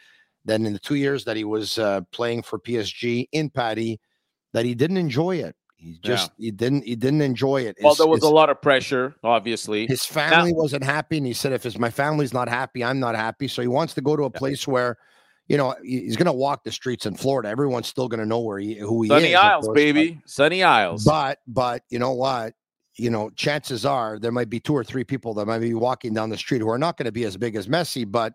that 0.44 0.60
in 0.60 0.72
the 0.72 0.78
two 0.78 0.96
years 0.96 1.24
that 1.24 1.36
he 1.36 1.44
was 1.44 1.78
uh, 1.78 2.02
playing 2.12 2.42
for 2.42 2.58
PSG 2.58 3.28
in 3.32 3.50
Paris, 3.50 3.96
that 4.52 4.64
he 4.64 4.74
didn't 4.74 4.98
enjoy 4.98 5.36
it. 5.36 5.56
He 5.76 5.98
just 6.02 6.30
yeah. 6.38 6.46
he 6.46 6.50
didn't 6.50 6.84
he 6.84 6.96
didn't 6.96 7.20
enjoy 7.20 7.62
it. 7.62 7.76
His, 7.76 7.84
well, 7.84 7.94
there 7.94 8.06
was 8.06 8.22
his, 8.22 8.30
a 8.30 8.32
lot 8.32 8.48
of 8.48 8.62
pressure, 8.62 9.14
obviously. 9.22 9.86
His 9.86 10.04
family 10.04 10.52
now, 10.52 10.58
wasn't 10.58 10.82
happy, 10.82 11.18
and 11.18 11.26
he 11.26 11.34
said, 11.34 11.52
"If 11.52 11.64
his, 11.64 11.78
my 11.78 11.90
family's 11.90 12.32
not 12.32 12.48
happy, 12.48 12.82
I'm 12.82 12.98
not 12.98 13.14
happy." 13.14 13.48
So 13.48 13.60
he 13.60 13.68
wants 13.68 13.92
to 13.94 14.00
go 14.00 14.16
to 14.16 14.22
a 14.22 14.30
yeah. 14.32 14.38
place 14.38 14.66
where, 14.66 14.96
you 15.46 15.58
know, 15.58 15.74
he's 15.84 16.16
going 16.16 16.26
to 16.26 16.32
walk 16.32 16.64
the 16.64 16.72
streets 16.72 17.04
in 17.04 17.16
Florida. 17.16 17.50
Everyone's 17.50 17.86
still 17.86 18.08
going 18.08 18.20
to 18.20 18.26
know 18.26 18.40
where 18.40 18.58
he 18.58 18.78
who 18.78 19.02
he 19.02 19.08
Sunny 19.08 19.26
is. 19.26 19.32
Sunny 19.32 19.34
Isles, 19.34 19.64
course, 19.66 19.76
baby, 19.76 20.12
but, 20.12 20.30
Sunny 20.30 20.62
Isles. 20.62 21.04
But 21.04 21.38
but 21.46 21.82
you 21.90 21.98
know 21.98 22.12
what? 22.12 22.54
You 22.96 23.10
know, 23.10 23.28
chances 23.30 23.84
are 23.84 24.18
there 24.18 24.32
might 24.32 24.48
be 24.48 24.60
two 24.60 24.74
or 24.74 24.84
three 24.84 25.04
people 25.04 25.34
that 25.34 25.44
might 25.44 25.58
be 25.58 25.74
walking 25.74 26.14
down 26.14 26.30
the 26.30 26.38
street 26.38 26.60
who 26.60 26.70
are 26.70 26.78
not 26.78 26.96
going 26.96 27.06
to 27.06 27.12
be 27.12 27.24
as 27.24 27.36
big 27.36 27.56
as 27.56 27.66
Messi, 27.66 28.10
but 28.10 28.32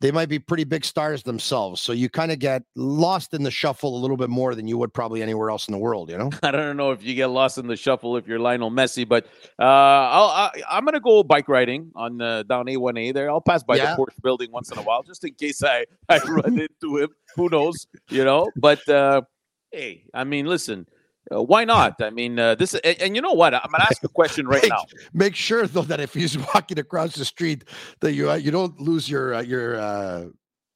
they 0.00 0.10
might 0.10 0.28
be 0.28 0.38
pretty 0.38 0.64
big 0.64 0.84
stars 0.84 1.22
themselves. 1.22 1.80
So 1.80 1.92
you 1.92 2.08
kind 2.08 2.32
of 2.32 2.38
get 2.38 2.62
lost 2.74 3.34
in 3.34 3.42
the 3.42 3.50
shuffle 3.50 3.96
a 3.96 4.00
little 4.00 4.16
bit 4.16 4.30
more 4.30 4.54
than 4.54 4.66
you 4.66 4.78
would 4.78 4.94
probably 4.94 5.22
anywhere 5.22 5.50
else 5.50 5.68
in 5.68 5.72
the 5.72 5.78
world, 5.78 6.10
you 6.10 6.16
know? 6.16 6.30
I 6.42 6.50
don't 6.50 6.76
know 6.76 6.90
if 6.90 7.02
you 7.02 7.14
get 7.14 7.26
lost 7.26 7.58
in 7.58 7.66
the 7.66 7.76
shuffle 7.76 8.16
if 8.16 8.26
you're 8.26 8.38
Lionel 8.38 8.70
Messi, 8.70 9.06
but 9.06 9.26
uh, 9.58 9.64
I'll, 9.64 10.50
I, 10.68 10.78
am 10.78 10.84
going 10.84 10.94
to 10.94 11.00
go 11.00 11.22
bike 11.22 11.48
riding 11.48 11.90
on 11.94 12.20
uh, 12.20 12.44
down 12.44 12.66
A1A 12.66 13.12
there. 13.12 13.30
I'll 13.30 13.42
pass 13.42 13.62
by 13.62 13.76
yeah. 13.76 13.94
the 13.94 14.02
Porsche 14.02 14.22
building 14.22 14.50
once 14.50 14.70
in 14.70 14.78
a 14.78 14.82
while 14.82 15.02
just 15.02 15.22
in 15.24 15.34
case 15.34 15.62
I, 15.62 15.84
I 16.08 16.18
run 16.18 16.58
into 16.82 16.96
him. 16.96 17.10
Who 17.36 17.50
knows, 17.50 17.86
you 18.08 18.24
know? 18.24 18.50
But 18.56 18.88
uh, 18.88 19.22
hey, 19.70 20.04
I 20.14 20.24
mean, 20.24 20.46
listen, 20.46 20.86
uh, 21.32 21.42
why 21.42 21.64
not? 21.64 22.00
I 22.02 22.10
mean, 22.10 22.38
uh, 22.38 22.54
this 22.54 22.74
and, 22.74 23.00
and, 23.00 23.16
you 23.16 23.22
know 23.22 23.32
what? 23.32 23.54
I'm 23.54 23.70
gonna 23.70 23.84
ask 23.84 24.02
a 24.02 24.08
question 24.08 24.48
right 24.48 24.62
make, 24.62 24.70
now. 24.70 24.84
Make 25.12 25.36
sure 25.36 25.66
though 25.66 25.82
that 25.82 26.00
if 26.00 26.14
he's 26.14 26.36
walking 26.54 26.78
across 26.78 27.14
the 27.14 27.24
street, 27.24 27.64
that 28.00 28.14
you 28.14 28.30
uh, 28.30 28.34
you 28.34 28.50
don't 28.50 28.78
lose 28.80 29.08
your 29.08 29.34
uh, 29.34 29.42
your 29.42 29.78
uh, 29.78 30.24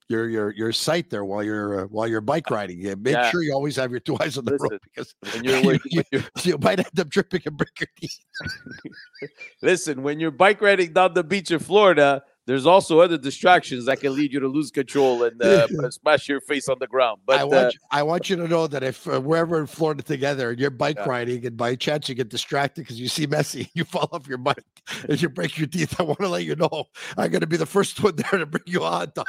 your 0.09 0.29
your 0.29 0.51
your 0.53 0.73
sight 0.73 1.11
there 1.11 1.25
while 1.25 1.43
you're 1.43 1.81
uh, 1.81 1.85
while 1.87 2.07
you're 2.07 2.21
bike 2.21 2.51
riding. 2.51 2.81
Yeah, 2.81 2.95
make 2.95 3.15
yeah. 3.15 3.31
sure 3.31 3.43
you 3.43 3.53
always 3.53 3.77
have 3.77 3.91
your 3.91 4.01
two 4.01 4.17
eyes 4.21 4.37
on 4.37 4.45
the 4.45 4.53
Listen, 4.53 4.69
road 4.71 4.81
because 4.85 5.15
when 5.33 5.45
you're, 5.45 5.63
when 5.65 5.81
you, 5.87 6.03
you, 6.13 6.23
you, 6.43 6.59
might 6.59 6.79
end 6.79 7.01
up 7.01 7.11
tripping 7.11 7.43
and 7.47 7.57
break 7.57 7.81
your 7.81 7.89
teeth. 8.01 9.31
Listen, 9.63 10.03
when 10.03 10.21
you're 10.21 10.31
bike 10.31 10.61
riding 10.61 10.93
down 10.93 11.15
the 11.15 11.25
beach 11.25 11.51
in 11.51 11.59
Florida, 11.59 12.23
there's 12.47 12.67
also 12.67 13.01
other 13.01 13.17
distractions 13.17 13.87
that 13.87 14.01
can 14.01 14.15
lead 14.15 14.33
you 14.33 14.41
to 14.41 14.49
lose 14.49 14.71
control 14.71 15.25
and 15.25 15.41
uh, 15.43 15.67
smash 15.91 16.29
your 16.29 16.41
face 16.41 16.69
on 16.69 16.79
the 16.79 16.87
ground. 16.87 17.21
But 17.27 17.41
I 17.41 17.45
want, 17.45 17.55
uh, 17.55 17.71
you, 17.73 17.79
I 17.91 18.03
want 18.03 18.29
you 18.29 18.37
to 18.37 18.47
know 18.47 18.67
that 18.67 18.83
if 18.83 19.09
uh, 19.09 19.21
we're 19.21 19.37
ever 19.37 19.61
in 19.61 19.67
Florida 19.67 20.03
together 20.03 20.51
and 20.51 20.59
you're 20.59 20.71
bike 20.71 20.97
yeah. 20.99 21.09
riding 21.09 21.47
and 21.47 21.57
by 21.57 21.75
chance 21.75 22.09
you 22.09 22.15
get 22.15 22.29
distracted 22.29 22.83
because 22.83 23.01
you 23.01 23.09
see 23.09 23.27
Messi, 23.27 23.71
you 23.75 23.85
fall 23.85 24.09
off 24.13 24.27
your 24.27 24.39
bike 24.39 24.65
and 25.09 25.21
you 25.21 25.29
break 25.29 25.57
your 25.59 25.67
teeth, 25.67 25.99
I 25.99 26.03
want 26.03 26.21
to 26.21 26.29
let 26.29 26.45
you 26.45 26.57
know 26.57 26.85
I'm 27.17 27.31
going 27.31 27.41
to 27.41 27.47
be 27.47 27.57
the 27.57 27.67
first 27.67 28.03
one 28.03 28.17
there 28.17 28.39
to 28.39 28.47
bring 28.47 28.65
you 28.67 28.81
hot 28.81 29.15
dog. 29.15 29.27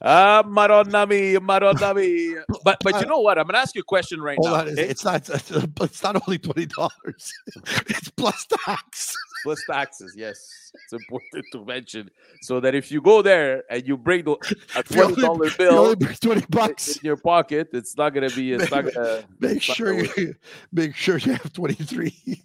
Ah, 0.00 0.42
Maronami, 0.42 1.36
Maronami. 1.38 2.42
But 2.64 2.78
but 2.82 3.00
you 3.00 3.06
know 3.06 3.20
what? 3.20 3.38
I'm 3.38 3.46
gonna 3.46 3.58
ask 3.58 3.74
you 3.74 3.82
a 3.82 3.84
question 3.84 4.20
right 4.20 4.38
Hold 4.38 4.50
now. 4.50 4.60
On, 4.60 4.68
okay? 4.68 4.88
It's 4.88 5.04
not 5.04 5.28
it's 5.28 6.02
not 6.02 6.16
only 6.26 6.38
twenty 6.38 6.66
dollars. 6.66 7.32
it's 7.86 8.10
plus 8.10 8.46
tax. 8.46 9.14
Plus 9.42 9.60
taxes, 9.68 10.14
yes. 10.16 10.72
It's 10.74 10.92
important 10.92 11.44
to 11.52 11.64
mention 11.64 12.10
so 12.40 12.60
that 12.60 12.74
if 12.74 12.90
you 12.90 13.00
go 13.02 13.20
there 13.20 13.64
and 13.70 13.86
you 13.86 13.96
bring 13.96 14.24
the, 14.24 14.36
a 14.76 14.82
twenty 14.82 15.20
dollar 15.20 15.50
bill, 15.58 15.94
twenty 15.96 16.44
bucks 16.48 16.96
in 16.96 17.04
your 17.04 17.16
pocket, 17.16 17.68
it's 17.72 17.96
not 17.96 18.14
gonna 18.14 18.30
be. 18.30 18.54
It's 18.54 18.70
not 18.70 18.92
gonna. 18.92 19.24
Make 19.40 19.62
sure 19.62 19.92
you 19.92 20.34
make 20.72 20.96
sure 20.96 21.18
you 21.18 21.32
have 21.32 21.52
twenty 21.52 21.74
three. 21.74 22.42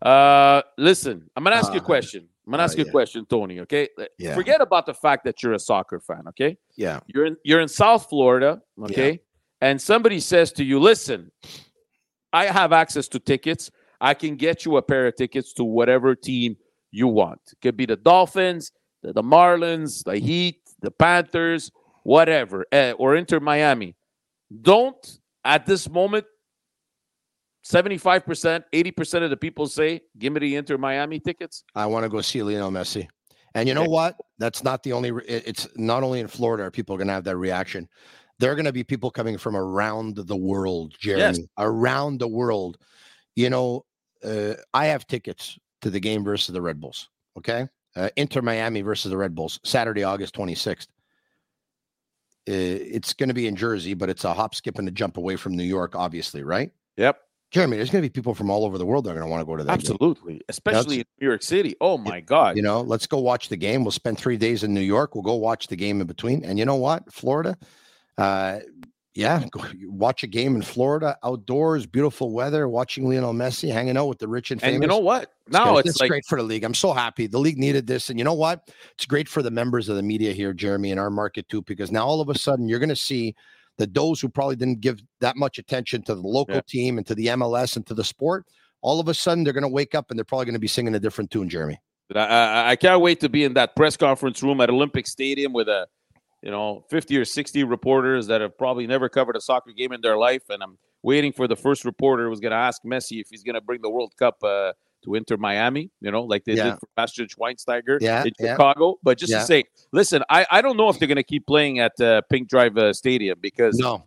uh, 0.00 0.62
listen, 0.78 1.28
I'm 1.36 1.44
gonna 1.44 1.56
ask 1.56 1.70
uh, 1.70 1.74
you 1.74 1.80
a 1.80 1.82
uh, 1.82 1.86
question. 1.86 2.28
I'm 2.46 2.50
gonna 2.50 2.62
ask 2.62 2.76
uh, 2.76 2.80
you 2.80 2.84
yeah. 2.84 2.90
a 2.90 2.92
question, 2.92 3.26
Tony. 3.26 3.60
Okay, 3.60 3.88
yeah. 4.18 4.34
forget 4.34 4.60
about 4.60 4.86
the 4.86 4.94
fact 4.94 5.24
that 5.24 5.42
you're 5.42 5.52
a 5.52 5.58
soccer 5.58 6.00
fan. 6.00 6.24
Okay, 6.28 6.56
yeah, 6.76 7.00
you're 7.06 7.26
in 7.26 7.36
you're 7.44 7.60
in 7.60 7.68
South 7.68 8.08
Florida. 8.08 8.60
Okay, 8.82 9.10
yeah. 9.12 9.68
and 9.68 9.80
somebody 9.80 10.18
says 10.18 10.52
to 10.52 10.64
you, 10.64 10.80
"Listen, 10.80 11.30
I 12.32 12.46
have 12.46 12.72
access 12.72 13.06
to 13.08 13.20
tickets. 13.20 13.70
I 14.00 14.14
can 14.14 14.36
get 14.36 14.64
you 14.64 14.76
a 14.76 14.82
pair 14.82 15.06
of 15.06 15.14
tickets 15.14 15.52
to 15.54 15.64
whatever 15.64 16.16
team 16.16 16.56
you 16.90 17.06
want. 17.06 17.40
It 17.52 17.60
could 17.62 17.76
be 17.76 17.86
the 17.86 17.96
Dolphins, 17.96 18.72
the, 19.02 19.12
the 19.12 19.22
Marlins, 19.22 20.02
the 20.02 20.18
Heat, 20.18 20.60
the 20.80 20.90
Panthers, 20.90 21.70
whatever, 22.02 22.66
uh, 22.72 22.92
or 22.98 23.14
Inter 23.14 23.38
Miami. 23.38 23.94
Don't 24.60 25.18
at 25.44 25.66
this 25.66 25.88
moment 25.88 26.26
75%, 27.64 28.64
80% 28.72 29.22
of 29.22 29.30
the 29.30 29.36
people 29.36 29.66
say, 29.66 30.00
give 30.18 30.32
me 30.32 30.40
the 30.40 30.56
Inter 30.56 30.78
Miami 30.78 31.20
tickets. 31.20 31.64
I 31.74 31.86
want 31.86 32.04
to 32.04 32.08
go 32.08 32.20
see 32.20 32.42
Lionel 32.42 32.70
Messi. 32.70 33.06
And 33.54 33.68
you 33.68 33.74
know 33.74 33.84
what? 33.84 34.16
That's 34.38 34.64
not 34.64 34.82
the 34.82 34.92
only, 34.92 35.12
it's 35.26 35.68
not 35.76 36.02
only 36.02 36.20
in 36.20 36.28
Florida 36.28 36.64
are 36.64 36.70
people 36.70 36.96
going 36.96 37.06
to 37.08 37.12
have 37.12 37.24
that 37.24 37.36
reaction. 37.36 37.88
There 38.38 38.50
are 38.50 38.54
going 38.54 38.64
to 38.64 38.72
be 38.72 38.82
people 38.82 39.10
coming 39.10 39.38
from 39.38 39.56
around 39.56 40.16
the 40.16 40.36
world, 40.36 40.94
Jeremy, 40.98 41.22
yes. 41.22 41.40
around 41.58 42.18
the 42.18 42.28
world. 42.28 42.78
You 43.36 43.50
know, 43.50 43.84
uh, 44.24 44.54
I 44.74 44.86
have 44.86 45.06
tickets 45.06 45.58
to 45.82 45.90
the 45.90 46.00
game 46.00 46.24
versus 46.24 46.52
the 46.52 46.62
Red 46.62 46.80
Bulls. 46.80 47.08
Okay. 47.38 47.68
Uh, 47.94 48.08
Inter 48.16 48.40
Miami 48.40 48.80
versus 48.80 49.10
the 49.10 49.16
Red 49.16 49.34
Bulls, 49.34 49.60
Saturday, 49.64 50.02
August 50.02 50.34
26th. 50.34 50.86
Uh, 52.48 52.48
it's 52.48 53.12
going 53.12 53.28
to 53.28 53.34
be 53.34 53.46
in 53.46 53.54
Jersey, 53.54 53.94
but 53.94 54.08
it's 54.08 54.24
a 54.24 54.32
hop, 54.32 54.54
skip, 54.54 54.78
and 54.78 54.88
a 54.88 54.90
jump 54.90 55.18
away 55.18 55.36
from 55.36 55.56
New 55.56 55.62
York, 55.62 55.94
obviously, 55.94 56.42
right? 56.42 56.72
Yep. 56.96 57.20
Jeremy, 57.52 57.76
there's 57.76 57.90
going 57.90 58.02
to 58.02 58.08
be 58.08 58.12
people 58.12 58.34
from 58.34 58.50
all 58.50 58.64
over 58.64 58.78
the 58.78 58.86
world 58.86 59.04
that 59.04 59.10
are 59.10 59.14
going 59.14 59.26
to 59.26 59.30
want 59.30 59.42
to 59.42 59.44
go 59.44 59.56
to 59.56 59.64
that. 59.64 59.72
Absolutely, 59.72 60.34
game. 60.34 60.42
especially 60.48 61.00
in 61.00 61.04
New 61.20 61.28
York 61.28 61.42
City. 61.42 61.76
Oh 61.82 61.98
my 61.98 62.20
God! 62.20 62.56
You 62.56 62.62
know, 62.62 62.80
let's 62.80 63.06
go 63.06 63.18
watch 63.18 63.50
the 63.50 63.58
game. 63.58 63.84
We'll 63.84 63.90
spend 63.90 64.18
three 64.18 64.38
days 64.38 64.64
in 64.64 64.72
New 64.72 64.80
York. 64.80 65.14
We'll 65.14 65.22
go 65.22 65.34
watch 65.34 65.66
the 65.66 65.76
game 65.76 66.00
in 66.00 66.06
between. 66.06 66.42
And 66.46 66.58
you 66.58 66.64
know 66.64 66.76
what, 66.76 67.12
Florida, 67.12 67.58
uh, 68.16 68.60
yeah, 69.12 69.44
go, 69.50 69.62
watch 69.84 70.22
a 70.22 70.26
game 70.26 70.56
in 70.56 70.62
Florida, 70.62 71.18
outdoors, 71.22 71.84
beautiful 71.84 72.32
weather, 72.32 72.70
watching 72.70 73.06
Lionel 73.06 73.34
Messi, 73.34 73.70
hanging 73.70 73.98
out 73.98 74.06
with 74.06 74.18
the 74.18 74.28
rich 74.28 74.50
and 74.50 74.58
famous. 74.58 74.76
And 74.76 74.82
you 74.82 74.88
know 74.88 74.96
what? 74.98 75.34
Now 75.48 75.76
it's, 75.76 75.90
it's 75.90 76.00
like, 76.00 76.08
great 76.08 76.24
for 76.24 76.38
the 76.38 76.44
league. 76.44 76.64
I'm 76.64 76.72
so 76.72 76.94
happy. 76.94 77.26
The 77.26 77.38
league 77.38 77.58
needed 77.58 77.86
this, 77.86 78.08
and 78.08 78.18
you 78.18 78.24
know 78.24 78.32
what? 78.32 78.70
It's 78.94 79.04
great 79.04 79.28
for 79.28 79.42
the 79.42 79.50
members 79.50 79.90
of 79.90 79.96
the 79.96 80.02
media 80.02 80.32
here, 80.32 80.54
Jeremy, 80.54 80.90
in 80.90 80.98
our 80.98 81.10
market 81.10 81.50
too, 81.50 81.60
because 81.60 81.92
now 81.92 82.06
all 82.06 82.22
of 82.22 82.30
a 82.30 82.38
sudden 82.38 82.66
you're 82.66 82.78
going 82.78 82.88
to 82.88 82.96
see 82.96 83.34
that 83.78 83.94
those 83.94 84.20
who 84.20 84.28
probably 84.28 84.56
didn't 84.56 84.80
give 84.80 85.00
that 85.20 85.36
much 85.36 85.58
attention 85.58 86.02
to 86.02 86.14
the 86.14 86.20
local 86.20 86.56
Yeah. 86.56 86.60
team 86.66 86.98
and 86.98 87.06
to 87.06 87.14
the 87.14 87.26
MLS 87.28 87.76
and 87.76 87.86
to 87.86 87.94
the 87.94 88.04
sport, 88.04 88.46
all 88.82 89.00
of 89.00 89.08
a 89.08 89.14
sudden 89.14 89.44
they're 89.44 89.52
going 89.52 89.62
to 89.62 89.68
wake 89.68 89.94
up 89.94 90.10
and 90.10 90.18
they're 90.18 90.24
probably 90.24 90.46
going 90.46 90.54
to 90.54 90.60
be 90.60 90.68
singing 90.68 90.94
a 90.94 91.00
different 91.00 91.30
tune, 91.30 91.48
Jeremy. 91.48 91.78
I, 92.14 92.18
I, 92.18 92.70
I 92.70 92.76
can't 92.76 93.00
wait 93.00 93.20
to 93.20 93.28
be 93.28 93.44
in 93.44 93.54
that 93.54 93.74
press 93.74 93.96
conference 93.96 94.42
room 94.42 94.60
at 94.60 94.68
Olympic 94.68 95.06
Stadium 95.06 95.52
with 95.52 95.68
a, 95.68 95.86
you 96.42 96.50
know, 96.50 96.84
50 96.90 97.16
or 97.16 97.24
60 97.24 97.64
reporters 97.64 98.26
that 98.26 98.40
have 98.40 98.58
probably 98.58 98.86
never 98.86 99.08
covered 99.08 99.36
a 99.36 99.40
soccer 99.40 99.72
game 99.72 99.92
in 99.92 100.00
their 100.02 100.18
life. 100.18 100.42
And 100.50 100.62
I'm 100.62 100.76
waiting 101.02 101.32
for 101.32 101.48
the 101.48 101.56
first 101.56 101.84
reporter 101.84 102.28
who's 102.28 102.40
going 102.40 102.50
to 102.50 102.56
ask 102.56 102.82
Messi 102.84 103.20
if 103.20 103.28
he's 103.30 103.42
going 103.42 103.54
to 103.54 103.60
bring 103.60 103.80
the 103.80 103.88
World 103.90 104.12
Cup 104.18 104.36
uh, 104.42 104.72
to 105.04 105.14
Inter 105.14 105.36
Miami, 105.36 105.90
you 106.00 106.10
know, 106.10 106.22
like 106.22 106.44
they 106.44 106.54
Yeah. 106.54 106.64
did 106.64 106.74
for 106.80 106.88
Bastian 106.96 107.26
Schweinsteiger 107.26 107.98
Yeah, 108.00 108.24
in 108.24 108.32
yeah. 108.38 108.52
Chicago. 108.54 108.98
But 109.02 109.18
just 109.18 109.32
to 109.40 109.46
say, 109.46 109.64
listen, 109.92 110.22
I, 110.30 110.46
I 110.50 110.62
don't 110.62 110.76
know 110.76 110.88
if 110.88 110.98
they're 110.98 111.08
going 111.08 111.16
to 111.16 111.22
keep 111.22 111.46
playing 111.46 111.80
at 111.80 111.98
uh, 112.00 112.22
Pink 112.30 112.48
Drive 112.48 112.76
uh, 112.78 112.92
Stadium 112.92 113.38
because 113.40 113.78
No, 113.78 114.04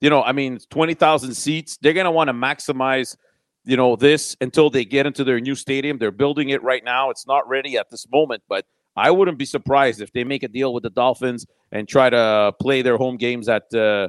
you 0.00 0.10
know, 0.10 0.22
I 0.22 0.32
mean, 0.32 0.58
20,000 0.70 1.34
seats. 1.34 1.78
They're 1.80 1.92
going 1.94 2.04
to 2.04 2.10
want 2.10 2.28
to 2.28 2.34
maximize, 2.34 3.16
you 3.64 3.76
know, 3.76 3.96
this 3.96 4.36
until 4.40 4.68
they 4.70 4.84
get 4.84 5.06
into 5.06 5.24
their 5.24 5.40
new 5.40 5.54
stadium. 5.54 5.98
They're 5.98 6.10
building 6.10 6.50
it 6.50 6.62
right 6.62 6.84
now. 6.84 7.10
It's 7.10 7.26
not 7.26 7.48
ready 7.48 7.78
at 7.78 7.90
this 7.90 8.06
moment, 8.12 8.42
but 8.48 8.66
I 8.96 9.10
wouldn't 9.10 9.38
be 9.38 9.44
surprised 9.46 10.00
if 10.00 10.12
they 10.12 10.22
make 10.24 10.42
a 10.42 10.48
deal 10.48 10.74
with 10.74 10.82
the 10.82 10.90
Dolphins 10.90 11.46
and 11.72 11.88
try 11.88 12.10
to 12.10 12.52
play 12.60 12.82
their 12.82 12.96
home 12.96 13.16
games 13.16 13.48
at 13.48 13.64
uh, 13.74 14.08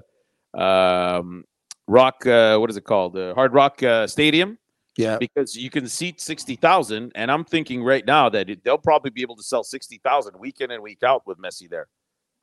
um, 0.54 1.44
Rock, 1.88 2.26
uh, 2.26 2.58
what 2.58 2.70
is 2.70 2.78
it 2.78 2.84
called? 2.84 3.18
Uh, 3.18 3.34
Hard 3.34 3.54
Rock 3.54 3.82
uh, 3.84 4.08
Stadium 4.08 4.58
yeah, 4.98 5.18
because 5.18 5.56
you 5.56 5.70
can 5.70 5.88
seat 5.88 6.22
60,000. 6.22 7.12
And 7.16 7.32
I'm 7.32 7.44
thinking 7.44 7.84
right 7.84 8.06
now 8.06 8.30
that 8.30 8.50
it, 8.50 8.64
they'll 8.64 8.78
probably 8.78 9.12
be 9.12 9.22
able 9.22 9.36
to 9.36 9.44
sell 9.44 9.64
60,000 9.64 10.40
week 10.40 10.62
in 10.62 10.72
and 10.72 10.82
week 10.82 11.04
out 11.04 11.24
with 11.26 11.38
Messi 11.38 11.70
there. 11.70 11.88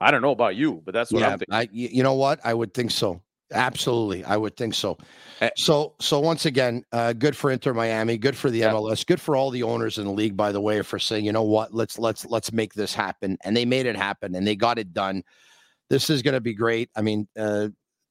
I 0.01 0.11
don't 0.11 0.23
know 0.23 0.33
about 0.33 0.57
you, 0.57 0.83
but 0.85 0.93
that's 0.95 1.13
what 1.13 1.21
yeah. 1.21 1.29
I'm 1.31 1.39
thinking. 1.39 1.55
I, 1.55 1.69
you 1.73 2.03
know 2.03 2.15
what? 2.15 2.41
I 2.45 2.55
would 2.55 2.75
think 2.75 2.91
so. 2.91 3.23
Absolutely, 3.53 4.25
I 4.25 4.37
would 4.37 4.57
think 4.57 4.75
so. 4.75 4.97
Eh. 5.41 5.51
So, 5.57 5.95
so 6.01 6.21
once 6.21 6.47
again, 6.47 6.85
uh, 6.93 7.13
good 7.13 7.37
for 7.37 7.51
Inter 7.51 7.75
Miami, 7.75 8.17
good 8.17 8.37
for 8.37 8.51
the 8.51 8.61
Yeah. 8.61 8.73
MLS, 8.73 9.07
good 9.07 9.21
for 9.21 9.37
all 9.37 9.51
the 9.51 9.63
owners 9.63 9.99
in 9.99 10.07
the 10.07 10.13
league. 10.13 10.37
By 10.37 10.53
the 10.53 10.61
way, 10.61 10.81
for 10.83 10.99
saying, 10.99 11.25
you 11.25 11.33
know 11.33 11.43
what, 11.43 11.75
let's 11.75 11.99
let's 11.99 12.25
let's 12.27 12.53
make 12.53 12.73
this 12.75 12.95
happen, 12.95 13.37
and 13.45 13.57
they 13.57 13.65
made 13.65 13.87
it 13.87 13.97
happen, 13.97 14.35
and 14.35 14.47
they 14.47 14.57
got 14.57 14.79
it 14.79 14.93
done. 14.95 15.23
This 15.91 16.09
is 16.09 16.23
going 16.23 16.35
to 16.35 16.41
be 16.41 16.55
great. 16.55 16.89
I 16.97 17.03
mean, 17.03 17.29
uh, 17.39 17.69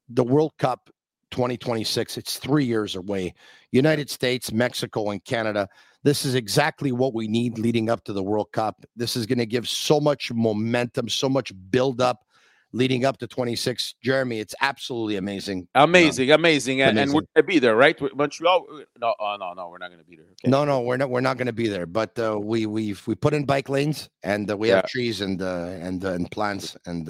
the 0.10 0.24
World 0.24 0.54
Cup 0.60 0.90
2026. 1.32 2.18
It's 2.18 2.38
three 2.38 2.66
years 2.66 2.96
away. 2.96 3.34
United 3.72 4.10
States, 4.10 4.52
Mexico, 4.52 5.10
and 5.10 5.24
Canada. 5.24 5.68
This 6.04 6.26
is 6.26 6.36
exactly 6.36 6.92
what 6.92 7.14
we 7.14 7.28
need 7.28 7.58
leading 7.58 7.90
up 7.90 8.04
to 8.06 8.14
the 8.14 8.24
World 8.24 8.52
Cup. 8.52 8.86
This 8.96 9.16
is 9.16 9.26
going 9.26 9.40
to 9.40 9.46
give 9.46 9.68
so 9.68 10.00
much 10.00 10.32
momentum, 10.32 11.10
so 11.10 11.30
much 11.30 11.52
build 11.70 12.02
up 12.02 12.26
leading 12.74 13.06
up 13.06 13.18
to 13.18 13.28
26. 13.28 13.96
Jeremy, 14.02 14.40
it's 14.40 14.56
absolutely 14.62 15.18
amazing. 15.18 15.68
Amazing, 15.76 16.32
amazing, 16.32 16.82
and, 16.82 16.98
and 16.98 17.14
we're 17.14 17.24
gonna 17.36 17.46
be 17.46 17.60
there, 17.60 17.76
right? 17.76 18.00
Montreal? 18.16 18.66
No, 19.00 19.14
oh, 19.20 19.36
no, 19.40 19.54
no, 19.54 19.70
we're 19.70 19.78
not 19.78 19.92
gonna 19.92 20.04
be 20.04 20.16
there. 20.16 20.26
Okay. 20.26 20.50
No, 20.50 20.64
no, 20.66 20.82
we're 20.82 20.98
not. 20.98 21.10
We're 21.10 21.22
not 21.22 21.38
going 21.38 21.48
to 21.48 21.54
be 21.54 21.68
there. 21.68 21.86
But 21.86 22.18
uh, 22.18 22.40
we 22.40 22.66
we've 22.66 23.06
we 23.08 23.16
put 23.16 23.34
in 23.34 23.46
bike 23.46 23.70
lanes 23.70 24.10
and 24.24 24.50
uh, 24.50 24.58
we 24.58 24.70
Yeah. 24.70 24.78
have 24.78 24.88
trees 24.88 25.22
and 25.22 25.42
uh, 25.42 25.76
and 25.82 26.04
uh, 26.04 26.14
and 26.14 26.30
plants 26.32 26.76
and. 26.86 27.10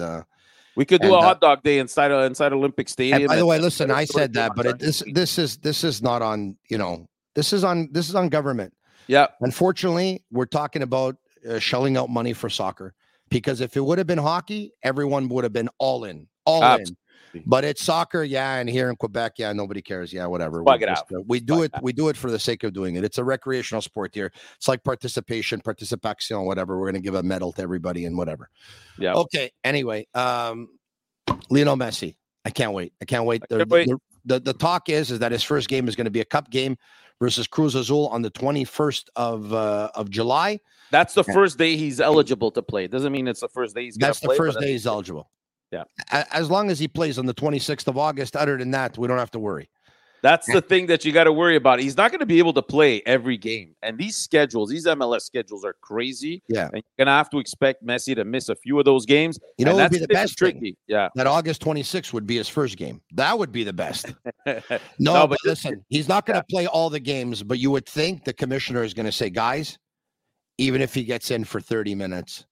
Uh, 0.72 0.76
we 0.76 0.84
could 0.84 1.00
do 1.00 1.08
and, 1.08 1.16
a 1.16 1.18
uh, 1.18 1.22
hot 1.22 1.40
dog 1.40 1.62
day 1.62 1.78
inside 1.78 2.10
of, 2.10 2.24
inside 2.24 2.52
Olympic 2.52 2.88
Stadium. 2.88 3.22
and 3.22 3.28
by 3.28 3.36
the 3.36 3.46
way, 3.46 3.58
listen, 3.58 3.90
I 3.90 4.04
said 4.04 4.32
that, 4.34 4.52
but 4.56 4.66
it, 4.66 4.78
this 4.78 5.02
this 5.12 5.38
is 5.38 5.58
this 5.58 5.84
is 5.84 6.02
not 6.02 6.22
on. 6.22 6.56
You 6.68 6.78
know, 6.78 7.06
this 7.34 7.52
is 7.52 7.64
on 7.64 7.88
this 7.92 8.08
is 8.08 8.14
on 8.14 8.28
government. 8.28 8.72
yeah, 9.06 9.26
Unfortunately, 9.40 10.22
we're 10.30 10.46
talking 10.46 10.82
about 10.82 11.16
uh, 11.48 11.58
shelling 11.58 11.96
out 11.96 12.10
money 12.10 12.32
for 12.32 12.48
soccer 12.48 12.94
because 13.28 13.60
if 13.60 13.76
it 13.76 13.80
would 13.80 13.98
have 13.98 14.06
been 14.06 14.18
hockey, 14.18 14.72
everyone 14.82 15.28
would 15.28 15.44
have 15.44 15.52
been 15.52 15.68
all 15.78 16.04
in, 16.04 16.28
all 16.44 16.62
in. 16.78 16.84
But 17.46 17.64
it's 17.64 17.82
soccer, 17.82 18.22
yeah, 18.24 18.56
and 18.56 18.68
here 18.68 18.90
in 18.90 18.96
Quebec, 18.96 19.34
yeah, 19.38 19.52
nobody 19.52 19.82
cares, 19.82 20.12
yeah, 20.12 20.26
whatever. 20.26 20.62
We 20.62 20.72
it 20.74 20.80
just, 20.80 21.04
out. 21.12 21.18
uh, 21.18 21.20
we 21.26 21.40
do 21.40 21.54
Plug 21.54 21.64
it. 21.64 21.72
We 21.82 21.92
do 21.92 22.08
it 22.08 22.16
for 22.16 22.30
the 22.30 22.38
sake 22.38 22.64
of 22.64 22.72
doing 22.72 22.96
it. 22.96 23.04
It's 23.04 23.18
a 23.18 23.24
recreational 23.24 23.82
sport 23.82 24.14
here. 24.14 24.32
It's 24.56 24.68
like 24.68 24.84
participation, 24.84 25.60
participation, 25.60 26.40
whatever. 26.44 26.78
We're 26.78 26.88
gonna 26.88 27.00
give 27.00 27.14
a 27.14 27.22
medal 27.22 27.52
to 27.52 27.62
everybody 27.62 28.04
and 28.04 28.16
whatever. 28.16 28.50
yeah. 28.98 29.14
Okay. 29.14 29.50
Anyway, 29.64 30.06
um, 30.14 30.68
Lionel 31.50 31.76
Messi. 31.76 32.16
I 32.44 32.50
can't 32.50 32.72
wait. 32.72 32.92
I 33.00 33.04
can't 33.04 33.24
wait. 33.24 33.42
I 33.44 33.46
The, 33.48 33.58
can't 33.58 33.70
wait. 33.70 33.88
The, 33.88 33.98
the, 34.24 34.40
the 34.40 34.52
talk 34.52 34.88
is 34.88 35.10
is 35.10 35.20
that 35.20 35.32
his 35.32 35.42
first 35.42 35.68
game 35.68 35.88
is 35.88 35.96
going 35.96 36.06
to 36.06 36.10
be 36.10 36.20
a 36.20 36.24
cup 36.24 36.50
game 36.50 36.76
versus 37.20 37.46
Cruz 37.46 37.74
Azul 37.74 38.08
on 38.08 38.22
the 38.22 38.30
21st 38.32 39.04
of 39.16 39.52
uh, 39.52 39.90
of 39.94 40.10
July. 40.10 40.58
That's 40.90 41.14
the 41.14 41.24
first 41.24 41.56
day 41.56 41.76
he's 41.76 42.00
eligible 42.00 42.50
to 42.50 42.62
play. 42.62 42.86
Doesn't 42.86 43.12
mean 43.12 43.26
it's 43.28 43.40
the 43.40 43.48
first 43.48 43.74
day 43.74 43.84
he's 43.84 43.96
gonna 43.96 44.12
play. 44.12 44.28
That's 44.28 44.38
the 44.38 44.44
first 44.44 44.60
day 44.60 44.72
he's 44.72 44.86
eligible. 44.86 45.30
Yeah. 45.72 45.84
A- 46.12 46.32
As 46.34 46.50
long 46.50 46.70
as 46.70 46.78
he 46.78 46.86
plays 46.86 47.18
on 47.18 47.26
the 47.26 47.34
26th 47.34 47.88
of 47.88 47.96
August, 47.98 48.36
other 48.36 48.56
than 48.58 48.70
that, 48.72 48.96
we 48.98 49.08
don't 49.08 49.18
have 49.18 49.30
to 49.32 49.38
worry. 49.40 49.68
That's 50.22 50.46
the 50.52 50.60
thing 50.62 50.86
that 50.86 51.04
you 51.04 51.10
got 51.10 51.24
to 51.24 51.32
worry 51.32 51.56
about. 51.56 51.80
He's 51.80 51.96
not 51.96 52.12
going 52.12 52.20
to 52.20 52.26
be 52.26 52.38
able 52.38 52.52
to 52.52 52.62
play 52.62 53.02
every 53.06 53.36
game, 53.36 53.74
and 53.82 53.98
these 53.98 54.14
schedules, 54.14 54.70
these 54.70 54.86
MLS 54.86 55.22
schedules, 55.22 55.64
are 55.64 55.74
crazy. 55.80 56.44
Yeah. 56.48 56.66
and 56.72 56.74
you're 56.74 57.04
gonna 57.06 57.16
have 57.16 57.28
to 57.30 57.38
expect 57.40 57.84
Messi 57.84 58.14
to 58.14 58.24
miss 58.24 58.48
a 58.48 58.54
few 58.54 58.78
of 58.78 58.84
those 58.84 59.04
games. 59.04 59.40
You 59.58 59.64
know, 59.64 59.76
that's 59.76 59.92
be 59.92 59.98
the 59.98 60.06
best 60.06 60.38
thing? 60.38 60.52
tricky. 60.52 60.76
Yeah. 60.86 61.08
That 61.16 61.26
August 61.26 61.60
26th 61.64 62.12
would 62.12 62.24
be 62.24 62.36
his 62.36 62.48
first 62.48 62.76
game. 62.76 63.00
That 63.14 63.36
would 63.36 63.50
be 63.50 63.64
the 63.64 63.72
best. 63.72 64.14
No, 64.46 64.52
No, 65.00 65.12
but, 65.26 65.30
but 65.30 65.38
listen, 65.44 65.84
he's 65.88 66.08
not 66.08 66.24
going 66.24 66.38
to 66.38 66.44
play 66.48 66.68
all 66.68 66.88
the 66.88 67.00
games, 67.00 67.42
but 67.42 67.58
you 67.58 67.72
would 67.72 67.86
think 67.86 68.22
the 68.24 68.32
commissioner 68.32 68.84
is 68.84 68.94
going 68.94 69.06
to 69.06 69.12
say, 69.12 69.28
guys, 69.30 69.76
even 70.58 70.80
if 70.82 70.94
he 70.94 71.02
gets 71.02 71.30
in 71.32 71.42
for 71.44 71.60
30 71.60 71.94
minutes, 71.96 72.44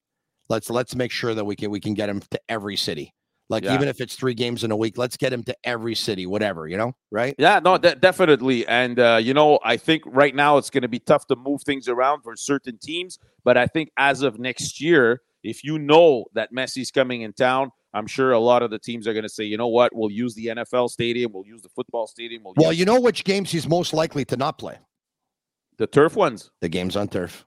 let's 0.51 0.69
let's 0.69 0.95
make 0.95 1.11
sure 1.11 1.35
that 1.35 1.45
we 1.47 1.57
can 1.57 1.71
we 1.71 1.81
can 1.81 1.95
get 1.95 2.11
him 2.11 2.21
to 2.31 2.41
every 2.51 2.77
city. 2.77 3.15
Like 3.49 3.65
Yeah. 3.65 3.75
even 3.75 3.89
if 3.89 4.01
it's 4.01 4.15
three 4.15 4.35
games 4.35 4.63
in 4.63 4.71
a 4.71 4.77
week, 4.77 4.97
let's 4.99 5.17
get 5.17 5.33
him 5.33 5.43
to 5.45 5.57
every 5.65 5.95
city, 5.97 6.25
whatever, 6.27 6.69
you 6.69 6.77
know, 6.77 6.93
right? 7.11 7.35
Yeah, 7.39 7.59
no, 7.59 7.79
de- 7.79 7.97
definitely. 7.97 8.67
And 8.69 8.99
uh, 9.01 9.19
you 9.23 9.33
know, 9.35 9.59
I 9.65 9.77
think 9.79 10.03
right 10.07 10.35
now 10.35 10.59
it's 10.59 10.69
going 10.71 10.83
to 10.83 10.89
be 10.89 11.01
tough 11.01 11.27
to 11.29 11.37
move 11.37 11.63
things 11.63 11.89
around 11.89 12.23
for 12.23 12.37
certain 12.37 12.79
teams. 12.79 13.19
But 13.45 13.57
I 13.57 13.67
think 13.67 13.91
as 13.97 14.23
of 14.23 14.39
next 14.39 14.81
year, 14.81 15.23
if 15.43 15.65
you 15.65 15.79
know 15.79 16.27
that 16.35 16.53
Messi's 16.53 16.91
coming 16.93 17.23
in 17.23 17.33
town, 17.33 17.71
I'm 17.93 18.07
sure 18.07 18.31
a 18.33 18.39
lot 18.39 18.63
of 18.63 18.71
the 18.71 18.79
teams 18.79 19.09
are 19.09 19.13
going 19.15 19.25
to 19.25 19.29
say, 19.29 19.43
you 19.43 19.57
know 19.57 19.67
what, 19.67 19.93
we'll 19.97 20.13
use 20.13 20.35
the 20.37 20.47
NFL 20.47 20.91
stadium, 20.91 21.33
we'll 21.33 21.47
use 21.47 21.63
the 21.63 21.71
football 21.71 22.07
stadium, 22.07 22.45
we'll 22.45 22.55
Well, 22.57 22.73
you 22.73 22.85
know 22.85 23.01
which 23.01 23.25
games 23.25 23.51
he's 23.51 23.67
most 23.69 23.93
likely 23.93 24.25
to 24.27 24.37
not 24.37 24.59
play? 24.59 24.79
the 25.79 25.87
turf 25.89 26.15
ones. 26.15 26.51
The 26.61 26.69
games 26.69 26.95
on 26.95 27.09
turf. 27.09 27.45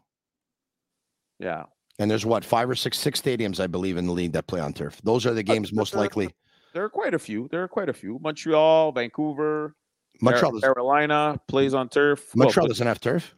Yeah, 1.39 1.63
And 1.99 2.09
there's 2.09 2.25
what, 2.25 2.43
five 2.43 2.69
or 2.69 2.75
six, 2.75 2.97
six 2.97 3.21
stadiums, 3.21 3.59
I 3.59 3.67
believe, 3.67 3.97
in 3.97 4.07
the 4.07 4.13
league 4.13 4.33
that 4.33 4.47
play 4.47 4.59
on 4.59 4.73
turf. 4.73 4.99
Those 5.03 5.25
are 5.25 5.33
the 5.33 5.43
games 5.43 5.71
most 5.71 5.93
likely. 5.95 6.33
there 6.73 6.83
are 6.83 6.89
quite 6.89 7.13
a 7.13 7.19
few. 7.19 7.47
There 7.51 7.61
are 7.63 7.67
quite 7.67 7.89
a 7.89 7.93
few. 7.93 8.17
Montreal, 8.21 8.91
Vancouver, 8.91 9.75
Montreal, 10.21 10.59
Carolina 10.59 11.39
plays 11.47 11.73
on 11.73 11.89
turf. 11.89 12.35
Montreal 12.35 12.65
but- 12.65 12.69
doesn't 12.69 12.87
have 12.87 12.99
turf. 12.99 13.35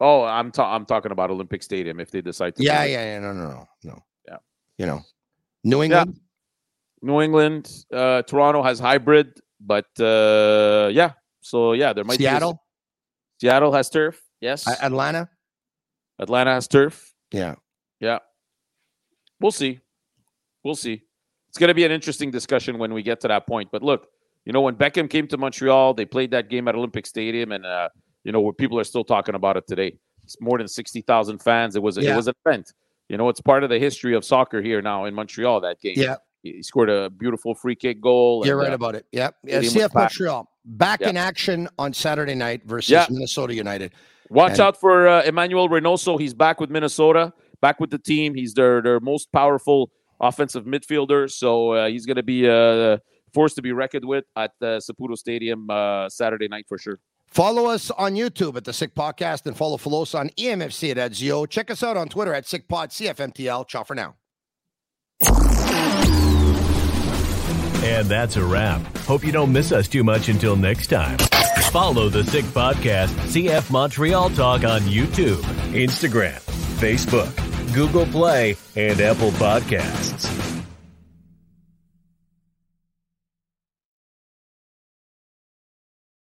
oh, 0.00 0.24
I'm 0.24 0.50
ta- 0.50 0.74
I'm 0.74 0.84
talking 0.86 1.12
about 1.12 1.30
Olympic 1.30 1.62
Stadium 1.62 2.00
if 2.00 2.10
they 2.10 2.20
decide 2.20 2.56
to. 2.56 2.62
Yeah, 2.64 2.84
yeah, 2.84 3.04
yeah. 3.04 3.18
No, 3.20 3.32
no, 3.32 3.48
no, 3.50 3.68
no. 3.84 4.04
Yeah. 4.28 4.36
You 4.78 4.86
know, 4.86 5.02
New 5.64 5.82
England. 5.82 6.18
New 7.02 7.20
England, 7.20 7.70
uh, 7.92 8.22
Toronto 8.22 8.62
has 8.62 8.80
hybrid, 8.80 9.38
but 9.60 9.86
uh, 10.00 10.88
yeah. 10.92 11.12
So 11.42 11.74
yeah, 11.74 11.92
there 11.92 12.04
might 12.04 12.18
be 12.18 12.24
a- 12.24 12.30
Seattle, 12.30 12.62
Seattle 13.40 13.72
has 13.72 13.88
turf. 13.90 14.20
Yes. 14.40 14.66
Atlanta. 14.66 15.28
Atlanta 16.18 16.52
has 16.52 16.66
turf. 16.66 17.12
Yeah. 17.32 17.54
Yeah. 18.00 18.18
We'll 19.40 19.52
see. 19.52 19.80
We'll 20.64 20.74
see. 20.74 21.02
It's 21.48 21.58
going 21.58 21.68
to 21.68 21.74
be 21.74 21.84
an 21.84 21.90
interesting 21.92 22.30
discussion 22.30 22.78
when 22.78 22.92
we 22.92 23.02
get 23.02 23.20
to 23.20 23.28
that 23.28 23.46
point. 23.46 23.70
But 23.70 23.82
look, 23.82 24.08
you 24.44 24.52
know, 24.52 24.60
when 24.60 24.76
Beckham 24.76 25.08
came 25.08 25.26
to 25.28 25.36
Montreal, 25.38 25.94
they 25.94 26.04
played 26.04 26.30
that 26.32 26.48
game 26.48 26.68
at 26.68 26.74
Olympic 26.74 27.06
Stadium, 27.06 27.52
and 27.52 27.66
uh, 27.66 27.88
you 28.24 28.32
know, 28.32 28.40
where 28.40 28.52
people 28.52 28.78
are 28.78 28.84
still 28.84 29.04
talking 29.04 29.34
about 29.34 29.56
it 29.56 29.66
today. 29.66 29.98
It's 30.24 30.40
more 30.40 30.58
than 30.58 30.68
sixty 30.68 31.00
thousand 31.02 31.38
fans. 31.38 31.76
It 31.76 31.82
was 31.82 31.96
Yeah. 31.96 32.12
it 32.12 32.16
was 32.16 32.28
an 32.28 32.34
event. 32.44 32.72
You 33.08 33.16
know, 33.16 33.28
it's 33.28 33.40
part 33.40 33.64
of 33.64 33.70
the 33.70 33.78
history 33.78 34.14
of 34.14 34.24
soccer 34.24 34.60
here 34.60 34.82
now 34.82 35.04
in 35.04 35.14
Montreal. 35.14 35.60
That 35.60 35.80
game. 35.80 35.94
Yeah. 35.96 36.16
He 36.42 36.62
scored 36.62 36.90
a 36.90 37.10
beautiful 37.10 37.54
free 37.54 37.74
kick 37.74 38.00
goal. 38.00 38.46
You're 38.46 38.58
and, 38.58 38.66
right 38.66 38.72
uh, 38.72 38.76
about 38.76 38.94
it. 38.94 39.06
Yep. 39.12 39.34
Yeah. 39.44 39.60
CF. 39.60 39.94
Montreal 39.94 40.48
back 40.64 41.00
Yeah. 41.00 41.10
in 41.10 41.16
action 41.16 41.68
on 41.78 41.92
Saturday 41.92 42.34
night 42.34 42.62
versus. 42.64 43.08
Minnesota 43.10 43.54
United. 43.54 43.92
Watch 44.30 44.52
And- 44.52 44.60
out 44.60 44.80
for 44.80 45.06
uh, 45.08 45.22
Emmanuel 45.22 45.68
Reynoso. 45.68 46.18
He's 46.20 46.34
back 46.34 46.60
with 46.60 46.70
Minnesota, 46.70 47.32
back 47.60 47.78
with 47.80 47.90
the 47.90 47.98
team. 47.98 48.34
He's 48.34 48.54
their 48.54 48.82
their 48.82 49.00
most 49.00 49.30
powerful 49.32 49.90
offensive 50.20 50.64
midfielder. 50.64 51.30
So 51.30 51.72
uh, 51.72 51.88
he's 51.88 52.06
going 52.06 52.16
to 52.16 52.22
be 52.22 52.48
uh, 52.48 52.98
forced 53.34 53.56
to 53.56 53.62
be 53.62 53.72
reckoned 53.72 54.04
with 54.04 54.24
at 54.34 54.52
uh, 54.62 54.80
Saputo 54.80 55.16
Stadium 55.16 55.68
uh, 55.70 56.08
Saturday 56.08 56.48
night 56.48 56.64
for 56.68 56.78
sure. 56.78 56.98
Follow 57.28 57.66
us 57.66 57.90
on 57.90 58.14
YouTube 58.14 58.56
at 58.56 58.64
the 58.64 58.72
Sick 58.72 58.94
Podcast 58.94 59.46
and 59.46 59.56
follow 59.56 59.76
Filos 59.76 60.18
on 60.18 60.30
E 60.36 60.46
EMFC 60.46 60.96
at 60.96 61.10
Edzio. 61.12 61.48
Check 61.48 61.70
us 61.70 61.82
out 61.82 61.96
on 61.96 62.08
Twitter 62.08 62.32
at 62.32 62.44
SickPod 62.44 62.88
CFMTL. 62.90 63.66
Ciao 63.68 63.82
for 63.82 63.94
now. 63.94 64.14
And 67.84 68.08
that's 68.08 68.36
a 68.36 68.44
wrap. 68.44 68.80
Hope 68.98 69.24
you 69.24 69.32
don't 69.32 69.52
miss 69.52 69.70
us 69.72 69.86
too 69.88 70.02
much 70.04 70.28
until 70.28 70.56
next 70.56 70.86
time. 70.88 71.18
Follow 71.76 72.08
the 72.08 72.24
Sick 72.24 72.46
Podcast, 72.46 73.08
CF 73.26 73.70
Montreal 73.70 74.30
Talk 74.30 74.64
on 74.64 74.80
YouTube, 74.80 75.42
Instagram, 75.74 76.40
Facebook, 76.80 77.30
Google 77.74 78.06
Play, 78.06 78.56
and 78.76 78.98
Apple 78.98 79.30
Podcasts. 79.32 80.45